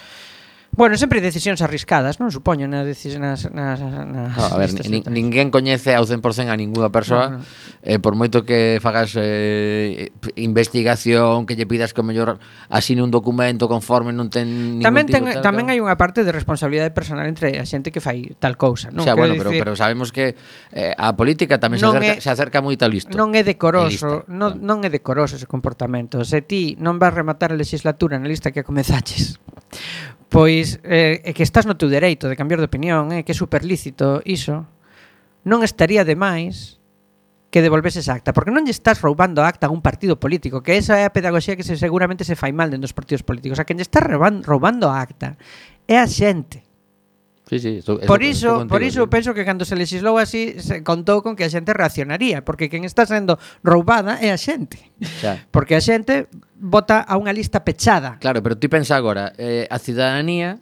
Bueno, 0.76 0.98
sempre 0.98 1.24
decisións 1.24 1.64
arriscadas, 1.64 2.20
non 2.20 2.28
supoño 2.28 2.68
na 2.68 2.84
decisións 2.84 3.24
nas, 3.24 3.40
nas, 3.48 3.80
nas 3.80 4.36
no, 4.36 4.44
a 4.44 4.60
ver, 4.60 4.76
ni, 4.92 5.00
ninguén 5.08 5.48
coñece 5.48 5.96
ao 5.96 6.04
100% 6.04 6.52
a 6.52 6.56
ningunha 6.60 6.92
persoa 6.92 7.32
no, 7.32 7.40
no. 7.40 7.44
Eh, 7.80 7.96
por 7.96 8.12
moito 8.12 8.44
que 8.44 8.76
fagas 8.84 9.16
eh, 9.16 10.12
investigación, 10.36 11.48
que 11.48 11.56
lle 11.56 11.64
pidas 11.64 11.96
que 11.96 12.04
o 12.04 12.06
mellor 12.06 12.36
asine 12.68 13.00
un 13.00 13.08
documento 13.08 13.72
conforme 13.72 14.12
non 14.12 14.28
ten 14.28 14.52
ningún 14.52 14.84
Tamén 14.84 15.08
ten, 15.08 15.24
tal, 15.24 15.40
tamén 15.40 15.72
hai 15.72 15.80
unha 15.80 15.96
parte 15.96 16.28
de 16.28 16.32
responsabilidade 16.34 16.92
personal 16.92 17.24
entre 17.24 17.56
a 17.56 17.64
xente 17.64 17.88
que 17.88 18.04
fai 18.04 18.36
tal 18.36 18.60
cousa, 18.60 18.92
non? 18.92 19.00
O 19.00 19.08
sea, 19.08 19.16
Quero 19.16 19.32
bueno, 19.32 19.40
decir, 19.40 19.64
pero, 19.64 19.72
pero 19.72 19.80
sabemos 19.80 20.12
que 20.12 20.36
eh, 20.76 20.92
a 20.92 21.16
política 21.16 21.56
tamén 21.56 21.80
se 21.80 21.88
acerca, 21.88 22.12
é, 22.12 22.20
se 22.20 22.28
acerca 22.28 22.60
moito 22.60 22.84
a 22.84 22.92
listo. 22.92 23.16
Non 23.16 23.32
é 23.32 23.40
decoroso, 23.40 23.88
lista, 23.88 24.28
non, 24.28 24.60
non 24.60 24.84
é 24.84 24.92
decoroso 24.92 25.40
ese 25.40 25.48
comportamento. 25.48 26.20
Se 26.20 26.44
ti 26.44 26.76
non 26.76 27.00
vas 27.00 27.16
rematar 27.16 27.48
a 27.48 27.56
legislatura 27.56 28.20
na 28.20 28.28
lista 28.28 28.52
que 28.52 28.60
comezaches 28.60 29.40
Pois 30.28 30.82
eh, 30.82 31.22
é 31.22 31.30
que 31.30 31.46
estás 31.46 31.70
no 31.70 31.78
teu 31.78 31.86
dereito 31.86 32.26
de 32.26 32.34
cambiar 32.34 32.58
de 32.58 32.66
opinión, 32.66 33.14
eh, 33.14 33.22
que 33.22 33.30
é 33.30 33.36
super 33.38 33.62
lícito 33.62 34.20
iso. 34.26 34.66
Non 35.46 35.62
estaría 35.62 36.02
de 36.02 36.18
máis 36.18 36.82
que 37.54 37.62
devolveses 37.62 38.10
a 38.10 38.18
acta, 38.18 38.34
porque 38.34 38.50
non 38.50 38.66
lle 38.66 38.74
estás 38.74 38.98
roubando 38.98 39.38
a 39.40 39.46
acta 39.46 39.70
a 39.70 39.72
un 39.72 39.80
partido 39.80 40.18
político, 40.18 40.66
que 40.66 40.74
esa 40.74 40.98
é 40.98 41.06
a 41.06 41.14
pedagogía 41.14 41.54
que 41.54 41.62
se 41.62 41.78
seguramente 41.78 42.26
se 42.26 42.34
fai 42.34 42.50
mal 42.50 42.74
dentro 42.74 42.90
dos 42.90 42.96
partidos 42.98 43.22
políticos. 43.22 43.62
A 43.62 43.64
quen 43.64 43.78
lle 43.78 43.86
estás 43.86 44.02
roubando 44.02 44.90
a 44.90 44.98
acta 44.98 45.38
é 45.86 46.02
a 46.02 46.10
xente. 46.10 46.65
Sí, 47.48 47.60
sí, 47.60 47.76
eso, 47.78 48.00
eso, 48.00 48.06
por 48.06 48.24
iso, 48.24 48.48
contigo, 48.48 48.68
por 48.68 48.82
iso 48.82 49.02
sí. 49.02 49.08
penso 49.08 49.32
que 49.32 49.44
cando 49.44 49.64
se 49.64 49.76
legislou 49.76 50.18
así 50.18 50.58
se 50.58 50.82
contou 50.82 51.22
con 51.22 51.38
que 51.38 51.46
a 51.46 51.50
xente 51.50 51.70
reaccionaría, 51.70 52.42
porque 52.42 52.66
quen 52.66 52.82
está 52.82 53.06
sendo 53.06 53.38
roubada 53.62 54.18
é 54.18 54.34
a 54.34 54.38
xente. 54.38 54.90
Xa. 55.22 55.46
Porque 55.54 55.78
a 55.78 55.82
xente 55.82 56.26
vota 56.58 57.06
a 57.06 57.14
unha 57.14 57.30
lista 57.30 57.62
pechada. 57.62 58.18
Claro, 58.18 58.42
pero 58.42 58.58
ti 58.58 58.66
pensa 58.66 58.98
agora, 58.98 59.30
eh, 59.38 59.70
a 59.70 59.78
cidadanía 59.78 60.58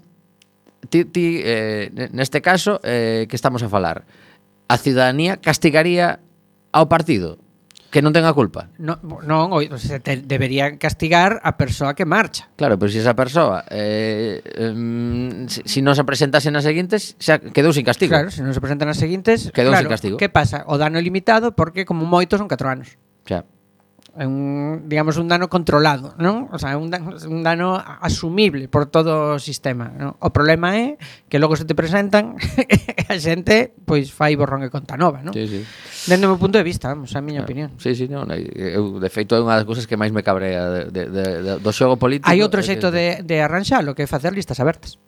ti, 0.93 1.09
ti 1.09 1.41
eh, 1.41 1.89
neste 2.13 2.45
caso 2.45 2.85
eh, 2.85 3.25
que 3.33 3.37
estamos 3.37 3.65
a 3.65 3.73
falar, 3.73 4.05
a 4.69 4.77
cidadanía 4.77 5.41
castigaría 5.41 6.21
ao 6.69 6.93
partido 6.93 7.41
que 7.95 8.03
non 8.03 8.11
ten 8.11 8.27
a 8.27 8.35
culpa. 8.35 8.75
No, 8.83 8.99
non, 9.23 9.55
o, 9.55 9.63
se 9.79 10.03
te, 10.03 10.19
debería 10.19 10.67
castigar 10.83 11.39
a 11.47 11.55
persoa 11.55 11.95
que 11.95 12.03
marcha. 12.03 12.51
Claro, 12.59 12.75
pero 12.75 12.91
se 12.91 12.99
si 12.99 13.07
esa 13.07 13.15
persoa 13.15 13.63
eh, 13.71 14.43
eh, 14.43 15.47
se 15.47 15.63
si, 15.63 15.79
si 15.79 15.81
non 15.87 15.95
se 15.95 16.03
presentase 16.03 16.51
nas 16.51 16.67
seguintes, 16.67 17.15
xa 17.23 17.39
quedou 17.39 17.71
sin 17.71 17.87
castigo. 17.87 18.11
Claro, 18.11 18.35
se 18.35 18.43
si 18.43 18.43
non 18.43 18.51
se 18.51 18.59
presentan 18.59 18.91
nas 18.91 18.99
seguintes, 18.99 19.55
quedou 19.55 19.71
claro, 19.71 19.87
sin 19.87 19.95
castigo. 19.95 20.17
Que 20.19 20.27
pasa? 20.27 20.67
O 20.67 20.75
dano 20.75 20.99
é 20.99 21.03
limitado 21.07 21.55
porque 21.55 21.87
como 21.87 22.03
moito 22.03 22.35
son 22.35 22.51
4 22.51 22.67
anos. 22.67 22.99
Xa 23.23 23.47
é 24.17 24.27
un, 24.27 24.87
digamos, 24.87 25.17
un 25.19 25.27
dano 25.27 25.51
controlado, 25.51 26.15
non? 26.23 26.47
O 26.55 26.59
sea, 26.59 26.79
un 26.79 26.87
dano, 26.87 27.19
un 27.27 27.43
dano 27.43 27.75
asumible 27.77 28.71
por 28.71 28.87
todo 28.87 29.35
o 29.35 29.43
sistema, 29.43 29.91
non? 29.91 30.15
O 30.23 30.31
problema 30.31 30.79
é 30.79 30.95
que 31.27 31.43
logo 31.43 31.59
se 31.59 31.67
te 31.67 31.75
presentan 31.75 32.39
e 32.55 32.79
a 33.11 33.19
xente 33.19 33.75
pois 33.83 34.15
fai 34.15 34.39
borrón 34.39 34.63
e 34.63 34.71
conta 34.71 34.95
nova, 34.95 35.19
non? 35.19 35.35
Sí, 35.35 35.51
sí. 35.51 35.61
Dende 36.07 36.31
o 36.31 36.35
meu 36.35 36.39
punto 36.39 36.55
de 36.61 36.65
vista, 36.67 36.95
vamos, 36.95 37.11
a 37.19 37.21
miña 37.25 37.43
ah, 37.43 37.47
opinión. 37.49 37.75
Sí, 37.83 37.99
sí, 37.99 38.07
non, 38.07 38.31
eu 38.31 39.03
de 39.03 39.11
feito 39.11 39.35
é 39.35 39.43
unha 39.43 39.59
das 39.59 39.67
cousas 39.67 39.91
que 39.91 39.99
máis 39.99 40.15
me 40.15 40.23
cabrea 40.23 40.71
de, 40.71 40.83
de, 40.95 41.03
de, 41.11 41.25
de, 41.43 41.53
do 41.59 41.71
xogo 41.75 41.99
político. 41.99 42.31
Hai 42.31 42.39
outro 42.39 42.63
xeito 42.63 42.95
de, 42.95 43.27
de 43.27 43.37
arranxalo 43.43 43.99
que 43.99 44.07
é 44.07 44.09
facer 44.09 44.31
listas 44.31 44.63
abertas. 44.63 45.03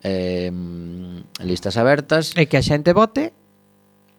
Eh, 0.00 0.48
listas 1.44 1.76
abertas. 1.76 2.32
E 2.32 2.48
que 2.48 2.56
a 2.56 2.64
xente 2.64 2.96
vote 2.96 3.36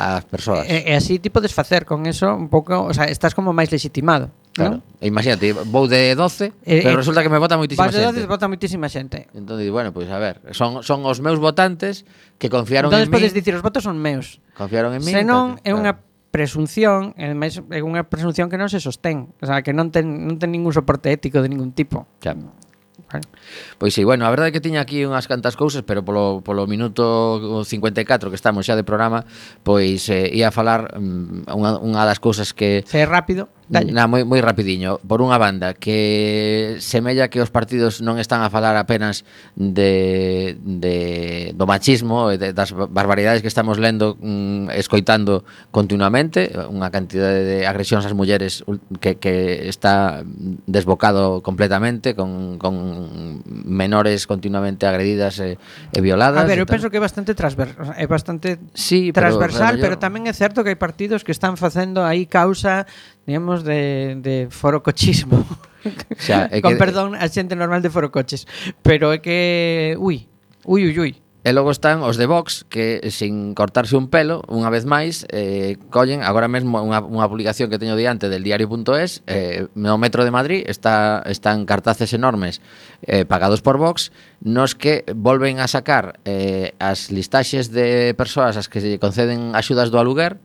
ás 0.02 0.26
persoas. 0.26 0.66
E, 0.66 0.90
e 0.90 0.94
así 0.98 1.22
ti 1.22 1.30
podes 1.30 1.54
facer 1.54 1.86
con 1.86 2.10
eso 2.10 2.34
un 2.34 2.50
pouco, 2.50 2.86
o 2.88 2.94
sea, 2.94 3.06
estás 3.06 3.38
como 3.38 3.54
máis 3.54 3.70
legitimado. 3.70 4.34
Claro. 4.52 4.84
¿no? 4.84 5.00
E 5.00 5.08
imagínate, 5.08 5.54
vou 5.54 5.88
de 5.88 6.12
12, 6.18 6.52
eh, 6.68 6.84
pero 6.84 6.98
eh, 6.98 7.00
resulta 7.00 7.24
que 7.24 7.32
me 7.32 7.40
vota 7.40 7.56
moitísima 7.56 7.88
vas 7.88 7.96
xente. 7.96 8.04
de 8.04 8.26
12 8.26 8.28
vota 8.28 8.46
moitísima 8.52 8.88
xente. 8.92 9.32
Entón, 9.32 9.62
bueno, 9.72 9.96
pois 9.96 10.10
pues, 10.10 10.16
a 10.16 10.20
ver, 10.20 10.42
son, 10.52 10.84
son 10.84 11.06
os 11.08 11.24
meus 11.24 11.40
votantes 11.40 12.04
que 12.36 12.52
confiaron 12.52 12.92
Entonces, 12.92 13.08
en 13.08 13.12
mí. 13.12 13.16
Entón, 13.16 13.22
podes 13.22 13.34
dicir, 13.34 13.54
os 13.56 13.64
votos 13.64 13.86
son 13.86 14.02
meus. 14.02 14.42
Confiaron 14.58 14.92
en 14.98 15.02
mí. 15.06 15.12
Senón, 15.14 15.62
é 15.64 15.72
claro. 15.72 15.80
unha 15.80 15.94
presunción, 16.32 17.12
e 17.20 17.28
ademais 17.28 17.60
é 17.60 17.80
unha 17.84 18.08
presunción 18.08 18.48
que 18.48 18.56
non 18.56 18.72
se 18.72 18.80
sostén, 18.80 19.36
o 19.40 19.46
sea, 19.46 19.62
que 19.62 19.76
non 19.76 19.92
ten 19.92 20.08
non 20.08 20.40
ten 20.40 20.52
ningún 20.52 20.72
soporte 20.72 21.12
ético 21.12 21.44
de 21.44 21.52
ningún 21.52 21.76
tipo. 21.76 22.08
Claro. 22.24 22.56
Vale? 23.12 23.28
Pois 23.78 23.94
sí, 23.94 24.04
bueno, 24.04 24.26
a 24.26 24.32
verdade 24.32 24.50
é 24.50 24.54
que 24.56 24.64
tiña 24.64 24.80
aquí 24.80 25.04
unhas 25.04 25.28
cantas 25.28 25.60
cousas, 25.60 25.84
pero 25.84 26.06
polo, 26.06 26.40
polo 26.40 26.64
minuto 26.64 27.64
54 27.68 28.32
que 28.32 28.38
estamos 28.40 28.64
xa 28.64 28.80
de 28.80 28.88
programa, 28.88 29.28
pois 29.68 30.08
eh, 30.08 30.32
ia 30.32 30.50
a 30.50 30.56
falar 30.56 30.96
mm, 30.96 31.52
unha, 31.52 31.82
unha 31.84 32.04
das 32.08 32.24
cousas 32.24 32.56
que... 32.56 32.88
Se 32.88 33.04
é 33.04 33.08
rápido, 33.10 33.52
dalle. 33.72 33.96
Na, 33.96 34.06
moi, 34.06 34.28
moi 34.28 34.44
rapidiño. 34.44 35.00
Por 35.08 35.24
unha 35.24 35.40
banda, 35.40 35.74
que 35.74 36.78
semella 36.84 37.32
que 37.32 37.40
os 37.40 37.50
partidos 37.50 38.04
non 38.04 38.20
están 38.20 38.44
a 38.44 38.52
falar 38.52 38.76
apenas 38.76 39.24
de, 39.56 40.60
de 40.60 40.96
do 41.56 41.66
machismo 41.66 42.30
e 42.30 42.36
de, 42.36 42.52
das 42.52 42.76
barbaridades 42.76 43.40
que 43.40 43.48
estamos 43.48 43.80
lendo, 43.80 44.20
mm, 44.20 44.76
escoitando 44.76 45.48
continuamente, 45.72 46.52
unha 46.68 46.92
cantidade 46.92 47.48
de 47.48 47.58
agresións 47.64 48.04
ás 48.04 48.14
mulleres 48.14 48.68
que, 49.00 49.16
que 49.18 49.66
está 49.72 50.22
desbocado 50.68 51.40
completamente 51.40 52.14
con, 52.14 52.60
con 52.60 53.01
menores 53.46 54.26
continuamente 54.26 54.86
agredidas 54.86 55.40
e, 55.40 55.58
e 55.94 56.00
violadas. 56.02 56.42
A 56.42 56.48
ver, 56.48 56.60
eu 56.60 56.68
penso 56.68 56.90
que 56.90 56.98
é 56.98 57.04
bastante 57.04 57.38
transversal, 57.38 57.94
é 57.96 58.08
bastante 58.08 58.60
sí, 58.74 59.14
transversal, 59.14 59.78
pero, 59.78 59.82
pero, 59.82 59.96
yo... 59.96 60.02
pero 60.02 60.04
tamén 60.04 60.26
é 60.26 60.34
certo 60.34 60.66
que 60.66 60.74
hai 60.74 60.80
partidos 60.80 61.22
que 61.22 61.32
están 61.32 61.56
facendo 61.56 62.02
aí 62.02 62.26
causa, 62.26 62.90
digamos, 63.24 63.62
de, 63.62 64.18
de 64.18 64.50
forocochismo. 64.50 65.46
O 65.86 66.22
sea, 66.22 66.50
é 66.50 66.58
que... 66.62 66.66
Con 66.66 66.82
perdón 66.82 67.14
a 67.14 67.30
xente 67.30 67.54
normal 67.54 67.86
de 67.86 67.94
forocoches, 67.94 68.50
pero 68.82 69.14
é 69.14 69.22
que, 69.22 69.94
ui, 70.02 70.26
ui, 70.66 70.82
ui, 70.90 70.98
ui. 70.98 71.14
E 71.42 71.58
logo 71.58 71.74
están 71.74 72.06
os 72.06 72.22
de 72.22 72.30
Vox 72.30 72.70
que 72.70 73.02
sin 73.10 73.58
cortarse 73.58 73.98
un 73.98 74.14
pelo, 74.14 74.46
unha 74.46 74.70
vez 74.70 74.86
máis, 74.86 75.26
eh, 75.34 75.74
collen 75.90 76.22
agora 76.22 76.46
mesmo 76.46 76.78
unha, 76.78 77.02
unha 77.02 77.26
publicación 77.26 77.74
que 77.74 77.82
teño 77.82 77.98
diante 77.98 78.30
del 78.30 78.46
diario.es, 78.46 79.26
eh, 79.26 79.66
no 79.74 79.98
metro 79.98 80.22
de 80.22 80.30
Madrid 80.30 80.62
está 80.70 81.26
están 81.26 81.66
cartaces 81.66 82.14
enormes 82.14 82.62
eh, 83.10 83.26
pagados 83.26 83.66
por 83.66 83.82
Vox, 83.82 84.14
nos 84.38 84.78
que 84.78 85.02
volven 85.18 85.58
a 85.58 85.66
sacar 85.66 86.22
eh, 86.30 86.78
as 86.78 87.10
listaxes 87.10 87.74
de 87.74 88.14
persoas 88.14 88.54
as 88.54 88.70
que 88.70 88.78
se 88.78 89.02
conceden 89.02 89.58
axudas 89.58 89.90
do 89.90 89.98
aluguer, 89.98 90.38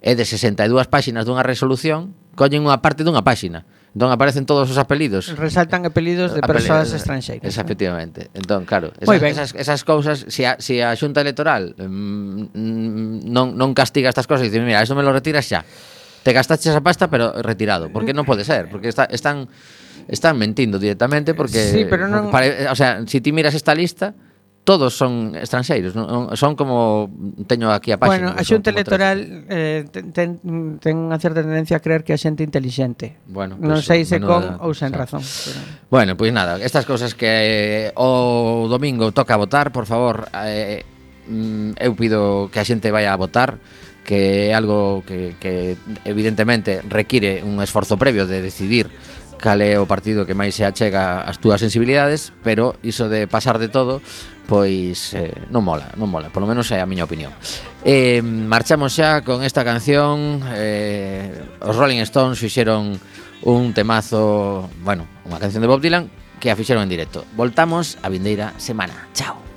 e 0.00 0.14
de 0.14 0.24
62 0.24 0.88
páxinas 0.88 1.26
dunha 1.26 1.44
resolución, 1.44 2.14
collen 2.38 2.64
unha 2.64 2.80
parte 2.80 3.02
dunha 3.02 3.26
páxina. 3.26 3.66
Non 3.96 4.12
aparecen 4.12 4.44
todos 4.44 4.68
os 4.68 4.76
apelidos. 4.76 5.32
Resaltan 5.32 5.88
apelidos 5.88 6.36
de 6.36 6.44
persoas 6.44 6.92
estranxeiras. 6.92 7.44
Eh. 7.44 7.48
Esa, 7.48 7.64
efectivamente. 7.64 8.28
Entón, 8.36 8.68
claro, 8.68 8.92
esas, 9.00 9.22
esas, 9.24 9.50
esas 9.56 9.80
cousas, 9.84 10.28
se 10.28 10.30
si 10.30 10.42
a, 10.44 10.60
si 10.60 10.84
a 10.84 10.92
xunta 10.92 11.24
electoral 11.24 11.72
mm, 11.72 12.52
mm 12.52 13.32
non, 13.32 13.56
non 13.56 13.72
castiga 13.72 14.12
estas 14.12 14.28
cousas, 14.28 14.44
e 14.44 14.52
dice, 14.52 14.60
mira, 14.60 14.84
isto 14.84 14.92
me 14.92 15.00
lo 15.00 15.10
retiras 15.10 15.48
xa. 15.48 15.64
Te 16.20 16.36
gastaste 16.36 16.68
esa 16.68 16.84
pasta, 16.84 17.08
pero 17.08 17.32
retirado. 17.40 17.88
Porque 17.88 18.12
non 18.12 18.28
pode 18.28 18.44
ser, 18.44 18.68
porque 18.68 18.92
está, 18.92 19.08
están 19.08 19.48
están 20.08 20.36
mentindo 20.36 20.78
directamente 20.78 21.34
porque, 21.34 21.68
sí, 21.68 21.84
pero 21.88 22.08
non... 22.08 22.32
porque 22.32 22.64
pare, 22.64 22.68
o 22.68 22.76
sea, 22.76 23.04
si 23.04 23.20
ti 23.20 23.32
miras 23.32 23.52
esta 23.52 23.76
lista, 23.76 24.16
todos 24.68 24.92
son 24.92 25.32
estranxeiros, 25.32 25.96
non? 25.96 26.28
son 26.36 26.52
como 26.52 27.08
teño 27.48 27.72
aquí 27.72 27.88
a 27.88 27.96
páxina. 27.96 28.36
Bueno, 28.36 28.36
a 28.36 28.44
Xunta 28.44 28.68
Electoral 28.68 29.48
eh, 29.48 29.88
ten, 29.88 30.36
ten 30.76 31.08
unha 31.08 31.16
certa 31.16 31.40
tendencia 31.40 31.80
a 31.80 31.82
creer 31.82 32.04
que 32.04 32.12
a 32.12 32.20
xente 32.20 32.44
intelixente. 32.44 33.16
Bueno, 33.32 33.56
pues, 33.56 33.64
non 33.64 33.80
sei 33.80 34.04
se 34.04 34.20
con 34.20 34.44
eh, 34.44 34.60
ou 34.60 34.76
sen 34.76 34.92
razón. 34.92 35.24
Pero... 35.24 35.88
Bueno, 35.88 36.20
pois 36.20 36.28
pues 36.28 36.36
nada, 36.36 36.60
estas 36.60 36.84
cousas 36.84 37.16
que 37.16 37.88
eh, 37.88 37.96
o 37.96 38.68
domingo 38.68 39.08
toca 39.16 39.40
votar, 39.40 39.72
por 39.72 39.88
favor, 39.88 40.28
eh, 40.36 40.84
mm, 41.24 41.80
eu 41.80 41.96
pido 41.96 42.52
que 42.52 42.60
a 42.60 42.68
xente 42.68 42.92
vaya 42.92 43.16
a 43.16 43.16
votar 43.16 43.56
que 44.04 44.48
é 44.48 44.56
algo 44.56 45.00
que, 45.08 45.32
que 45.40 45.80
evidentemente 46.04 46.84
require 46.84 47.40
un 47.40 47.56
esforzo 47.64 47.96
previo 47.96 48.28
de 48.28 48.44
decidir 48.44 48.92
cal 49.38 49.62
é 49.62 49.78
o 49.78 49.86
partido 49.86 50.26
que 50.26 50.36
máis 50.36 50.52
se 50.58 50.66
achega 50.66 51.24
ás 51.24 51.38
túas 51.38 51.62
sensibilidades, 51.62 52.34
pero 52.42 52.76
iso 52.84 53.08
de 53.08 53.30
pasar 53.30 53.56
de 53.62 53.70
todo, 53.70 54.02
pois 54.50 55.14
eh, 55.14 55.32
non 55.48 55.64
mola, 55.64 55.94
non 55.96 56.10
mola, 56.10 56.28
polo 56.28 56.44
menos 56.44 56.68
é 56.74 56.82
a 56.82 56.86
miña 56.90 57.06
opinión. 57.06 57.32
Eh, 57.86 58.20
marchamos 58.20 58.92
xa 58.92 59.22
con 59.22 59.40
esta 59.46 59.62
canción, 59.62 60.42
eh, 60.52 61.32
os 61.62 61.74
Rolling 61.78 62.02
Stones 62.04 62.36
fixeron 62.36 62.98
un 63.46 63.72
temazo, 63.72 64.68
bueno, 64.82 65.06
unha 65.24 65.38
canción 65.38 65.62
de 65.62 65.70
Bob 65.70 65.80
Dylan 65.80 66.10
que 66.38 66.50
a 66.50 66.58
fixeron 66.58 66.86
en 66.86 66.90
directo. 66.90 67.24
Voltamos 67.34 67.98
a 68.02 68.08
vindeira 68.10 68.54
semana. 68.58 69.08
Chao. 69.14 69.47